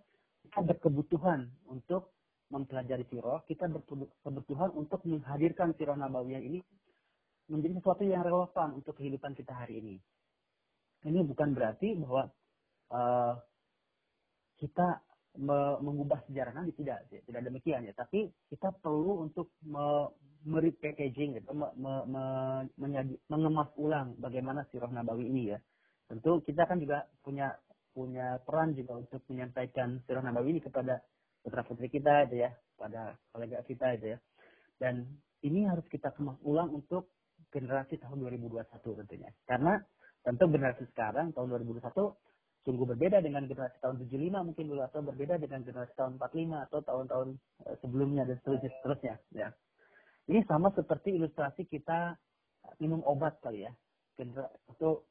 kita 0.49 0.65
berkebutuhan 0.73 1.53
untuk 1.69 2.17
mempelajari 2.53 3.09
sirah, 3.09 3.41
kita 3.49 3.65
berkebutuhan 3.73 4.77
untuk 4.77 5.01
menghadirkan 5.09 5.73
sirah 5.81 5.97
nabawiyah 5.97 6.45
ini 6.45 6.61
menjadi 7.49 7.81
sesuatu 7.81 8.05
yang 8.05 8.23
relevan 8.23 8.77
untuk 8.77 8.95
kehidupan 9.01 9.33
kita 9.33 9.57
hari 9.57 9.81
ini. 9.81 9.97
Ini 11.03 11.25
bukan 11.27 11.57
berarti 11.57 11.99
bahwa 11.99 12.31
uh, 12.95 13.35
kita 14.61 15.03
me 15.43 15.81
mengubah 15.81 16.21
sejarah 16.29 16.53
Nabi 16.53 16.77
tidak, 16.77 17.09
tidak 17.09 17.43
demikian 17.43 17.89
ya. 17.89 17.97
Tapi 17.97 18.29
kita 18.53 18.71
perlu 18.79 19.25
untuk 19.25 19.57
me 19.65 20.13
packaging 20.77 21.41
gitu, 21.41 21.51
me 21.57 21.67
me 21.75 21.93
me 22.07 22.25
mengemas 23.27 23.73
ulang 23.81 24.15
bagaimana 24.21 24.63
sirah 24.71 24.93
nabawi 24.93 25.27
ini 25.27 25.57
ya. 25.57 25.59
Tentu 26.07 26.45
kita 26.45 26.69
kan 26.69 26.79
juga 26.79 27.09
punya 27.25 27.57
punya 27.97 28.39
peran 28.45 28.77
juga 28.77 29.01
untuk 29.01 29.25
menyampaikan 29.33 30.05
sirah 30.07 30.23
nabawi 30.23 30.55
ini 30.55 30.61
kepada 30.63 31.01
putra 31.43 31.67
putri 31.67 31.91
kita 31.91 32.31
itu 32.31 32.47
ya, 32.47 32.51
pada 32.79 33.19
kolega 33.35 33.61
kita 33.67 33.99
itu 33.99 34.15
ya. 34.15 34.19
Dan 34.79 35.07
ini 35.43 35.67
harus 35.67 35.85
kita 35.91 36.15
kemas 36.15 36.39
ulang 36.47 36.71
untuk 36.71 37.11
generasi 37.51 37.99
tahun 37.99 38.23
2021 38.23 38.63
tentunya. 39.05 39.31
Karena 39.45 39.77
tentu 40.23 40.47
generasi 40.49 40.87
sekarang 40.95 41.35
tahun 41.35 41.51
2021 41.67 41.83
sungguh 42.63 42.87
berbeda 42.95 43.19
dengan 43.19 43.43
generasi 43.51 43.77
tahun 43.83 44.07
75 44.07 44.47
mungkin 44.47 44.65
dulu 44.71 44.81
atau 44.87 45.03
berbeda 45.03 45.35
dengan 45.43 45.67
generasi 45.67 45.93
tahun 45.99 46.15
45 46.15 46.67
atau 46.71 46.79
tahun-tahun 46.87 47.29
eh, 47.67 47.77
sebelumnya 47.83 48.23
dan 48.23 48.37
seterusnya, 48.39 48.71
seterusnya 48.79 49.15
ya. 49.35 49.49
Ini 50.31 50.47
sama 50.47 50.71
seperti 50.71 51.19
ilustrasi 51.19 51.67
kita 51.67 52.15
minum 52.79 53.03
obat 53.03 53.43
kali 53.43 53.67
ya. 53.67 53.73
Atau 54.71 55.03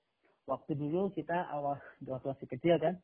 waktu 0.47 0.79
dulu 0.79 1.11
kita 1.11 1.51
awal 1.51 1.75
waktu 2.11 2.27
masih 2.31 2.47
kecil 2.47 2.75
kan 2.79 2.95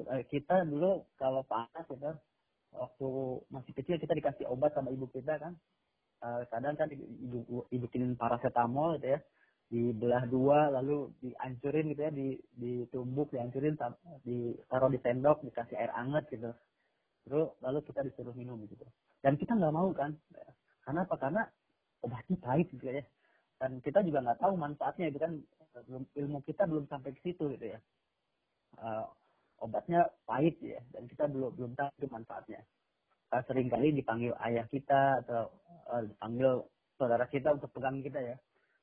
eh, 0.00 0.24
kita 0.32 0.64
dulu 0.64 1.04
kalau 1.20 1.44
panas 1.44 1.84
gitu 1.84 2.16
waktu 2.72 3.08
masih 3.52 3.72
kecil 3.76 3.96
kita 4.00 4.16
dikasih 4.16 4.48
obat 4.48 4.72
sama 4.72 4.90
ibu 4.90 5.06
kita 5.12 5.38
kan. 5.38 5.54
Uh, 6.22 6.46
kadang 6.54 6.78
kan 6.78 6.86
ibu 6.92 7.66
bikinin 7.70 8.16
paracetamol 8.16 8.96
gitu 8.98 9.16
ya. 9.16 9.20
Dibelah 9.72 10.28
dua 10.28 10.68
lalu 10.68 11.08
dihancurin 11.24 11.96
gitu 11.96 12.00
ya 12.04 12.12
di 12.12 12.36
ditumbuk 12.60 13.32
dihancurin 13.32 13.72
ditaruh 14.20 14.90
di 14.92 15.00
sendok 15.00 15.40
dikasih 15.44 15.76
air 15.80 15.92
hangat 15.96 16.28
gitu. 16.28 16.52
Terus 17.24 17.56
lalu 17.64 17.78
kita 17.86 18.04
disuruh 18.04 18.36
minum 18.36 18.60
gitu. 18.68 18.84
Dan 19.22 19.38
kita 19.40 19.56
nggak 19.56 19.74
mau 19.74 19.88
kan. 19.96 20.12
Karena 20.82 21.06
apa? 21.06 21.14
Karena 21.16 21.42
obatnya 22.02 22.36
pahit 22.42 22.68
gitu 22.74 22.84
ya. 22.84 23.04
Dan 23.56 23.78
kita 23.80 24.02
juga 24.02 24.20
nggak 24.26 24.40
tahu 24.42 24.54
manfaatnya 24.58 25.08
itu 25.08 25.18
kan. 25.22 25.32
Ilmu 26.12 26.44
kita 26.44 26.68
belum 26.68 26.84
sampai 26.84 27.16
ke 27.16 27.20
situ 27.24 27.48
gitu 27.56 27.66
ya. 27.72 27.80
Uh, 28.76 29.08
obatnya 29.62 30.10
pahit 30.26 30.58
ya 30.58 30.82
dan 30.90 31.06
kita 31.06 31.30
belum 31.30 31.54
belum 31.54 31.72
tahu 31.78 31.88
itu 32.02 32.08
manfaatnya. 32.10 32.60
Uh, 33.32 33.40
sering 33.48 33.70
kali 33.72 33.94
dipanggil 33.96 34.36
ayah 34.44 34.66
kita 34.68 35.24
atau 35.24 35.48
uh, 35.88 36.02
dipanggil 36.04 36.66
saudara 36.98 37.24
kita 37.30 37.54
untuk 37.54 37.70
pegang 37.72 38.02
kita 38.02 38.20
ya. 38.20 38.36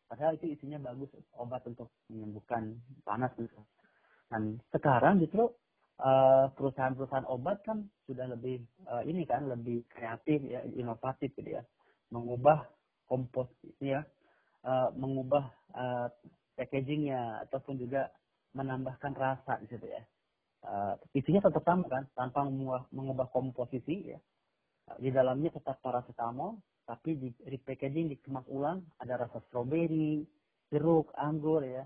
Padahal 0.10 0.42
itu 0.42 0.50
isinya 0.50 0.82
bagus 0.90 1.14
obat 1.38 1.62
untuk 1.70 1.94
menyembuhkan 2.10 2.82
panas 3.06 3.30
gitu. 3.38 3.62
Dan 4.26 4.58
sekarang 4.74 5.22
justru 5.22 5.46
perusahaan-perusahaan 6.56 7.28
obat 7.28 7.60
kan 7.68 7.84
sudah 8.08 8.26
lebih 8.32 8.64
uh, 8.88 9.04
ini 9.04 9.28
kan 9.28 9.46
lebih 9.52 9.86
kreatif 9.92 10.42
ya 10.48 10.66
inovatif 10.66 11.30
gitu 11.38 11.60
ya. 11.60 11.64
Mengubah 12.10 12.66
kompos 13.06 13.54
ya 13.78 14.02
uh, 14.66 14.90
mengubah 14.98 15.46
uh, 15.78 16.08
packagingnya 16.58 17.46
ataupun 17.50 17.78
juga 17.78 18.10
menambahkan 18.58 19.14
rasa 19.14 19.62
di 19.62 19.68
situ 19.70 19.86
ya 19.86 20.02
uh, 20.66 20.96
isinya 21.16 21.46
tetap 21.48 21.64
sama 21.64 21.86
kan 21.88 22.04
tanpa 22.16 22.48
mengubah, 22.92 23.28
komposisi 23.32 24.16
ya. 24.16 24.20
Di 24.98 25.14
dalamnya 25.14 25.54
tetap 25.54 25.78
paracetamol 25.86 26.58
tapi 26.90 27.14
di 27.14 27.30
repackaging 27.46 28.10
dikemas 28.10 28.50
ulang 28.50 28.82
ada 28.98 29.22
rasa 29.22 29.38
stroberi 29.46 30.26
jeruk 30.74 31.14
anggur 31.14 31.62
ya. 31.62 31.86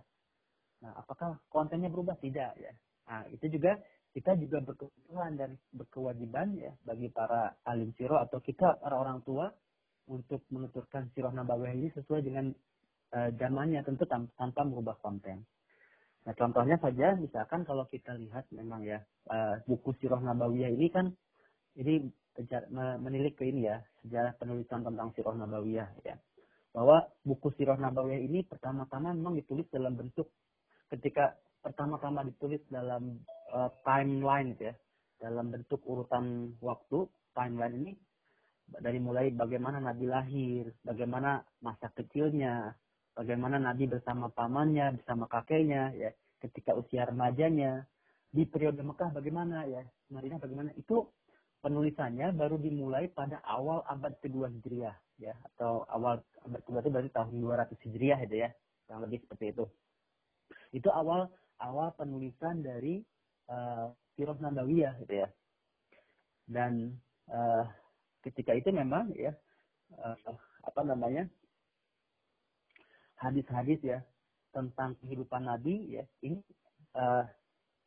Nah 0.80 0.96
apakah 0.96 1.36
kontennya 1.52 1.92
berubah? 1.92 2.16
Tidak 2.16 2.52
ya. 2.56 2.72
Nah 3.12 3.28
itu 3.28 3.52
juga 3.52 3.76
kita 4.16 4.38
juga 4.40 4.64
berkebutuhan 4.64 5.36
dan 5.36 5.58
berkewajiban 5.74 6.56
ya 6.56 6.72
bagi 6.86 7.10
para 7.12 7.58
alim 7.68 7.92
siro 7.98 8.22
atau 8.22 8.40
kita 8.40 8.80
para 8.80 8.96
orang 8.96 9.20
tua 9.26 9.52
untuk 10.08 10.46
menuturkan 10.54 11.10
sirah 11.12 11.34
nabawiyah 11.34 11.76
ini 11.76 11.90
sesuai 11.98 12.22
dengan 12.22 12.52
uh, 13.16 13.30
zamannya 13.36 13.82
tentu 13.84 14.06
tanpa 14.08 14.62
merubah 14.64 14.96
konten. 15.02 15.44
Nah 16.24 16.34
contohnya 16.40 16.80
saja 16.80 17.20
misalkan 17.20 17.68
kalau 17.68 17.84
kita 17.92 18.16
lihat 18.16 18.48
memang 18.56 18.88
ya 18.88 19.04
uh, 19.28 19.60
buku 19.68 19.92
Sirah 20.00 20.24
Nabawiyah 20.24 20.72
ini 20.72 20.88
kan 20.88 21.12
ini 21.76 22.08
menilik 22.98 23.38
ke 23.38 23.46
ini 23.46 23.70
ya 23.70 23.78
sejarah 24.02 24.34
penulisan 24.40 24.82
tentang 24.82 25.12
Sirah 25.14 25.36
Nabawiyah 25.36 25.90
ya. 26.08 26.16
Bahwa 26.72 27.06
buku 27.28 27.52
Sirah 27.60 27.76
Nabawiyah 27.78 28.24
ini 28.24 28.42
pertama-tama 28.48 29.12
memang 29.12 29.36
ditulis 29.36 29.68
dalam 29.70 30.00
bentuk 30.00 30.32
ketika 30.90 31.36
pertama-tama 31.60 32.24
ditulis 32.24 32.64
dalam 32.72 33.20
uh, 33.52 33.72
timeline 33.84 34.56
ya 34.60 34.74
dalam 35.20 35.52
bentuk 35.52 35.80
urutan 35.88 36.52
waktu 36.60 37.08
timeline 37.32 37.76
ini 37.80 37.94
dari 38.68 39.00
mulai 39.00 39.32
bagaimana 39.32 39.80
Nabi 39.80 40.06
lahir 40.08 40.72
bagaimana 40.84 41.44
masa 41.64 41.92
kecilnya 41.96 42.76
bagaimana 43.14 43.62
Nabi 43.62 43.90
bersama 43.90 44.30
pamannya, 44.30 45.00
bersama 45.00 45.30
kakeknya, 45.30 45.94
ya, 45.96 46.12
ketika 46.42 46.74
usia 46.74 47.06
remajanya, 47.08 47.86
di 48.34 48.50
periode 48.50 48.82
Mekah 48.82 49.14
bagaimana 49.14 49.70
ya, 49.70 49.86
Madinah 50.10 50.42
bagaimana 50.42 50.74
itu 50.74 51.06
penulisannya 51.62 52.34
baru 52.34 52.58
dimulai 52.58 53.08
pada 53.14 53.40
awal 53.46 53.86
abad 53.86 54.18
kedua 54.20 54.50
Hijriah 54.50 54.98
ya 55.22 55.38
atau 55.54 55.86
awal 55.88 56.20
abad 56.44 56.60
kedua 56.66 56.82
itu 56.82 56.90
berarti 56.90 57.12
tahun 57.14 57.38
200 57.40 57.86
Hijriah 57.86 58.20
itu 58.26 58.36
ya, 58.42 58.50
yang 58.90 59.00
lebih 59.06 59.22
seperti 59.22 59.54
itu. 59.54 59.66
Itu 60.74 60.90
awal 60.90 61.30
awal 61.62 61.94
penulisan 61.94 62.66
dari 62.66 63.06
uh, 63.54 63.94
Sirah 64.18 64.36
Nabawiyah 64.42 64.98
gitu 65.06 65.14
ya. 65.14 65.30
Dan 66.50 66.98
uh, 67.30 67.70
ketika 68.26 68.58
itu 68.58 68.74
memang 68.74 69.14
ya 69.14 69.38
uh, 70.02 70.18
apa 70.66 70.82
namanya 70.82 71.30
hadis-hadis 73.24 73.80
ya 73.80 74.00
tentang 74.52 75.00
kehidupan 75.02 75.48
Nabi 75.48 75.98
ya 75.98 76.04
ini 76.22 76.44
uh, 77.00 77.24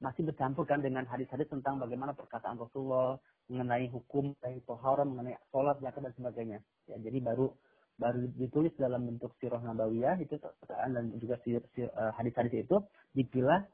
masih 0.00 0.28
bercampur 0.28 0.68
kan 0.68 0.80
dengan 0.84 1.04
hadis-hadis 1.08 1.48
tentang 1.48 1.80
bagaimana 1.80 2.12
perkataan 2.12 2.60
Rasulullah 2.60 3.16
mengenai 3.48 3.88
hukum, 3.88 4.34
mengenai 4.36 4.60
tohara, 4.66 5.06
mengenai 5.06 5.38
sholat, 5.54 5.78
zakat 5.80 6.10
dan 6.10 6.14
sebagainya. 6.18 6.58
Ya, 6.90 6.96
jadi 7.00 7.22
baru 7.22 7.54
baru 7.96 8.28
ditulis 8.36 8.76
dalam 8.76 9.08
bentuk 9.08 9.32
sirah 9.40 9.62
nabawiyah 9.62 10.20
itu 10.20 10.36
perkataan 10.36 11.00
dan 11.00 11.04
juga 11.16 11.40
sir, 11.40 11.64
sir, 11.72 11.88
uh, 11.96 12.12
hadis-hadis 12.12 12.68
itu 12.68 12.76
dipilah 13.16 13.64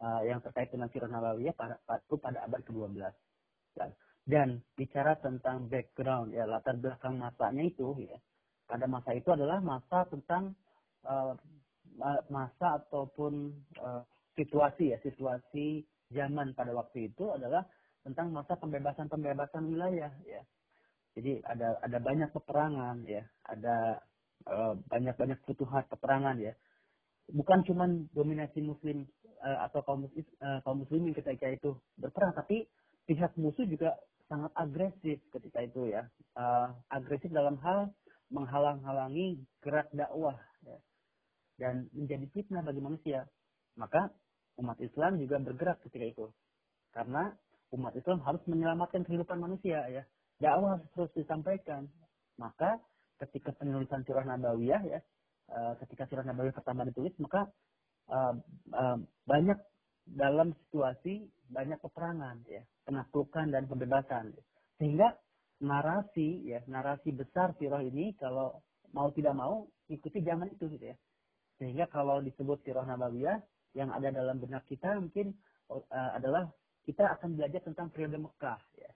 uh, 0.00 0.24
yang 0.24 0.40
terkait 0.40 0.72
dengan 0.72 0.88
sirah 0.88 1.10
nabawiyah 1.10 1.52
pada, 1.52 1.76
pada, 1.84 2.00
pada 2.16 2.38
abad 2.48 2.64
ke-12. 2.64 2.96
Dan, 3.76 3.90
dan 4.24 4.48
bicara 4.72 5.20
tentang 5.20 5.68
background 5.68 6.32
ya 6.32 6.48
latar 6.48 6.80
belakang 6.80 7.20
masanya 7.20 7.64
itu 7.68 7.92
ya 8.08 8.16
pada 8.64 8.84
masa 8.88 9.16
itu 9.16 9.28
adalah 9.32 9.60
masa 9.60 10.04
tentang 10.08 10.56
uh, 11.06 11.34
masa 12.30 12.82
ataupun 12.82 13.52
uh, 13.82 14.02
situasi 14.38 14.94
ya 14.94 14.98
situasi 15.02 15.82
zaman 16.14 16.54
pada 16.54 16.70
waktu 16.72 17.10
itu 17.10 17.28
adalah 17.34 17.66
tentang 18.06 18.32
masa 18.32 18.54
pembebasan-pembebasan 18.56 19.66
wilayah 19.68 20.10
ya. 20.24 20.42
Jadi 21.18 21.42
ada 21.42 21.76
ada 21.82 21.98
banyak 21.98 22.30
peperangan 22.30 23.02
ya, 23.04 23.26
ada 23.50 23.98
uh, 24.46 24.78
banyak-banyak 24.86 25.42
futuhat 25.44 25.90
peperangan 25.90 26.38
ya. 26.38 26.54
Bukan 27.28 27.66
cuma 27.68 27.84
dominasi 28.16 28.64
muslim 28.64 29.04
atau 29.38 29.84
kaum 29.84 30.08
muslim, 30.08 30.24
kaum 30.64 30.80
muslimin 30.80 31.12
ketika 31.12 31.44
itu 31.52 31.76
berperang, 32.00 32.32
tapi 32.32 32.64
pihak 33.04 33.36
musuh 33.36 33.68
juga 33.68 34.00
sangat 34.32 34.48
agresif 34.56 35.20
ketika 35.36 35.60
itu 35.60 35.92
ya. 35.92 36.08
Agresif 36.88 37.28
dalam 37.28 37.60
hal 37.60 37.92
menghalang-halangi 38.32 39.44
gerak 39.60 39.92
dakwah 39.92 40.40
dan 41.58 41.90
menjadi 41.92 42.26
fitnah 42.30 42.62
bagi 42.62 42.78
manusia. 42.80 43.26
Maka 43.74 44.10
umat 44.62 44.78
Islam 44.78 45.18
juga 45.18 45.42
bergerak 45.42 45.82
ketika 45.86 46.06
itu. 46.06 46.26
Karena 46.94 47.34
umat 47.74 47.92
Islam 47.98 48.22
harus 48.22 48.42
menyelamatkan 48.46 49.02
kehidupan 49.04 49.38
manusia 49.42 49.82
ya. 49.90 50.02
Dakwah 50.38 50.78
harus 50.78 50.88
terus 50.94 51.10
disampaikan. 51.18 51.90
Maka 52.38 52.78
ketika 53.18 53.50
penulisan 53.58 54.06
Sirah 54.06 54.22
Nabawiyah 54.22 54.82
ya, 54.86 54.98
uh, 55.50 55.74
ketika 55.82 56.06
Sirah 56.06 56.22
Nabawiyah 56.22 56.54
pertama 56.54 56.86
ditulis, 56.86 57.10
maka 57.18 57.50
uh, 58.06 58.34
uh, 58.70 58.98
banyak 59.26 59.58
dalam 60.06 60.54
situasi 60.66 61.26
banyak 61.50 61.82
peperangan 61.82 62.46
ya, 62.46 62.62
penaklukan 62.86 63.50
dan 63.50 63.66
pembebasan. 63.66 64.30
Sehingga 64.78 65.18
narasi 65.58 66.46
ya, 66.46 66.62
narasi 66.70 67.10
besar 67.10 67.58
Sirah 67.58 67.82
ini 67.82 68.14
kalau 68.14 68.62
mau 68.94 69.10
tidak 69.10 69.34
mau 69.34 69.66
ikuti 69.88 70.20
zaman 70.24 70.52
itu 70.52 70.68
gitu 70.70 70.92
ya. 70.92 70.96
Sehingga 71.58 71.90
kalau 71.90 72.22
disebut 72.22 72.62
sirah 72.62 72.86
nabawiyah 72.86 73.42
yang 73.74 73.90
ada 73.90 74.12
dalam 74.14 74.38
benak 74.38 74.64
kita 74.70 74.96
mungkin 75.00 75.34
uh, 75.68 75.82
adalah 76.14 76.48
kita 76.86 77.04
akan 77.18 77.36
belajar 77.36 77.60
tentang 77.64 77.92
periode 77.92 78.16
Mekah 78.16 78.60
ya. 78.78 78.90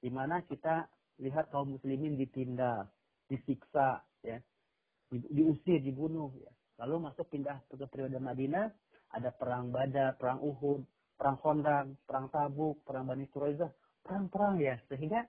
Di 0.00 0.08
mana 0.12 0.44
kita 0.46 0.88
lihat 1.20 1.48
kaum 1.52 1.76
muslimin 1.76 2.16
ditindas, 2.20 2.88
disiksa 3.28 4.04
ya, 4.22 4.38
di- 5.10 5.30
diusir, 5.32 5.80
dibunuh 5.80 6.32
ya. 6.38 6.52
Lalu 6.84 7.08
masuk 7.10 7.30
pindah 7.30 7.62
ke 7.70 7.78
periode 7.86 8.18
Madinah, 8.18 8.66
ada 9.14 9.30
perang 9.30 9.70
Badar, 9.70 10.18
perang 10.18 10.42
Uhud, 10.42 10.82
perang 11.14 11.38
Khandaq, 11.38 11.94
perang 12.04 12.26
Tabuk, 12.34 12.82
perang 12.82 13.06
Bani 13.06 13.30
Quraidah, 13.30 13.70
perang-perang 14.02 14.58
ya. 14.58 14.74
Sehingga 14.90 15.22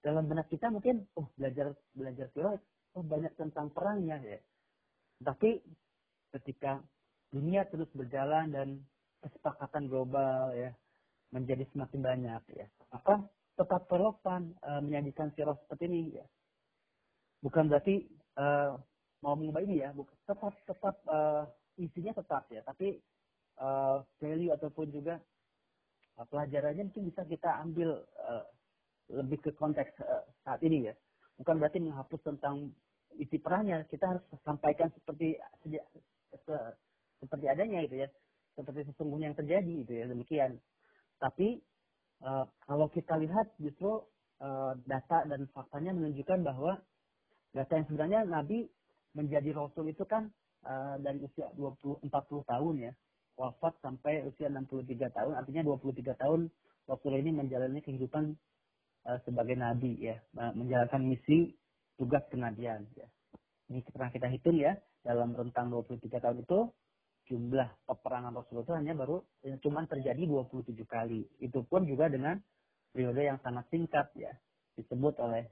dalam 0.00 0.24
benak 0.26 0.48
kita 0.48 0.72
mungkin 0.72 1.04
oh 1.20 1.28
belajar 1.36 1.76
belajar 1.92 2.26
sirah 2.32 2.56
oh 2.96 3.04
banyak 3.04 3.32
tentang 3.38 3.70
perangnya 3.70 4.18
ya. 4.22 4.38
Tapi 5.20 5.60
ketika 6.34 6.80
dunia 7.30 7.66
terus 7.70 7.90
berjalan 7.94 8.50
dan 8.50 8.68
kesepakatan 9.20 9.86
global 9.86 10.50
ya 10.56 10.72
menjadi 11.30 11.62
semakin 11.70 12.00
banyak 12.02 12.42
ya. 12.56 12.66
Maka 12.90 13.22
tetap 13.54 13.86
relevan 13.92 14.56
eh, 14.56 14.80
menyajikan 14.82 15.30
sirah 15.36 15.54
seperti 15.66 15.84
ini 15.86 16.02
ya. 16.18 16.26
Bukan 17.44 17.70
berarti 17.70 18.02
eh, 18.36 18.70
mau 19.20 19.36
mengubah 19.36 19.62
ini 19.62 19.84
ya, 19.84 19.92
bukan 19.92 20.16
tetap 20.26 20.54
tetap 20.64 20.96
eh, 21.06 21.44
isinya 21.84 22.12
tetap 22.16 22.48
ya, 22.50 22.64
tapi 22.64 22.98
eh, 23.60 23.96
value 24.18 24.52
ataupun 24.56 24.88
juga 24.90 25.20
pelajarannya 26.20 26.90
mungkin 26.90 27.08
bisa 27.08 27.22
kita 27.24 27.50
ambil 27.64 28.02
eh, 28.02 28.44
lebih 29.14 29.38
ke 29.44 29.50
konteks 29.54 29.92
eh, 30.02 30.24
saat 30.42 30.60
ini 30.64 30.90
ya. 30.90 30.94
Bukan 31.40 31.56
berarti 31.56 31.80
menghapus 31.80 32.20
tentang 32.20 32.68
isi 33.16 33.40
perangnya, 33.40 33.88
kita 33.88 34.04
harus 34.06 34.24
sampaikan 34.44 34.92
seperti 34.92 35.40
sedia- 35.64 35.88
se- 36.44 36.74
seperti 37.24 37.46
adanya 37.48 37.80
gitu 37.88 37.96
ya, 38.04 38.08
seperti 38.54 38.92
sesungguhnya 38.92 39.32
yang 39.32 39.38
terjadi 39.40 39.72
gitu 39.84 39.92
ya 39.96 40.04
demikian. 40.06 40.60
Tapi 41.16 41.60
eh, 42.20 42.44
kalau 42.68 42.86
kita 42.92 43.16
lihat 43.16 43.56
justru 43.56 44.04
eh, 44.40 44.72
data 44.84 45.24
dan 45.28 45.48
faktanya 45.56 45.96
menunjukkan 45.96 46.44
bahwa 46.44 46.76
data 47.56 47.72
yang 47.72 47.86
sebenarnya 47.88 48.20
Nabi 48.28 48.68
menjadi 49.16 49.50
Rasul 49.56 49.90
itu 49.90 50.04
kan 50.04 50.28
eh, 50.64 50.94
dari 51.00 51.24
usia 51.24 51.48
20 51.56 52.04
40 52.04 52.52
tahun 52.52 52.76
ya. 52.84 52.92
Wafat 53.40 53.80
sampai 53.80 54.28
usia 54.28 54.52
63 54.52 55.08
tahun. 55.16 55.32
Artinya 55.40 55.64
23 55.64 56.12
tahun 56.20 56.52
Rasul 56.84 57.12
ini 57.16 57.32
menjalani 57.32 57.80
kehidupan 57.80 58.36
eh, 58.36 58.49
sebagai 59.24 59.56
Nabi 59.56 59.96
ya. 60.00 60.16
Eh, 60.16 60.52
menjalankan 60.56 61.00
misi 61.04 61.52
tugas 61.96 62.24
kenabian 62.28 62.84
ya. 62.96 63.06
Ini 63.70 63.80
pernah 63.88 64.10
kita 64.12 64.26
hitung 64.28 64.58
ya. 64.58 64.76
Dalam 65.00 65.32
rentang 65.32 65.72
23 65.72 66.20
tahun 66.20 66.44
itu 66.44 66.60
jumlah 67.30 67.68
peperangan 67.86 68.34
Rasul 68.34 68.66
itu 68.66 68.74
hanya 68.74 68.92
baru 68.92 69.22
eh, 69.46 69.56
cuman 69.62 69.86
terjadi 69.88 70.26
27 70.26 70.74
kali. 70.84 71.24
Itu 71.40 71.64
pun 71.64 71.86
juga 71.86 72.10
dengan 72.10 72.36
periode 72.92 73.22
yang 73.24 73.38
sangat 73.40 73.64
singkat 73.70 74.12
ya. 74.18 74.32
Disebut 74.74 75.16
oleh 75.20 75.44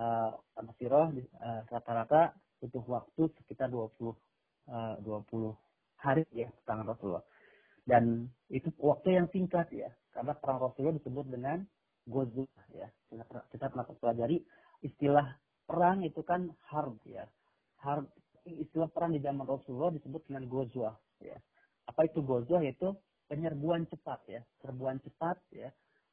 uh, 0.00 0.32
Siroh 0.80 1.12
uh, 1.12 1.60
rata-rata 1.68 2.32
butuh 2.62 2.84
waktu 2.88 3.28
sekitar 3.42 3.68
20 3.68 4.16
uh, 4.70 4.96
20 5.02 5.52
hari 6.00 6.24
ya 6.32 6.48
tangan 6.64 6.88
Rasulullah. 6.88 7.24
Dan 7.82 8.30
itu 8.46 8.70
waktu 8.78 9.18
yang 9.18 9.26
singkat 9.34 9.66
ya, 9.74 9.90
karena 10.14 10.38
perang 10.38 10.62
Rasulullah 10.62 10.94
disebut 11.02 11.26
dengan 11.26 11.66
Gozu 12.06 12.46
ya. 12.74 12.88
Kita, 13.08 13.46
kita 13.52 13.64
pernah 13.70 13.86
pelajari 13.86 14.38
istilah 14.82 15.26
perang 15.66 16.02
itu 16.02 16.20
kan 16.26 16.50
harb 16.70 16.98
ya. 17.06 17.24
Harb 17.82 18.10
istilah 18.46 18.90
perang 18.90 19.14
di 19.14 19.22
zaman 19.22 19.46
Rasulullah 19.46 19.94
disebut 19.94 20.26
dengan 20.26 20.46
Gozwa 20.50 20.90
ya. 21.22 21.38
Apa 21.86 22.06
itu 22.06 22.22
Gozwa 22.22 22.62
yaitu 22.62 22.94
penyerbuan 23.30 23.86
cepat 23.88 24.20
ya, 24.28 24.40
serbuan 24.60 24.98
cepat 25.00 25.38
ya 25.54 25.70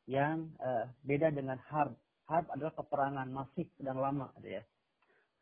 yang 0.09 0.49
eh, 0.61 0.85
beda 1.05 1.33
dengan 1.33 1.57
harb. 1.69 1.93
Harb 2.29 2.45
adalah 2.53 2.73
peperangan 2.77 3.29
masif 3.33 3.69
dan 3.81 3.97
lama 3.97 4.29
ya. 4.45 4.61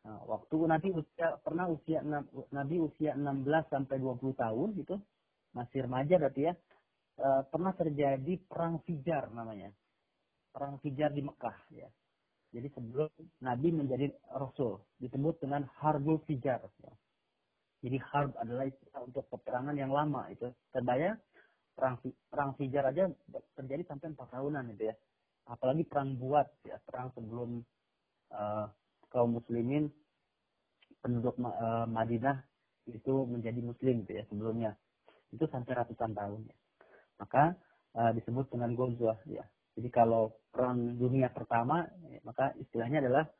Nah, 0.08 0.24
waktu 0.24 0.56
Nabi 0.64 0.88
usia 0.96 1.36
pernah 1.44 1.68
usia 1.68 2.00
Nabi 2.48 2.76
usia 2.80 3.12
16 3.12 3.44
sampai 3.68 4.00
20 4.00 4.32
tahun 4.40 4.68
gitu, 4.80 4.96
masih 5.52 5.84
remaja 5.84 6.16
berarti 6.16 6.42
ya. 6.48 6.54
eh, 7.18 7.42
pernah 7.50 7.74
terjadi 7.74 8.34
perang 8.46 8.80
Fijar 8.86 9.28
namanya. 9.34 9.74
Perang 10.58 10.82
Fijar 10.82 11.14
di 11.14 11.22
Mekah 11.22 11.54
ya. 11.70 11.86
Jadi 12.50 12.66
sebelum 12.74 13.06
Nabi 13.46 13.70
menjadi 13.70 14.10
Rasul 14.34 14.82
disebut 14.98 15.38
dengan 15.38 15.62
Harbul 15.78 16.18
Fijar. 16.26 16.58
ya. 16.82 16.92
Jadi 17.78 17.94
Harb 18.10 18.34
adalah 18.42 18.66
istilah 18.66 19.06
untuk 19.06 19.22
peperangan 19.30 19.78
yang 19.78 19.94
lama 19.94 20.26
itu. 20.34 20.50
Terbayang 20.74 21.14
perang 21.78 21.94
perang 22.26 22.58
Fijar 22.58 22.90
aja 22.90 23.06
terjadi 23.54 23.86
sampai 23.86 24.10
empat 24.10 24.34
tahunan 24.34 24.74
itu 24.74 24.90
ya. 24.90 24.98
Apalagi 25.46 25.86
perang 25.86 26.18
Buat 26.18 26.50
ya, 26.66 26.82
perang 26.82 27.14
sebelum 27.14 27.62
eh, 28.34 28.66
kaum 29.14 29.38
muslimin 29.38 29.86
penduduk 30.98 31.38
eh, 31.38 31.86
Madinah 31.86 32.42
itu 32.90 33.14
menjadi 33.30 33.62
muslim 33.62 34.02
gitu 34.02 34.18
ya 34.18 34.26
sebelumnya. 34.26 34.74
Itu 35.30 35.46
sampai 35.46 35.78
ratusan 35.78 36.18
tahun 36.18 36.50
ya. 36.50 36.56
Maka 37.22 37.54
eh, 37.94 38.10
disebut 38.18 38.50
dengan 38.50 38.74
Ghazwah 38.74 39.22
ya. 39.30 39.46
Jadi 39.78 39.94
kalau 39.94 40.34
perang 40.50 40.98
dunia 40.98 41.30
pertama 41.30 41.86
ya, 42.10 42.18
maka 42.26 42.50
istilahnya 42.58 42.98
adalah 42.98 43.30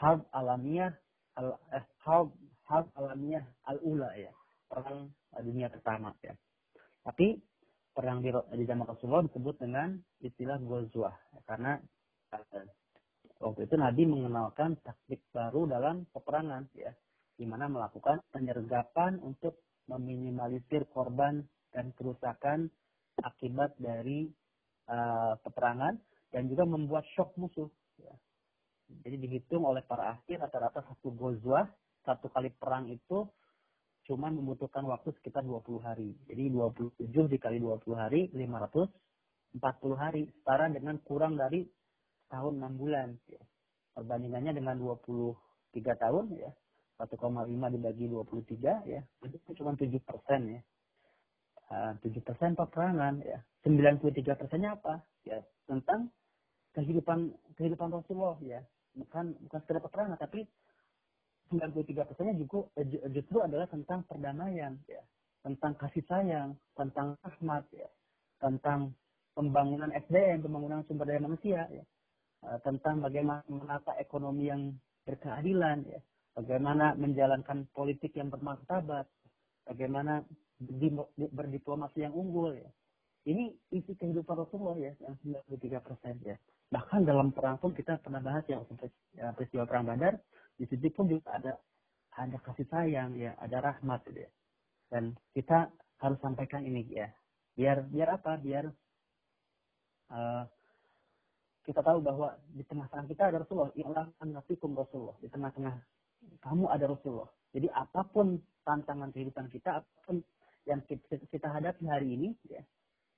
harb 0.00 0.24
alamiah 0.32 0.88
al 1.36 1.60
eh, 1.68 1.84
harb 2.00 2.32
harb 2.64 2.88
alamiah 2.96 3.44
al-ula 3.68 4.08
ya. 4.16 4.32
Perang 4.72 5.12
eh, 5.12 5.42
dunia 5.44 5.68
pertama 5.68 6.16
ya. 6.24 6.32
Tapi 7.04 7.36
perang 7.92 8.24
di, 8.24 8.32
di 8.32 8.64
zaman 8.64 8.88
Rasulullah 8.88 9.28
disebut 9.28 9.60
dengan 9.60 9.92
istilah 10.24 10.56
Ghazwah 10.64 11.12
ya, 11.12 11.40
karena 11.44 11.76
eh, 12.32 12.66
waktu 13.36 13.68
itu 13.68 13.76
Nabi 13.76 14.02
mengenalkan 14.08 14.80
taktik 14.80 15.20
baru 15.28 15.68
dalam 15.68 16.08
peperangan 16.08 16.72
ya 16.72 16.96
di 17.36 17.44
mana 17.44 17.68
melakukan 17.68 18.24
penyergapan 18.32 19.20
untuk 19.20 19.60
meminimalisir 19.92 20.88
korban 20.88 21.44
dan 21.68 21.92
kerusakan 21.92 22.72
akibat 23.20 23.76
dari 23.76 24.32
uh, 24.88 25.34
peperangan 25.42 25.94
dan 26.32 26.48
juga 26.48 26.64
membuat 26.64 27.04
shock 27.12 27.36
musuh 27.36 27.68
ya. 28.00 28.14
jadi 29.04 29.16
dihitung 29.20 29.62
oleh 29.62 29.84
para 29.84 30.16
ahli 30.16 30.40
rata-rata 30.40 30.82
satu 30.82 31.12
gozwah 31.12 31.68
satu 32.02 32.26
kali 32.34 32.50
perang 32.50 32.90
itu 32.90 33.30
cuma 34.02 34.26
membutuhkan 34.26 34.82
waktu 34.90 35.14
sekitar 35.14 35.46
20 35.46 35.86
hari. 35.86 36.10
Jadi 36.26 36.50
27 36.50 37.30
dikali 37.30 37.62
20 37.62 37.94
hari 37.94 38.26
540 38.34 39.94
hari. 39.94 40.26
Setara 40.34 40.66
dengan 40.66 40.98
kurang 41.06 41.38
dari 41.38 41.62
tahun 42.26 42.58
6 42.58 42.80
bulan 42.82 43.14
ya. 43.30 43.42
perbandingannya 43.94 44.52
dengan 44.58 44.74
23 44.82 45.38
tahun 45.94 46.34
ya. 46.34 46.50
1,5 46.98 47.74
dibagi 47.78 48.10
23 48.10 48.90
ya. 48.90 49.00
Itu 49.22 49.50
cuma 49.54 49.78
7 49.78 49.86
persen 50.02 50.58
ya. 50.58 50.60
Ah, 51.70 51.94
7 52.02 52.18
persen 52.26 52.58
peperangan 52.58 53.22
ya 53.22 53.38
93 53.64 54.38
persennya 54.38 54.78
apa? 54.78 55.02
Ya 55.26 55.42
tentang 55.66 56.10
kehidupan 56.74 57.32
kehidupan 57.58 57.90
Rasulullah 57.94 58.38
ya. 58.42 58.60
Bukan 58.94 59.38
bukan 59.48 59.58
sekedar 59.64 59.82
peperangan 59.82 60.18
tapi 60.20 60.44
93 61.50 62.08
persennya 62.08 62.34
juga 62.38 62.68
eh, 62.78 62.86
ju- 62.86 63.02
justru 63.14 63.38
adalah 63.42 63.66
tentang 63.70 64.04
perdamaian 64.06 64.78
ya. 64.86 65.02
Tentang 65.42 65.74
kasih 65.78 66.04
sayang 66.06 66.58
tentang 66.78 67.18
rahmat 67.22 67.66
ya. 67.74 67.88
Tentang 68.42 68.94
pembangunan 69.34 69.90
SDM 69.94 70.42
pembangunan 70.44 70.84
sumber 70.86 71.08
daya 71.08 71.22
manusia 71.22 71.66
ya. 71.70 71.84
Eh, 72.46 72.58
tentang 72.66 73.02
bagaimana 73.02 73.42
menata 73.48 73.94
ekonomi 73.98 74.50
yang 74.50 74.74
berkeadilan 75.06 75.86
ya. 75.86 76.00
Bagaimana 76.34 76.96
menjalankan 76.96 77.68
politik 77.76 78.16
yang 78.16 78.32
bermartabat. 78.32 79.06
Bagaimana 79.68 80.26
berdi- 80.58 81.30
berdiplomasi 81.30 82.02
yang 82.02 82.14
unggul 82.18 82.56
ya 82.58 82.70
ini 83.22 83.54
isi 83.70 83.94
kehidupan 83.94 84.34
Rasulullah 84.34 84.74
ya 84.78 84.92
yang 84.98 85.14
93 85.46 85.78
persen 85.78 86.14
ya. 86.26 86.34
Bahkan 86.74 87.06
dalam 87.06 87.30
perang 87.30 87.60
pun 87.62 87.70
kita 87.70 88.02
pernah 88.02 88.18
bahas 88.18 88.42
ya 88.50 88.58
ya, 89.14 89.30
peristiwa 89.36 89.62
perang 89.68 89.86
Badar 89.86 90.18
di 90.58 90.66
situ 90.66 90.90
pun 90.90 91.06
juga 91.06 91.38
ada 91.38 91.52
ada 92.18 92.36
kasih 92.42 92.66
sayang 92.66 93.14
ya 93.14 93.38
ada 93.38 93.62
rahmat 93.62 94.02
gitu 94.10 94.26
ya. 94.26 94.30
Dan 94.90 95.14
kita 95.32 95.70
harus 96.02 96.18
sampaikan 96.18 96.66
ini 96.66 96.82
ya 96.90 97.06
biar 97.54 97.86
biar 97.86 98.08
apa? 98.18 98.42
Biar 98.42 98.64
eh, 100.10 100.44
kita 101.62 101.78
tahu 101.78 102.02
bahwa 102.02 102.34
di 102.50 102.66
tengah-tengah 102.66 103.06
kita 103.06 103.22
ada 103.30 103.46
Rasulullah 103.46 103.70
ialah 103.78 104.06
nafikum 104.26 104.74
Rasulullah. 104.74 105.14
Di 105.22 105.30
tengah-tengah 105.30 105.78
kamu 106.42 106.66
ada 106.66 106.90
Rasulullah. 106.90 107.30
Jadi 107.54 107.70
apa 107.70 108.02
pun 108.02 108.42
tantangan 108.66 109.14
kehidupan 109.14 109.46
kita 109.46 109.78
apa 109.78 109.92
pun 110.02 110.18
yang 110.66 110.82
kita 110.86 111.48
hadapi 111.50 111.86
hari 111.86 112.18
ini 112.18 112.34
ya 112.46 112.62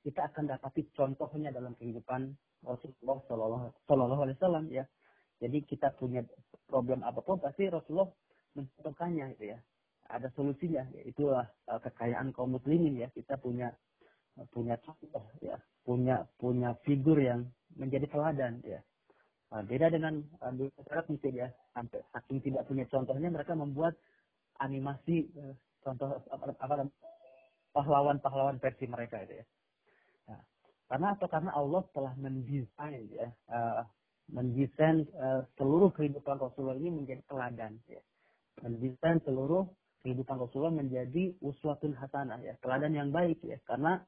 kita 0.05 0.29
akan 0.29 0.45
dapati 0.53 0.85
contohnya 0.93 1.49
dalam 1.49 1.73
kehidupan 1.81 2.29
Rasulullah 2.61 3.19
Shallallahu 3.89 4.21
Alaihi 4.29 4.37
Wasallam 4.37 4.65
ya. 4.69 4.85
Jadi 5.41 5.65
kita 5.65 5.97
punya 5.97 6.21
problem 6.69 7.01
apa 7.01 7.25
pun 7.25 7.41
pasti 7.41 7.69
Rasulullah 7.73 8.13
mencontohkannya 8.53 9.33
gitu 9.37 9.57
ya. 9.57 9.59
Ada 10.13 10.29
solusinya. 10.37 10.85
Ya. 10.93 11.03
Itulah 11.09 11.45
uh, 11.73 11.81
kekayaan 11.81 12.37
kaum 12.37 12.53
muslimin 12.53 13.01
ya. 13.01 13.09
Kita 13.17 13.41
punya 13.41 13.73
punya 14.53 14.75
contoh 14.83 15.25
ya, 15.41 15.57
punya 15.87 16.27
punya 16.37 16.75
figur 16.85 17.17
yang 17.17 17.49
menjadi 17.79 18.11
teladan 18.11 18.61
ya. 18.67 18.83
Nah, 19.55 19.63
beda 19.63 19.87
dengan 19.87 20.19
di 20.59 20.67
Arab 20.91 21.07
misalnya 21.07 21.55
sampai 21.71 22.03
saking 22.11 22.43
tidak 22.43 22.67
punya 22.67 22.85
contohnya 22.91 23.31
mereka 23.31 23.55
membuat 23.55 23.95
animasi 24.59 25.31
contoh 25.79 26.19
apa 26.27 26.91
pahlawan-pahlawan 27.71 28.59
versi 28.59 28.91
mereka 28.91 29.23
itu 29.23 29.39
ya. 29.39 29.47
Karena 30.85 31.17
atau 31.17 31.27
karena 31.27 31.51
Allah 31.57 31.83
telah 31.97 32.13
mendesain 32.21 33.05
ya, 33.09 33.29
uh, 33.51 33.83
mendesain 34.29 35.09
uh, 35.17 35.43
seluruh 35.57 35.91
kehidupan 35.97 36.37
Rasulullah 36.37 36.77
ini 36.77 36.93
menjadi 36.93 37.25
teladan 37.29 37.81
ya. 37.89 38.01
Mendesain 38.61 39.19
seluruh 39.25 39.65
kehidupan 40.05 40.37
Rasulullah 40.37 40.77
menjadi 40.77 41.33
uswatun 41.41 41.97
hasanah 41.97 42.39
ya, 42.45 42.53
teladan 42.61 42.93
yang 42.93 43.09
baik 43.09 43.41
ya. 43.41 43.57
Karena 43.65 43.99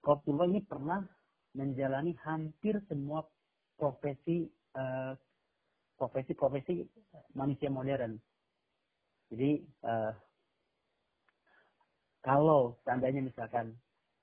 Rasulullah 0.00 0.48
ini 0.48 0.62
pernah 0.62 1.02
menjalani 1.58 2.14
hampir 2.22 2.78
semua 2.86 3.26
profesi 3.74 4.46
uh, 4.78 5.18
profesi-profesi 5.98 6.80
manusia 7.36 7.68
modern. 7.68 8.16
Jadi 9.28 9.60
uh, 9.84 10.12
kalau 12.24 12.80
seandainya 12.86 13.20
misalkan 13.24 13.76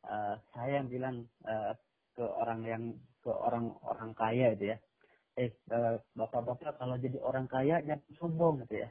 uh, 0.07 0.39
saya 0.55 0.81
yang 0.81 0.89
bilang 0.89 1.15
uh, 1.45 1.77
ke 2.17 2.25
orang 2.25 2.65
yang 2.65 2.83
ke 3.21 3.29
orang-orang 3.29 4.11
kaya 4.17 4.57
itu 4.57 4.73
ya, 4.73 4.77
eh 5.37 5.53
uh, 5.69 6.01
bapak-bapak 6.17 6.81
kalau 6.81 6.97
jadi 6.97 7.21
orang 7.21 7.45
kaya 7.45 7.77
jangan 7.85 8.01
sombong 8.17 8.65
gitu 8.65 8.81
ya. 8.81 8.89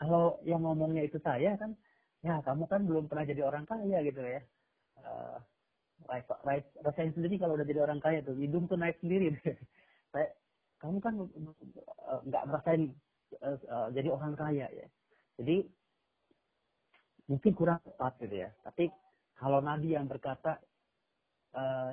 Kalau 0.00 0.40
yang 0.48 0.64
ngomongnya 0.64 1.04
itu 1.04 1.20
saya 1.20 1.52
kan, 1.60 1.76
ya 2.24 2.40
kamu 2.40 2.64
kan 2.64 2.88
belum 2.88 3.12
pernah 3.12 3.28
jadi 3.28 3.44
orang 3.44 3.68
kaya 3.68 4.00
gitu 4.00 4.24
ya. 4.24 4.40
Uh, 5.04 5.36
right, 6.08 6.24
right, 6.48 6.66
rasain 6.80 7.12
sendiri 7.12 7.36
kalau 7.36 7.60
udah 7.60 7.68
jadi 7.68 7.84
orang 7.84 8.00
kaya 8.00 8.24
tuh 8.24 8.32
hidung 8.40 8.64
tuh 8.64 8.80
naik 8.80 8.96
sendiri. 9.04 9.36
saya, 10.16 10.32
kamu 10.80 10.96
kan 11.04 11.14
nggak 12.24 12.42
uh, 12.42 12.48
merasain 12.48 12.82
uh, 13.44 13.58
uh, 13.68 13.88
jadi 13.92 14.08
orang 14.08 14.32
kaya 14.32 14.66
ya. 14.72 14.86
Jadi 15.36 15.68
mungkin 17.28 17.52
kurang 17.52 17.84
tepat 17.84 18.16
gitu 18.24 18.48
ya. 18.48 18.50
Tapi 18.64 18.88
kalau 19.36 19.60
Nabi 19.60 19.92
yang 19.92 20.08
berkata 20.08 20.56
uh, 21.52 21.92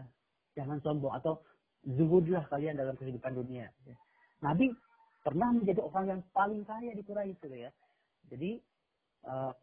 jangan 0.60 0.84
sombong 0.84 1.16
atau 1.16 1.40
zuhudlah 1.88 2.44
kalian 2.52 2.76
dalam 2.76 3.00
kehidupan 3.00 3.32
dunia. 3.40 3.72
Ya. 3.88 3.96
Nabi 4.44 4.76
pernah 5.24 5.56
menjadi 5.56 5.80
orang 5.80 6.06
yang 6.12 6.22
paling 6.36 6.68
kaya 6.68 6.92
di 6.92 7.04
Quraisy 7.04 7.48
ya. 7.56 7.72
Jadi 8.28 8.60
uh, 9.24 9.56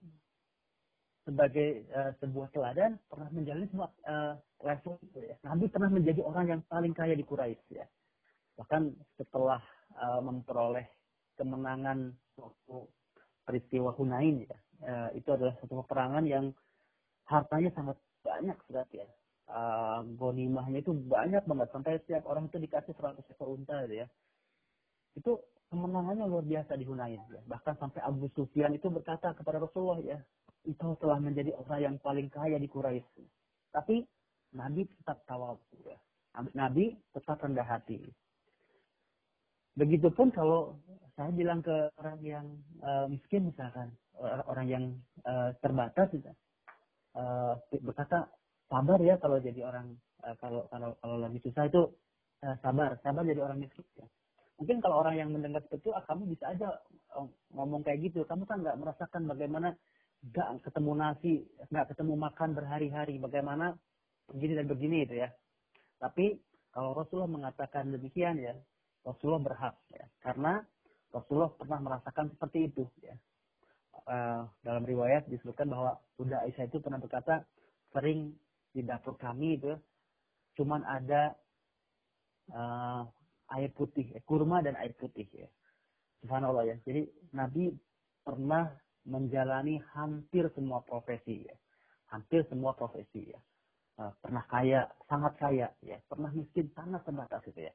sebagai 1.28 1.84
uh, 1.92 2.12
sebuah 2.22 2.48
teladan 2.54 2.96
pernah 3.10 3.28
menjalani 3.34 3.68
semua 3.68 3.92
uh, 4.08 4.34
level 4.64 4.96
itu 5.04 5.18
ya. 5.20 5.36
Nabi 5.44 5.68
pernah 5.68 5.90
menjadi 5.92 6.20
orang 6.24 6.46
yang 6.48 6.60
paling 6.64 6.96
kaya 6.96 7.12
di 7.12 7.24
Quraisy 7.24 7.76
ya. 7.76 7.86
Bahkan 8.56 8.82
setelah 9.20 9.60
uh, 10.00 10.20
memperoleh 10.24 10.88
kemenangan 11.36 12.16
waktu 12.40 12.76
peristiwa 13.44 13.92
Hunain 13.92 14.48
ya, 14.48 14.56
uh, 14.88 15.08
itu 15.12 15.28
adalah 15.28 15.52
satu 15.60 15.84
peperangan 15.84 16.24
yang 16.24 16.56
hartanya 17.28 17.70
sangat 17.76 17.96
banyak 18.24 18.56
sudah 18.66 18.86
ya. 18.90 19.06
Uh, 19.46 20.02
gonimahnya 20.18 20.82
itu 20.82 20.90
banyak 20.90 21.46
banget 21.46 21.70
sampai 21.70 22.02
setiap 22.02 22.26
orang 22.26 22.50
itu 22.50 22.58
dikasih 22.58 22.90
100 22.98 23.22
ekor 23.30 23.54
unta 23.54 23.86
gitu 23.86 24.02
ya. 24.02 24.06
Itu 25.14 25.32
kemenangannya 25.70 26.26
luar 26.26 26.42
biasa 26.42 26.74
di 26.74 26.82
Hunain 26.82 27.22
ya. 27.30 27.42
Bahkan 27.46 27.78
sampai 27.78 28.02
Abu 28.02 28.26
Sufyan 28.34 28.74
itu 28.74 28.90
berkata 28.90 29.30
kepada 29.38 29.62
Rasulullah 29.62 30.02
ya, 30.02 30.18
itu 30.66 30.86
telah 30.98 31.22
menjadi 31.22 31.54
orang 31.54 31.80
yang 31.80 31.96
paling 32.02 32.26
kaya 32.26 32.58
di 32.58 32.66
Quraisy. 32.66 33.22
Tapi 33.70 34.02
Nabi 34.58 34.82
tetap 34.86 35.22
tawadu 35.30 35.78
ya. 35.86 35.98
Nabi 36.52 36.98
tetap 37.14 37.40
rendah 37.40 37.64
hati. 37.64 38.02
Begitupun 39.76 40.32
kalau 40.32 40.80
saya 41.16 41.32
bilang 41.32 41.60
ke 41.60 41.92
orang 42.00 42.18
yang 42.24 42.46
uh, 42.80 43.06
miskin 43.08 43.52
misalkan, 43.52 43.92
orang 44.48 44.66
yang 44.68 44.84
uh, 45.28 45.52
terbatas 45.60 46.08
uh, 47.16 47.56
berkata 47.84 48.28
sabar 48.66 48.98
ya 49.02 49.14
kalau 49.22 49.38
jadi 49.38 49.60
orang 49.62 49.94
uh, 50.26 50.34
kalau 50.42 50.66
kalau 50.70 50.94
kalau 50.98 51.16
lagi 51.22 51.38
susah 51.42 51.70
itu 51.70 51.82
uh, 52.42 52.56
sabar. 52.60 52.98
Sabar 53.02 53.22
jadi 53.22 53.40
orang 53.42 53.62
miskin 53.62 53.86
ya. 53.98 54.06
mungkin 54.56 54.80
kalau 54.80 55.04
orang 55.04 55.20
yang 55.20 55.28
mendengar 55.28 55.60
seperti 55.68 55.84
itu 55.84 55.92
ah, 55.92 56.00
kamu 56.08 56.32
bisa 56.32 56.48
aja 56.48 56.68
oh, 57.14 57.28
ngomong 57.54 57.84
kayak 57.86 58.10
gitu. 58.10 58.24
Kamu 58.24 58.48
kan 58.48 58.64
nggak 58.64 58.78
merasakan 58.80 59.28
bagaimana 59.28 59.76
nggak 60.32 60.64
ketemu 60.64 60.92
nasi 60.96 61.34
nggak 61.70 61.86
ketemu 61.94 62.14
makan 62.16 62.50
berhari-hari. 62.56 63.14
Bagaimana 63.20 63.76
begini 64.26 64.52
dan 64.58 64.66
begini 64.66 64.96
itu 65.06 65.14
ya. 65.22 65.28
Tapi 66.02 66.36
kalau 66.74 66.92
Rasulullah 66.92 67.30
mengatakan 67.30 67.88
demikian 67.88 68.36
ya 68.40 68.56
Rasulullah 69.06 69.42
berhak 69.44 69.76
ya. 69.92 70.04
Karena 70.24 70.58
Rasulullah 71.14 71.52
pernah 71.54 71.78
merasakan 71.78 72.34
seperti 72.34 72.58
itu 72.72 72.84
ya. 73.04 73.14
Dalam 74.62 74.86
riwayat 74.86 75.26
disebutkan 75.26 75.66
bahwa 75.66 75.98
Bunda 76.14 76.38
Aisyah 76.46 76.70
itu 76.70 76.78
pernah 76.78 77.02
berkata 77.02 77.42
sering 77.90 78.36
di 78.76 78.84
dapur 78.84 79.16
kami 79.16 79.56
itu 79.56 79.72
cuman 80.60 80.84
ada 80.84 81.32
uh, 82.52 83.08
air 83.56 83.72
putih, 83.72 84.12
eh, 84.12 84.20
kurma 84.28 84.60
dan 84.60 84.76
air 84.76 84.92
putih 84.92 85.24
ya. 85.32 85.48
Subhanallah 86.20 86.68
ya. 86.68 86.76
Jadi 86.84 87.08
Nabi 87.32 87.72
pernah 88.20 88.68
menjalani 89.08 89.80
hampir 89.96 90.52
semua 90.52 90.84
profesi 90.84 91.48
ya. 91.48 91.56
Hampir 92.12 92.44
semua 92.52 92.76
profesi 92.76 93.32
ya. 93.32 93.40
Uh, 93.96 94.12
pernah 94.20 94.44
kaya, 94.52 94.84
sangat 95.08 95.40
kaya 95.40 95.68
ya. 95.80 95.96
Pernah 96.04 96.28
miskin, 96.36 96.68
sangat 96.76 97.00
terbatas 97.08 97.40
itu 97.48 97.64
ya. 97.64 97.72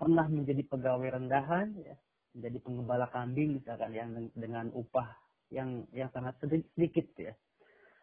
Pernah 0.00 0.24
menjadi 0.32 0.64
pegawai 0.64 1.08
rendahan 1.20 1.76
ya. 1.84 1.96
Menjadi 2.32 2.58
pengembala 2.64 3.06
kambing 3.12 3.60
misalkan 3.60 3.92
yang 3.92 4.10
dengan 4.32 4.72
upah 4.72 5.12
yang 5.48 5.88
yang 5.96 6.12
sangat 6.12 6.36
sedikit 6.76 7.08
ya 7.16 7.32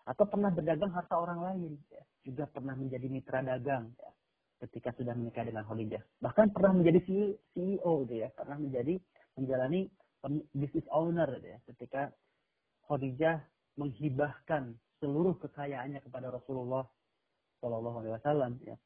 atau 0.05 0.25
pernah 0.29 0.53
berdagang 0.53 0.93
harta 0.93 1.17
orang 1.17 1.39
lain 1.41 1.81
ya. 1.89 2.03
juga 2.21 2.45
pernah 2.45 2.77
menjadi 2.77 3.09
mitra 3.09 3.41
dagang 3.41 3.89
ya. 3.97 4.11
ketika 4.65 4.93
sudah 4.97 5.17
menikah 5.17 5.41
dengan 5.41 5.65
Khadijah 5.65 6.01
bahkan 6.21 6.53
pernah 6.53 6.77
menjadi 6.77 7.01
CEO 7.53 7.91
gitu 8.05 8.15
ya 8.21 8.29
pernah 8.37 8.57
menjadi 8.61 9.01
menjalani 9.35 9.89
business 10.53 10.85
owner 10.93 11.27
gitu 11.41 11.47
ya 11.49 11.59
ketika 11.73 12.01
Khadijah 12.85 13.41
menghibahkan 13.81 14.77
seluruh 15.01 15.35
kekayaannya 15.41 15.99
kepada 16.05 16.29
Rasulullah 16.29 16.85
Shallallahu 17.59 17.97
Alaihi 18.05 18.13
Wasallam 18.21 18.51
ya 18.61 18.77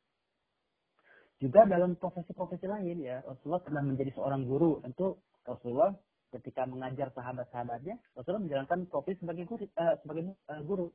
juga 1.40 1.64
dalam 1.68 2.00
profesi-profesi 2.00 2.68
lain 2.68 3.04
ya 3.04 3.20
Rasulullah 3.28 3.64
pernah 3.64 3.84
menjadi 3.84 4.16
seorang 4.16 4.48
guru 4.48 4.80
tentu 4.84 5.20
Rasulullah 5.44 5.92
ketika 6.30 6.66
mengajar 6.70 7.10
sahabat-sahabatnya, 7.14 7.98
Rasulullah 8.14 8.46
menjalankan 8.46 8.80
profesi 8.90 9.22
sebagai 9.22 9.50
guru, 9.50 9.66
uh, 9.66 9.96
sebagai 10.02 10.24
uh, 10.50 10.62
guru. 10.62 10.88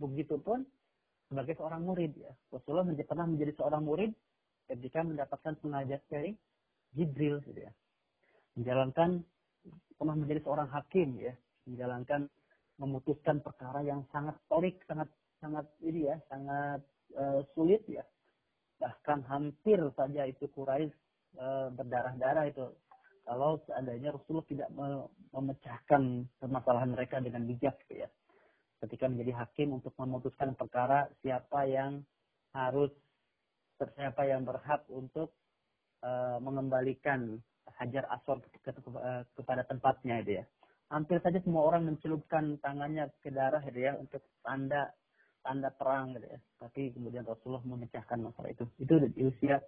Begitupun 0.00 0.64
sebagai 1.28 1.54
seorang 1.60 1.84
murid 1.84 2.16
ya. 2.16 2.32
Rasulullah 2.50 2.88
pernah 3.06 3.26
menjadi 3.28 3.52
seorang 3.60 3.82
murid 3.84 4.10
ketika 4.66 5.04
mendapatkan 5.04 5.54
pengajar 5.60 6.00
dari 6.08 6.34
Jibril 6.96 7.38
gitu 7.46 7.60
ya. 7.60 7.72
Menjalankan 8.58 9.22
pernah 9.94 10.16
menjadi 10.16 10.40
seorang 10.42 10.68
hakim 10.74 11.20
ya, 11.20 11.36
menjalankan 11.68 12.26
memutuskan 12.80 13.44
perkara 13.44 13.84
yang 13.84 14.02
sangat 14.10 14.34
torik, 14.48 14.80
sangat 14.88 15.06
sangat 15.38 15.68
ini 15.84 16.08
ya, 16.08 16.16
sangat 16.26 16.80
uh, 17.14 17.44
sulit 17.54 17.84
ya. 17.86 18.02
Bahkan 18.80 19.28
hampir 19.28 19.78
saja 19.92 20.24
itu 20.24 20.48
Quraisy 20.50 20.90
uh, 21.36 21.68
berdarah-darah 21.76 22.48
itu 22.48 22.64
kalau 23.28 23.60
seandainya 23.68 24.10
Rasulullah 24.10 24.48
tidak 24.48 24.70
memecahkan 25.30 26.02
permasalahan 26.40 26.90
mereka 26.90 27.22
dengan 27.22 27.46
bijak 27.46 27.78
gitu 27.86 28.02
ya. 28.02 28.08
Ketika 28.80 29.12
menjadi 29.12 29.44
hakim 29.44 29.76
untuk 29.76 29.92
memutuskan 30.00 30.56
perkara 30.56 31.12
siapa 31.20 31.68
yang 31.68 32.00
harus 32.56 32.90
siapa 33.76 34.28
yang 34.28 34.44
berhak 34.44 34.84
untuk 34.92 35.32
uh, 36.04 36.36
mengembalikan 36.40 37.40
hajar 37.80 38.04
aswad 38.12 38.44
ke, 38.44 38.60
ke, 38.60 38.80
uh, 38.92 39.24
kepada 39.36 39.64
tempatnya 39.64 40.20
itu 40.20 40.40
ya. 40.40 40.44
Hampir 40.90 41.22
saja 41.22 41.38
semua 41.46 41.70
orang 41.70 41.86
mencelupkan 41.86 42.58
tangannya 42.60 43.08
ke 43.22 43.30
darah 43.30 43.62
gitu 43.62 43.78
ya 43.78 43.94
untuk 43.94 44.26
tanda 44.42 44.90
tanda 45.40 45.70
perang 45.72 46.12
gitu 46.18 46.26
ya. 46.26 46.38
Tapi 46.60 46.92
kemudian 46.92 47.24
Rasulullah 47.24 47.64
memecahkan 47.64 48.18
masalah 48.20 48.50
itu. 48.52 48.64
Itu 48.76 49.00
di 49.00 49.22
usia 49.24 49.62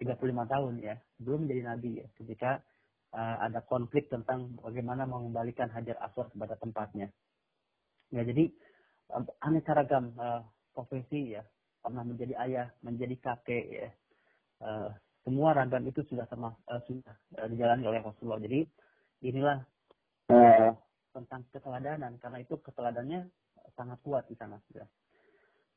35 0.00 0.22
tahun 0.26 0.74
ya, 0.82 0.96
belum 1.22 1.46
menjadi 1.46 1.62
nabi 1.62 1.90
ya. 2.02 2.06
Ketika 2.18 2.50
uh, 3.14 3.36
ada 3.46 3.62
konflik 3.62 4.08
tentang 4.10 4.56
bagaimana 4.58 5.04
mengembalikan 5.06 5.70
hajar 5.70 6.00
aswad 6.02 6.32
kepada 6.32 6.56
tempatnya. 6.58 7.12
Ya, 8.14 8.22
jadi 8.22 8.50
aneka 9.42 9.74
ragam 9.74 10.14
uh, 10.18 10.42
profesi 10.70 11.34
ya, 11.34 11.42
pernah 11.82 12.06
menjadi 12.06 12.34
ayah, 12.42 12.66
menjadi 12.82 13.16
kakek 13.18 13.64
ya. 13.66 13.88
Uh, 14.62 14.88
semua 15.26 15.52
ragam 15.52 15.82
itu 15.84 16.06
sudah 16.06 16.24
sama 16.30 16.54
uh, 16.70 16.80
sudah 16.86 17.14
uh, 17.42 17.48
dijalani 17.50 17.84
oleh 17.86 18.00
Rasulullah. 18.02 18.38
Jadi 18.38 18.62
inilah 19.26 19.58
uh, 20.30 20.70
tentang 21.10 21.42
keteladanan 21.50 22.14
karena 22.22 22.38
itu 22.40 22.54
keteladannya 22.62 23.26
sangat 23.74 23.98
kuat 24.06 24.24
di 24.30 24.36
sana. 24.38 24.62
Ya. 24.70 24.86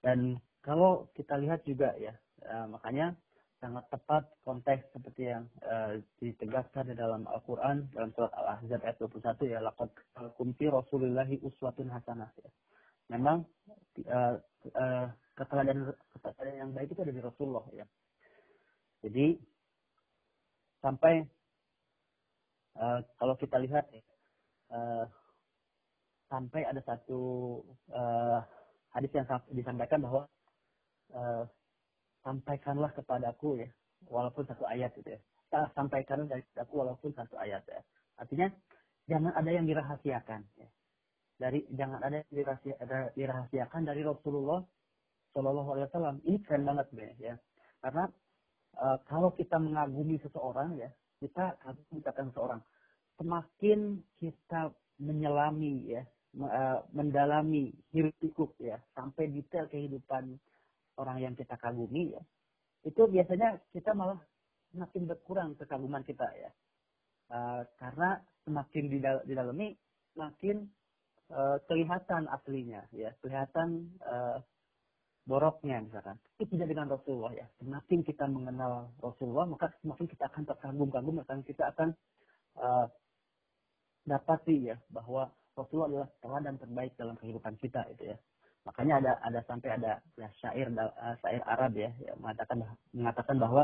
Dan 0.05 0.37
kalau 0.61 1.09
kita 1.17 1.35
lihat 1.41 1.65
juga 1.65 1.97
ya, 1.97 2.13
uh, 2.45 2.69
makanya 2.69 3.17
sangat 3.59 3.83
tepat 3.91 4.23
konteks 4.47 4.87
seperti 4.95 5.27
yang 5.35 5.43
uh, 5.67 5.99
ditegaskan 6.23 6.91
di 6.91 6.95
dalam 6.95 7.27
Al-Quran 7.27 7.91
dalam 7.91 8.15
surat 8.15 8.31
Al-Ahzab 8.31 8.79
ayat 8.87 8.97
21 9.03 9.51
ya 9.51 9.59
laqad 9.59 9.91
kunti 10.39 10.71
rasulillahi 10.71 11.43
uswatun 11.43 11.91
hasanah 11.91 12.31
ya. 12.39 12.49
Memang 13.11 13.43
uh, 14.07 14.39
uh, 14.79 15.07
keteladanan 15.35 15.91
keteladanan 16.15 16.55
yang 16.55 16.71
baik 16.71 16.95
itu 16.95 17.03
ada 17.03 17.11
di 17.11 17.23
Rasulullah 17.23 17.65
ya. 17.75 17.85
Jadi 19.03 19.35
sampai 20.79 21.19
uh, 22.79 22.99
kalau 23.19 23.35
kita 23.35 23.59
lihat 23.59 23.91
uh, 24.71 25.03
sampai 26.31 26.63
ada 26.63 26.79
satu 26.87 27.59
uh, 27.91 28.39
hadis 28.95 29.11
yang 29.11 29.27
disampaikan 29.51 29.99
bahwa 29.99 30.23
uh, 31.11 31.43
sampaikanlah 32.23 32.91
kepadaku 32.95 33.63
ya 33.63 33.69
walaupun 34.07 34.43
satu 34.47 34.63
ayat 34.67 34.95
itu 34.97 35.15
ya. 35.15 35.19
Sampaikan 35.73 36.29
dari 36.29 36.45
aku 36.55 36.73
walaupun 36.85 37.11
satu 37.17 37.35
ayat 37.41 37.65
ya. 37.65 37.81
Artinya 38.21 38.47
jangan 39.09 39.33
ada 39.33 39.49
yang 39.49 39.65
dirahasiakan 39.65 40.41
ya. 40.59 40.67
dari 41.39 41.63
jangan 41.71 42.03
ada 42.03 42.19
yang 42.19 42.29
dirahasia, 42.35 42.75
dirahasiakan 43.15 43.87
dari 43.87 44.03
Rasulullah 44.03 44.59
Shallallahu 45.31 45.69
Alaihi 45.73 45.87
Wasallam. 45.87 46.15
Ini 46.27 46.37
keren 46.43 46.63
banget 46.67 46.87
ya. 47.17 47.35
Karena 47.79 48.05
uh, 48.75 48.97
kalau 49.07 49.31
kita 49.33 49.55
mengagumi 49.55 50.19
seseorang 50.19 50.75
ya 50.75 50.91
kita 51.19 51.55
kagumi 51.63 51.99
akan 52.03 52.25
seseorang. 52.31 52.61
Semakin 53.19 53.79
kita 54.19 54.71
menyelami 54.99 55.95
ya 55.95 56.03
uh, 56.43 56.83
mendalami 56.91 57.71
hirup 57.91 58.15
pikuk 58.19 58.55
ya 58.59 58.79
sampai 58.95 59.31
detail 59.31 59.67
kehidupan 59.71 60.35
orang 60.99 61.23
yang 61.23 61.33
kita 61.33 61.55
kagumi 61.55 62.11
ya 62.11 62.21
itu 62.87 63.01
biasanya 63.11 63.59
kita 63.75 63.91
malah 63.91 64.19
semakin 64.71 65.03
berkurang 65.09 65.49
kekaguman 65.59 66.05
kita 66.05 66.27
ya. 66.39 66.51
Uh, 67.29 67.61
karena 67.77 68.17
semakin 68.41 68.89
didal 68.89 69.21
didalami 69.27 69.77
makin 70.17 70.65
uh, 71.29 71.61
kelihatan 71.69 72.25
aslinya 72.25 72.81
ya 72.89 73.13
kelihatan 73.21 73.91
uh, 74.01 74.41
boroknya 75.27 75.83
misalkan. 75.83 76.17
Itu 76.39 76.55
tidak 76.55 76.73
dengan 76.73 76.89
Rasulullah 76.89 77.35
ya. 77.35 77.45
Semakin 77.61 77.99
kita 78.01 78.25
mengenal 78.25 78.89
Rasulullah 79.03 79.45
maka 79.45 79.69
semakin 79.83 80.07
kita 80.09 80.25
akan 80.31 80.43
terkagum-kagum 80.47 81.21
akan 81.27 81.39
kita 81.45 81.69
akan 81.75 81.89
uh, 82.57 82.87
dapati 84.07 84.73
ya 84.73 84.77
bahwa 84.89 85.29
Rasulullah 85.53 85.89
adalah 85.91 86.09
teladan 86.23 86.55
terbaik 86.55 86.95
dalam 86.95 87.19
kehidupan 87.19 87.59
kita 87.59 87.83
itu 87.93 88.15
ya 88.15 88.17
Makanya 88.67 88.99
ada 88.99 89.11
ada 89.23 89.39
sampai 89.47 89.69
ada 89.79 90.03
ya, 90.19 90.27
syair 90.43 90.67
uh, 90.75 91.15
syair 91.23 91.41
Arab 91.47 91.73
ya 91.79 91.89
yang 92.03 92.17
mengatakan 92.19 92.63
mengatakan 92.91 93.37
bahwa 93.39 93.63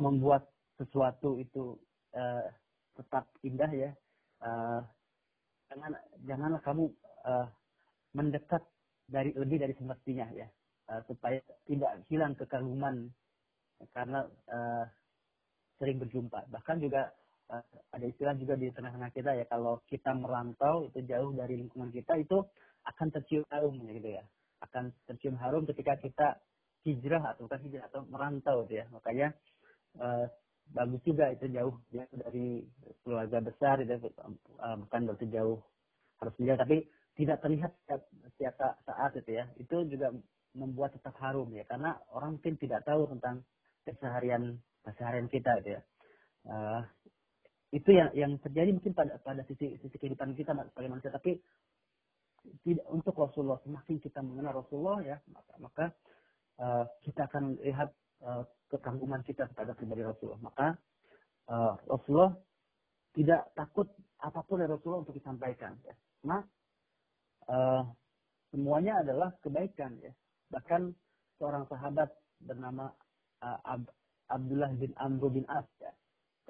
membuat 0.00 0.48
sesuatu 0.80 1.38
itu 1.38 1.76
uh, 2.16 2.44
tetap 2.98 3.28
indah 3.44 3.70
ya 3.70 3.90
uh, 4.42 4.80
jangan 5.70 5.92
janganlah 6.24 6.60
kamu 6.64 6.84
uh, 7.28 7.46
mendekat 8.16 8.62
dari 9.08 9.30
lebih 9.36 9.60
dari 9.60 9.74
semestinya 9.76 10.26
ya 10.32 10.48
uh, 10.90 11.00
supaya 11.06 11.38
tidak 11.68 11.92
hilang 12.08 12.34
kekaguman 12.36 13.12
karena 13.92 14.26
uh, 14.50 14.84
sering 15.80 15.98
berjumpa. 15.98 16.46
Bahkan 16.52 16.76
juga 16.78 17.10
uh, 17.50 17.64
ada 17.90 18.06
istilah 18.06 18.34
juga 18.38 18.54
di 18.54 18.70
tengah-tengah 18.70 19.10
kita 19.10 19.30
ya 19.34 19.44
kalau 19.50 19.82
kita 19.90 20.14
merantau 20.14 20.86
itu 20.86 21.02
jauh 21.06 21.34
dari 21.34 21.58
lingkungan 21.58 21.90
kita 21.90 22.18
itu 22.20 22.42
akan 22.86 23.08
tercium 23.14 23.44
harum 23.50 23.74
gitu 23.86 24.10
ya. 24.18 24.24
Akan 24.62 24.94
tercium 25.06 25.36
harum 25.38 25.66
ketika 25.66 25.98
kita 25.98 26.28
hijrah 26.82 27.22
atau 27.34 27.46
kan 27.46 27.62
hijrah 27.62 27.86
atau 27.90 28.06
merantau 28.10 28.66
gitu 28.66 28.82
ya. 28.82 28.86
Makanya 28.90 29.34
uh, 29.98 30.26
bagus 30.72 31.02
juga 31.02 31.30
itu 31.34 31.46
jauh 31.50 31.74
ya 31.90 32.06
dari 32.10 32.62
keluarga 33.02 33.42
besar 33.42 33.82
itu 33.82 33.98
uh, 33.98 34.76
bukan 34.86 35.00
berarti 35.10 35.26
jauh 35.30 35.58
harus 36.22 36.34
menjauh 36.38 36.60
tapi 36.62 36.76
tidak 37.12 37.44
terlihat 37.44 37.70
setiap, 37.84 38.02
setiap 38.34 38.54
saat 38.86 39.12
itu 39.18 39.30
ya. 39.30 39.44
Itu 39.58 39.86
juga 39.86 40.14
membuat 40.54 40.94
tetap 40.94 41.16
harum 41.22 41.50
ya. 41.54 41.66
Karena 41.66 41.98
orang 42.14 42.38
mungkin 42.38 42.58
tidak 42.58 42.86
tahu 42.86 43.06
tentang 43.10 43.42
keseharian 43.82 44.58
keseharian 44.82 45.26
kita 45.30 45.62
gitu 45.62 45.78
ya. 45.78 45.82
Uh, 46.42 46.82
itu 47.72 47.88
yang 47.88 48.12
yang 48.12 48.32
terjadi 48.44 48.68
mungkin 48.68 48.92
pada 48.92 49.16
pada 49.24 49.40
sisi 49.48 49.80
sisi 49.80 49.96
kehidupan 49.96 50.36
kita 50.36 50.52
sebagai 50.52 50.92
manusia 50.92 51.08
tapi 51.08 51.40
tidak 52.66 52.86
untuk 52.90 53.14
Rasulullah 53.14 53.58
semakin 53.62 54.02
kita 54.02 54.18
mengenal 54.22 54.62
Rasulullah 54.62 54.98
ya 55.02 55.16
maka 55.30 55.52
maka 55.62 55.84
uh, 56.58 56.84
kita 57.06 57.30
akan 57.30 57.58
lihat 57.62 57.90
uh, 58.26 58.42
kekaguman 58.70 59.22
kita 59.22 59.46
kepada 59.52 59.76
pribadi 59.78 60.02
Rasulullah. 60.02 60.42
Maka 60.42 60.66
uh, 61.50 61.72
Rasulullah 61.86 62.34
tidak 63.12 63.52
takut 63.54 63.86
apa 64.22 64.40
pun 64.46 64.62
dari 64.62 64.70
Rasulullah 64.70 65.02
untuk 65.06 65.14
disampaikan 65.14 65.76
ya. 65.86 65.94
Nah 66.26 66.42
uh, 67.46 67.82
semuanya 68.50 69.02
adalah 69.06 69.30
kebaikan 69.42 69.98
ya. 70.02 70.10
Bahkan 70.50 70.90
seorang 71.38 71.66
sahabat 71.70 72.10
bernama 72.42 72.90
uh, 73.42 73.58
Ab 73.66 73.86
Abdullah 74.32 74.72
bin 74.74 74.90
Amr 74.98 75.30
bin 75.30 75.46
As 75.46 75.66
ya. 75.78 75.92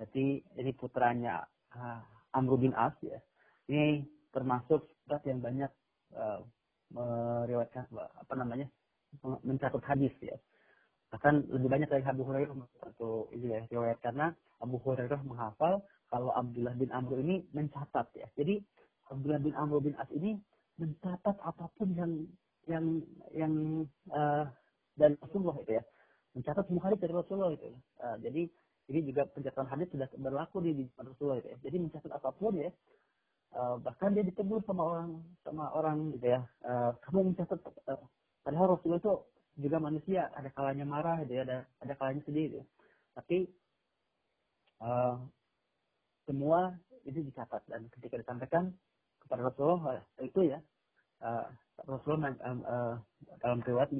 Jadi 0.01 0.41
ini 0.57 0.73
putranya 0.73 1.45
uh, 1.77 2.01
Amr 2.33 2.57
bin 2.57 2.73
As 2.73 2.97
ya. 3.05 3.21
Ini 3.69 4.05
termasuk 4.33 4.89
yang 5.29 5.45
banyak 5.45 5.69
uh, 6.17 6.41
meriwayatkan 6.93 7.89
apa 7.97 8.35
namanya 8.37 8.69
mencatat 9.23 9.83
hadis 9.85 10.13
ya. 10.21 10.37
Bahkan 11.13 11.53
lebih 11.53 11.69
banyak 11.69 11.89
dari 11.93 12.05
Abu 12.09 12.25
Hurairah 12.25 12.57
satu 12.81 13.29
ini 13.37 13.53
ya 13.53 13.61
riwayat. 13.69 14.01
Karena 14.01 14.33
Abu 14.65 14.81
Hurairah 14.81 15.21
menghafal 15.29 15.85
kalau 16.09 16.33
Abdullah 16.33 16.73
bin 16.77 16.89
Amr 16.89 17.21
ini 17.21 17.45
mencatat 17.53 18.09
ya. 18.17 18.29
Jadi 18.37 18.61
Abdullah 19.13 19.41
bin 19.41 19.53
Amr 19.53 19.85
bin 19.85 19.93
As 20.01 20.09
ini 20.13 20.41
mencatat 20.81 21.37
apa 21.37 21.69
pun 21.77 21.93
yang 21.93 22.13
yang 22.65 22.85
yang 23.37 23.53
uh, 24.09 24.49
dari 24.97 25.17
Rasulullah 25.21 25.61
itu 25.61 25.77
ya. 25.77 25.85
Mencatat 26.33 26.65
semua 26.65 26.89
hadis 26.89 27.01
dari 27.05 27.13
Rasulullah 27.13 27.53
itu. 27.53 27.69
Uh, 28.01 28.17
jadi 28.25 28.43
ini 28.89 29.01
juga 29.05 29.29
pencatatan 29.29 29.69
hadis 29.69 29.89
sudah 29.93 30.09
berlaku 30.17 30.65
di, 30.65 30.73
di 30.73 30.85
Rasulullah 30.97 31.45
itu 31.45 31.49
ya. 31.53 31.59
Jadi 31.69 31.77
mencatat 31.77 32.13
apa 32.13 32.33
pun 32.33 32.57
ya 32.57 32.73
uh, 33.57 33.77
bahkan 33.81 34.13
dia 34.17 34.25
ditegur 34.25 34.61
sama 34.65 34.83
orang 34.83 35.11
sama 35.45 35.69
orang 35.73 36.13
gitu 36.17 36.27
ya 36.33 36.41
uh, 36.65 36.93
kamu 37.07 37.33
mencatat 37.33 37.61
uh, 37.89 38.01
padahal 38.43 38.77
Rasulullah 38.77 39.01
itu 39.01 39.15
juga 39.61 39.77
manusia 39.79 40.33
ada 40.33 40.49
kalanya 40.53 40.85
marah 40.89 41.21
gitu 41.25 41.37
ya 41.37 41.43
ada 41.45 41.59
ada 41.85 41.93
kalanya 41.97 42.23
sedih 42.25 42.47
gitu. 42.57 42.63
tapi 43.13 43.39
uh, 44.81 45.21
semua 46.25 46.73
itu 47.05 47.19
dicatat 47.21 47.63
dan 47.67 47.91
ketika 47.99 48.21
disampaikan 48.23 48.73
kepada 49.27 49.51
Rasulullah 49.51 50.01
itu 50.23 50.41
ya 50.49 50.59
uh, 51.21 51.47
Rasulullah 51.85 52.33
uh, 52.41 52.59
uh, 52.65 52.95
dalam 53.43 53.61
riwayat 53.61 53.91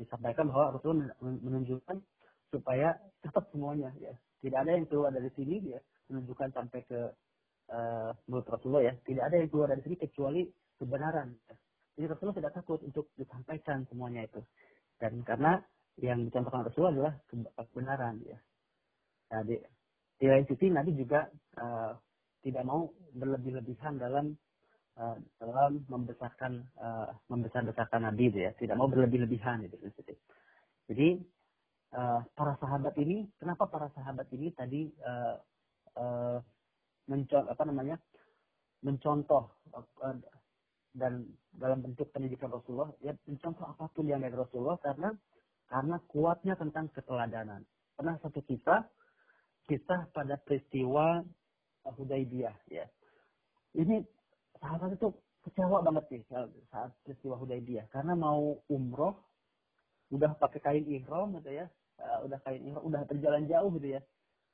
disampaikan 0.00 0.50
bahwa 0.50 0.74
Rasulullah 0.78 1.14
menunjukkan 1.22 1.96
supaya 2.48 2.96
catat 3.20 3.44
semuanya 3.52 3.92
ya 4.00 4.16
tidak 4.40 4.64
ada 4.64 4.70
yang 4.78 4.86
keluar 4.88 5.10
dari 5.12 5.28
sini 5.36 5.76
ya 5.76 5.80
menunjukkan 6.08 6.48
sampai 6.56 6.80
ke 6.88 7.00
uh, 7.72 8.10
menurut 8.28 8.46
Rasulullah 8.48 8.84
ya 8.88 8.94
tidak 9.04 9.24
ada 9.28 9.36
yang 9.40 9.48
keluar 9.48 9.68
dari 9.72 9.82
sini 9.84 9.96
kecuali 9.96 10.42
kebenaran. 10.78 11.28
Jadi 11.98 12.06
Rasulullah 12.06 12.38
tidak 12.38 12.54
takut 12.54 12.80
untuk 12.86 13.10
disampaikan 13.18 13.82
semuanya 13.90 14.24
itu. 14.24 14.40
Dan 14.98 15.22
karena 15.26 15.58
yang 15.98 16.22
dicontohkan 16.26 16.66
Rasulullah 16.66 16.94
adalah 16.94 17.14
kebenaran 17.74 18.22
ya. 18.22 18.38
Nah, 19.34 19.42
di, 19.42 19.58
di 20.18 20.26
lain 20.30 20.46
sisi 20.46 20.70
Nabi 20.70 20.94
juga 20.94 21.26
uh, 21.58 21.92
tidak 22.42 22.62
mau 22.62 22.86
berlebih-lebihan 23.18 23.98
dalam 23.98 24.30
uh, 24.94 25.18
dalam 25.42 25.82
membesarkan 25.90 26.52
uh, 26.78 27.10
membesar-besarkan 27.26 28.06
Nabi 28.06 28.30
itu 28.30 28.46
ya. 28.46 28.54
Tidak 28.54 28.78
mau 28.78 28.86
berlebih-lebihan 28.86 29.66
itu. 29.66 29.74
Jadi 30.86 31.18
uh, 31.98 32.22
para 32.32 32.54
sahabat 32.62 32.94
ini, 33.02 33.26
kenapa 33.42 33.66
para 33.66 33.90
sahabat 33.92 34.30
ini 34.32 34.54
tadi 34.54 34.86
uh, 35.02 35.36
uh, 35.98 36.38
mencontoh 37.08 37.50
apa 37.50 37.64
namanya 37.64 37.96
mencontoh 38.84 39.50
uh, 39.74 40.16
dan 40.94 41.26
dalam 41.52 41.82
bentuk 41.82 42.08
pendidikan 42.14 42.52
Rasulullah 42.52 42.92
ya 43.02 43.16
mencontoh 43.26 43.64
apa 43.66 43.90
pun 43.90 44.06
yang 44.06 44.22
dari 44.22 44.36
Rasulullah 44.36 44.78
karena 44.78 45.10
karena 45.68 45.96
kuatnya 46.08 46.54
tentang 46.56 46.88
keteladanan. 46.92 47.60
Pernah 47.96 48.16
satu 48.22 48.40
kisah 48.46 48.88
kisah 49.68 50.08
pada 50.16 50.40
peristiwa 50.40 51.20
Hudaybiyah 51.84 52.56
ya. 52.72 52.88
Ini 53.76 54.00
sahabat 54.60 54.96
itu 54.96 55.12
kecewa 55.44 55.84
banget 55.84 56.04
nih 56.08 56.22
saat 56.72 56.92
peristiwa 57.04 57.36
Hudaybiyah 57.36 57.88
karena 57.92 58.16
mau 58.16 58.56
umroh 58.72 59.16
udah 60.08 60.32
pakai 60.40 60.60
kain 60.64 60.84
ihram 60.88 61.36
gitu 61.36 61.52
ya, 61.52 61.68
uh, 62.00 62.24
udah 62.24 62.40
kain 62.40 62.64
ihram, 62.64 62.80
udah 62.80 63.04
berjalan 63.04 63.44
jauh 63.44 63.68
gitu 63.76 63.92
ya 63.92 64.00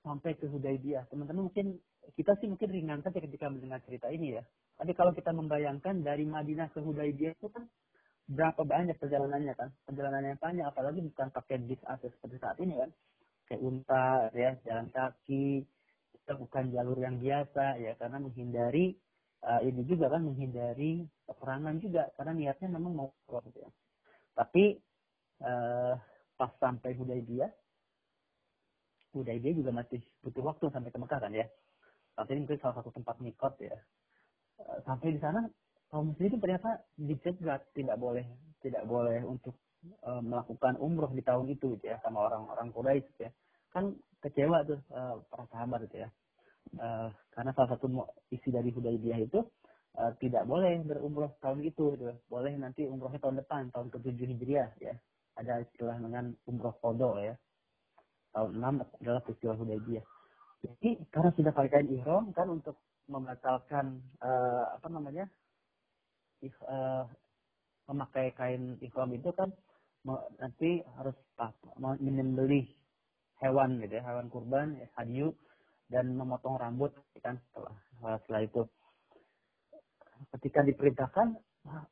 sampai 0.03 0.35
ke 0.35 0.51
Hudaybiyah. 0.51 1.07
Teman-teman 1.09 1.47
mungkin 1.47 1.79
kita 2.13 2.37
sih 2.39 2.47
mungkin 2.51 2.69
ringan 2.69 3.01
saja 3.01 3.17
ketika 3.17 3.49
mendengar 3.49 3.81
cerita 3.89 4.13
ini 4.13 4.37
ya. 4.37 4.43
Tapi 4.77 4.93
kalau 4.93 5.17
kita 5.17 5.33
membayangkan 5.33 6.05
dari 6.05 6.29
Madinah 6.29 6.69
ke 6.75 6.85
Hudaybiyah 6.85 7.35
itu 7.39 7.49
kan 7.49 7.65
berapa 8.29 8.61
banyak 8.61 9.01
perjalanannya 9.01 9.55
kan? 9.57 9.69
Perjalanannya 9.89 10.37
panjang 10.37 10.69
apalagi 10.69 11.01
bukan 11.01 11.33
pakai 11.33 11.57
bis 11.65 11.81
AC 11.89 12.13
seperti 12.13 12.37
saat 12.37 12.61
ini 12.61 12.77
kan. 12.77 12.91
Kayak 13.49 13.61
unta 13.61 14.07
ya 14.33 14.51
jalan 14.65 14.89
kaki 14.93 15.65
kita 16.13 16.33
bukan 16.41 16.65
jalur 16.73 16.97
yang 16.97 17.21
biasa 17.21 17.77
ya 17.81 17.93
karena 18.01 18.17
menghindari 18.17 18.97
uh, 19.45 19.61
ini 19.61 19.85
juga 19.85 20.09
kan 20.09 20.25
menghindari 20.25 21.05
peperangan 21.29 21.77
juga 21.81 22.09
karena 22.17 22.33
niatnya 22.33 22.69
memang 22.73 22.93
mau 22.97 23.09
keluar 23.29 23.45
gitu 23.49 23.65
ya. 23.65 23.71
Tapi 24.35 24.81
uh, 25.45 25.95
pas 26.35 26.53
sampai 26.59 26.97
Hudaybiyah 26.97 27.53
Hudaybiyah 29.15 29.55
juga 29.55 29.71
masih 29.71 30.03
butuh 30.25 30.43
waktu 30.43 30.67
sampai 30.75 30.91
ke 30.91 30.99
Mekah 30.99 31.21
kan 31.23 31.31
ya 31.31 31.47
tapi 32.15 32.39
ini 32.39 32.47
mungkin 32.47 32.63
salah 32.63 32.79
satu 32.79 32.95
tempat 32.95 33.19
mikot 33.19 33.55
ya. 33.59 33.75
Uh, 34.55 34.79
sampai 34.87 35.19
di 35.19 35.21
sana 35.21 35.43
kaum 35.91 36.15
muslimin 36.15 36.39
ternyata 36.39 36.79
dicegat 36.95 37.67
tidak 37.75 37.99
boleh 37.99 38.23
tidak 38.63 38.87
boleh 38.87 39.19
untuk 39.27 39.59
uh, 40.07 40.23
melakukan 40.23 40.79
umroh 40.79 41.11
di 41.11 41.27
tahun 41.27 41.51
itu 41.51 41.75
gitu 41.79 41.91
ya 41.91 41.99
sama 42.07 42.31
orang-orang 42.31 42.71
Quraisy 42.71 43.07
gitu 43.15 43.21
ya. 43.27 43.31
Kan 43.75 43.99
kecewa 44.23 44.63
tuh 44.63 44.79
uh, 44.95 45.19
para 45.27 45.45
sahabat 45.51 45.91
gitu 45.91 46.07
ya. 46.07 46.11
Karena 47.31 47.53
salah 47.55 47.77
satu 47.77 47.87
isi 48.33 48.49
dari 48.49 48.73
Hudaybiyah 48.73 49.21
itu 49.21 49.47
tidak 50.19 50.43
boleh 50.49 50.83
berumroh 50.83 51.39
tahun 51.39 51.63
itu 51.63 51.95
gitu. 51.95 52.11
boleh 52.27 52.51
nanti 52.59 52.83
umrohnya 52.89 53.21
tahun 53.23 53.39
depan 53.45 53.71
tahun 53.71 53.95
ke-7 53.95 54.19
Hijriah 54.35 54.71
ya. 54.83 54.97
Ada 55.39 55.63
istilah 55.71 56.01
dengan 56.03 56.35
umroh 56.51 56.75
kodo 56.83 57.21
ya. 57.21 57.37
Tahun 58.35 58.59
6 58.59 58.81
adalah 59.05 59.23
peristiwa 59.23 59.55
Hudaybiyah 59.55 60.03
jadi 60.65 60.91
karena 61.13 61.31
sudah 61.37 61.53
pakai 61.53 61.85
ihram 61.93 62.33
kan 62.33 62.49
untuk 62.49 62.81
membatalkan 63.05 64.01
uh, 64.25 64.81
apa 64.81 64.89
namanya 64.89 65.29
uh, 66.65 67.05
memakai 67.85 68.33
kain 68.33 68.81
ihram 68.81 69.13
itu 69.13 69.29
kan 69.37 69.53
nanti 70.41 70.85
harus 71.01 71.17
menyembelih 71.81 72.69
hewan 73.41 73.81
gitu 73.81 74.01
ya, 74.01 74.05
hewan 74.05 74.29
kurban, 74.29 74.77
ya, 74.77 74.89
hadiu 75.01 75.33
dan 75.89 76.13
memotong 76.13 76.61
rambut 76.61 76.93
kan 77.25 77.41
setelah 77.49 77.77
setelah 78.25 78.43
itu. 78.45 78.63
Ketika 80.37 80.61
diperintahkan 80.65 81.37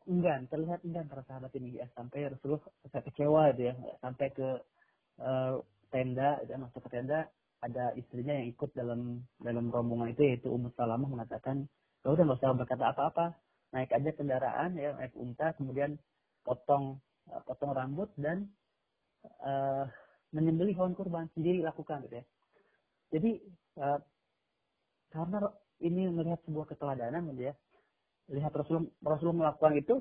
enggan 0.08 0.48
terlihat 0.52 0.84
enggan 0.84 1.08
para 1.08 1.24
sahabat 1.24 1.52
ini 1.56 1.80
ya 1.80 1.88
sampai 1.96 2.28
Rasulullah 2.28 2.60
saya 2.92 3.02
kecewa 3.08 3.52
gitu 3.56 3.72
ya 3.72 3.74
sampai 4.04 4.26
ke 4.32 4.48
uh, 5.20 5.56
tenda 5.88 6.40
dan 6.44 6.68
masuk 6.68 6.84
ke 6.88 6.90
tenda 6.92 7.28
ada 7.62 7.94
istrinya 7.94 8.34
yang 8.34 8.50
ikut 8.50 8.70
dalam 8.74 9.22
dalam 9.38 9.70
rombongan 9.70 10.10
itu 10.10 10.22
yaitu 10.26 10.50
Ummu 10.50 10.74
Salamah 10.74 11.06
mengatakan 11.06 11.70
ya 12.02 12.10
udah 12.10 12.22
nggak 12.26 12.40
usah 12.42 12.58
berkata 12.58 12.84
apa-apa. 12.90 13.26
Naik 13.72 13.94
aja 13.94 14.10
kendaraan 14.12 14.76
ya 14.76 14.92
naik 14.98 15.14
unta 15.16 15.54
kemudian 15.56 15.96
potong 16.44 16.98
uh, 17.30 17.40
potong 17.46 17.72
rambut 17.72 18.10
dan 18.18 18.50
uh, 19.46 19.86
menyembelih 20.34 20.74
hewan 20.76 20.92
kurban 20.98 21.30
sendiri 21.32 21.62
lakukan 21.62 22.02
gitu 22.10 22.20
ya. 22.20 22.24
Jadi 23.14 23.30
uh, 23.78 23.98
karena 25.14 25.38
ini 25.80 26.10
melihat 26.10 26.42
sebuah 26.44 26.66
keteladanan 26.74 27.30
gitu 27.32 27.48
ya 27.48 27.54
lihat 28.30 28.52
Rasulullah, 28.54 28.90
Rasulullah 29.02 29.50
melakukan 29.50 29.74
itu 29.78 29.94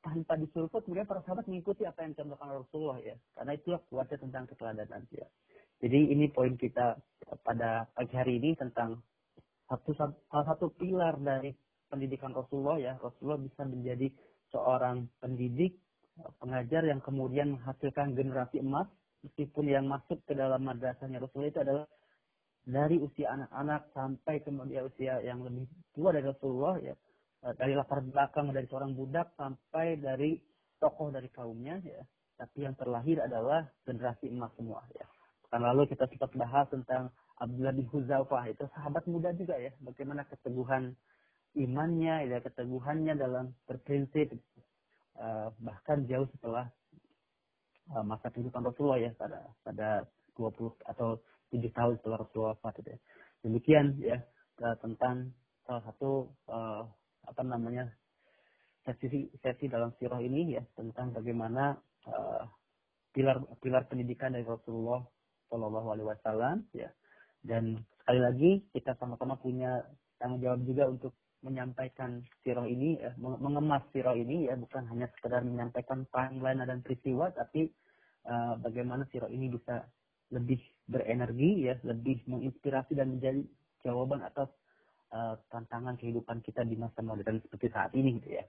tanpa 0.00 0.32
disuruh 0.40 0.72
kemudian 0.72 1.04
para 1.04 1.20
sahabat 1.28 1.44
mengikuti 1.44 1.84
apa 1.84 2.04
yang 2.04 2.16
dicontohkan 2.16 2.56
Rasulullah 2.56 2.98
ya. 3.04 3.16
Karena 3.36 3.52
itulah 3.52 3.80
kuatnya 3.92 4.16
tentang 4.16 4.44
keteladanan 4.48 5.04
ya 5.12 5.28
jadi 5.80 6.12
ini 6.12 6.28
poin 6.28 6.60
kita 6.60 7.00
pada 7.40 7.88
pagi 7.96 8.12
hari 8.12 8.36
ini 8.36 8.52
tentang 8.52 9.00
satu 9.64 9.96
salah 9.96 10.44
satu 10.44 10.68
pilar 10.76 11.16
dari 11.16 11.56
pendidikan 11.88 12.36
Rasulullah 12.36 12.76
ya. 12.76 12.92
Rasulullah 13.00 13.40
bisa 13.40 13.64
menjadi 13.64 14.12
seorang 14.52 15.08
pendidik 15.24 15.80
pengajar 16.36 16.84
yang 16.84 17.00
kemudian 17.00 17.56
menghasilkan 17.56 18.12
generasi 18.12 18.60
emas. 18.60 18.92
Meskipun 19.24 19.68
yang 19.68 19.88
masuk 19.88 20.20
ke 20.24 20.36
dalam 20.36 20.64
madrasahnya 20.64 21.20
Rasulullah 21.20 21.52
itu 21.52 21.60
adalah 21.64 21.86
dari 22.64 22.96
usia 23.00 23.32
anak-anak 23.36 23.92
sampai 23.96 24.34
kemudian 24.44 24.84
usia 24.84 25.20
yang 25.24 25.40
lebih 25.40 25.64
tua 25.96 26.12
dari 26.12 26.28
Rasulullah 26.28 26.76
ya. 26.76 26.94
Dari 27.40 27.72
latar 27.72 28.04
belakang 28.04 28.52
dari 28.52 28.68
seorang 28.68 28.92
budak 28.92 29.32
sampai 29.32 29.96
dari 29.96 30.36
tokoh 30.76 31.08
dari 31.08 31.32
kaumnya 31.32 31.80
ya. 31.80 32.04
Tapi 32.36 32.68
yang 32.68 32.76
terlahir 32.76 33.24
adalah 33.24 33.64
generasi 33.88 34.28
emas 34.28 34.52
semua 34.60 34.84
ya 34.92 35.08
kan 35.50 35.60
lalu 35.66 35.90
kita 35.90 36.06
sempat 36.06 36.30
bahas 36.38 36.66
tentang 36.70 37.10
Abdullah 37.42 37.74
bin 37.74 37.90
Huzaifah 37.90 38.46
itu 38.46 38.64
sahabat 38.70 39.02
muda 39.10 39.34
juga 39.34 39.58
ya 39.58 39.74
bagaimana 39.82 40.22
keteguhan 40.30 40.94
imannya, 41.58 42.30
ya 42.30 42.38
keteguhannya 42.38 43.18
dalam 43.18 43.50
berprinsip 43.66 44.30
uh, 45.18 45.50
bahkan 45.58 46.06
jauh 46.06 46.28
setelah 46.38 46.70
uh, 47.90 48.04
masa 48.06 48.30
kehidupan 48.30 48.62
Rasulullah 48.62 49.02
ya 49.02 49.10
pada 49.18 49.50
pada 49.66 49.88
20 50.38 50.78
atau 50.86 51.18
7 51.50 51.58
tahun 51.74 51.94
setelah 51.98 52.18
Rasulullah 52.22 52.54
wafat 52.54 52.86
ya. 52.86 52.98
Demikian 53.42 53.98
ya 53.98 54.22
uh, 54.62 54.76
tentang 54.78 55.34
salah 55.66 55.82
satu 55.86 56.26
apa 57.30 57.46
namanya 57.46 57.86
sesi 58.82 59.30
sesi 59.38 59.70
dalam 59.70 59.94
sirah 60.02 60.18
ini 60.18 60.58
ya 60.58 60.62
tentang 60.74 61.14
bagaimana 61.14 61.78
pilar 63.14 63.38
pilar 63.62 63.86
pendidikan 63.86 64.34
dari 64.34 64.42
Rasulullah 64.42 64.98
Shallallahu 65.50 65.88
Alaihi 65.90 66.08
Wasallam 66.08 66.56
ya. 66.72 66.88
Dan 67.42 67.82
sekali 68.00 68.20
lagi 68.22 68.50
kita 68.70 68.94
sama-sama 68.96 69.34
punya 69.36 69.82
tanggung 70.22 70.40
jawab 70.40 70.62
juga 70.62 70.84
untuk 70.86 71.12
menyampaikan 71.40 72.20
sirah 72.44 72.68
ini, 72.68 73.00
ya, 73.00 73.16
mengemas 73.18 73.82
sirah 73.90 74.14
ini 74.14 74.46
ya. 74.46 74.54
Bukan 74.54 74.86
hanya 74.92 75.10
sekedar 75.18 75.42
menyampaikan 75.42 76.06
timeline 76.14 76.62
dan 76.62 76.80
peristiwa, 76.84 77.32
tapi 77.34 77.68
uh, 78.28 78.54
bagaimana 78.60 79.08
sirah 79.10 79.28
ini 79.32 79.50
bisa 79.50 79.82
lebih 80.30 80.62
berenergi 80.86 81.66
ya, 81.66 81.74
lebih 81.82 82.22
menginspirasi 82.30 82.94
dan 82.94 83.18
menjadi 83.18 83.42
jawaban 83.82 84.22
atas 84.22 84.52
uh, 85.10 85.34
tantangan 85.50 85.96
kehidupan 85.98 86.44
kita 86.44 86.62
di 86.62 86.76
masa 86.78 87.02
modern 87.02 87.40
seperti 87.42 87.66
saat 87.72 87.90
ini 87.96 88.20
gitu 88.22 88.38
ya. 88.38 88.44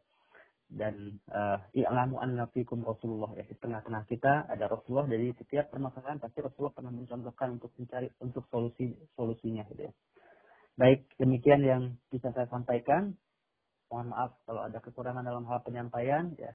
Dan 0.72 1.20
uh, 1.28 1.60
i'lamu 1.76 2.24
anna 2.24 2.48
fikum 2.48 2.80
Rasulullah 2.88 3.36
ya 3.36 3.44
di 3.44 3.60
tengah-tengah 3.60 4.08
kita 4.08 4.48
ada 4.48 4.72
Rasulullah 4.72 5.04
dari 5.04 5.36
setiap 5.36 5.68
permasalahan 5.68 6.24
pasti 6.24 6.40
Rasulullah 6.40 6.72
pernah 6.72 6.96
mencontohkan 6.96 7.60
untuk 7.60 7.76
mencari 7.76 8.08
untuk 8.24 8.48
solusi 8.48 8.96
solusinya 9.20 9.68
gitu 9.68 9.92
ya. 9.92 9.94
Baik, 10.80 11.06
demikian 11.22 11.62
yang 11.62 11.84
bisa 12.08 12.34
saya 12.34 12.48
sampaikan. 12.50 13.14
Mohon 13.92 14.08
maaf 14.16 14.32
kalau 14.48 14.66
ada 14.66 14.80
kekurangan 14.82 15.22
dalam 15.22 15.46
hal 15.46 15.62
penyampaian. 15.62 16.34
Ya, 16.40 16.50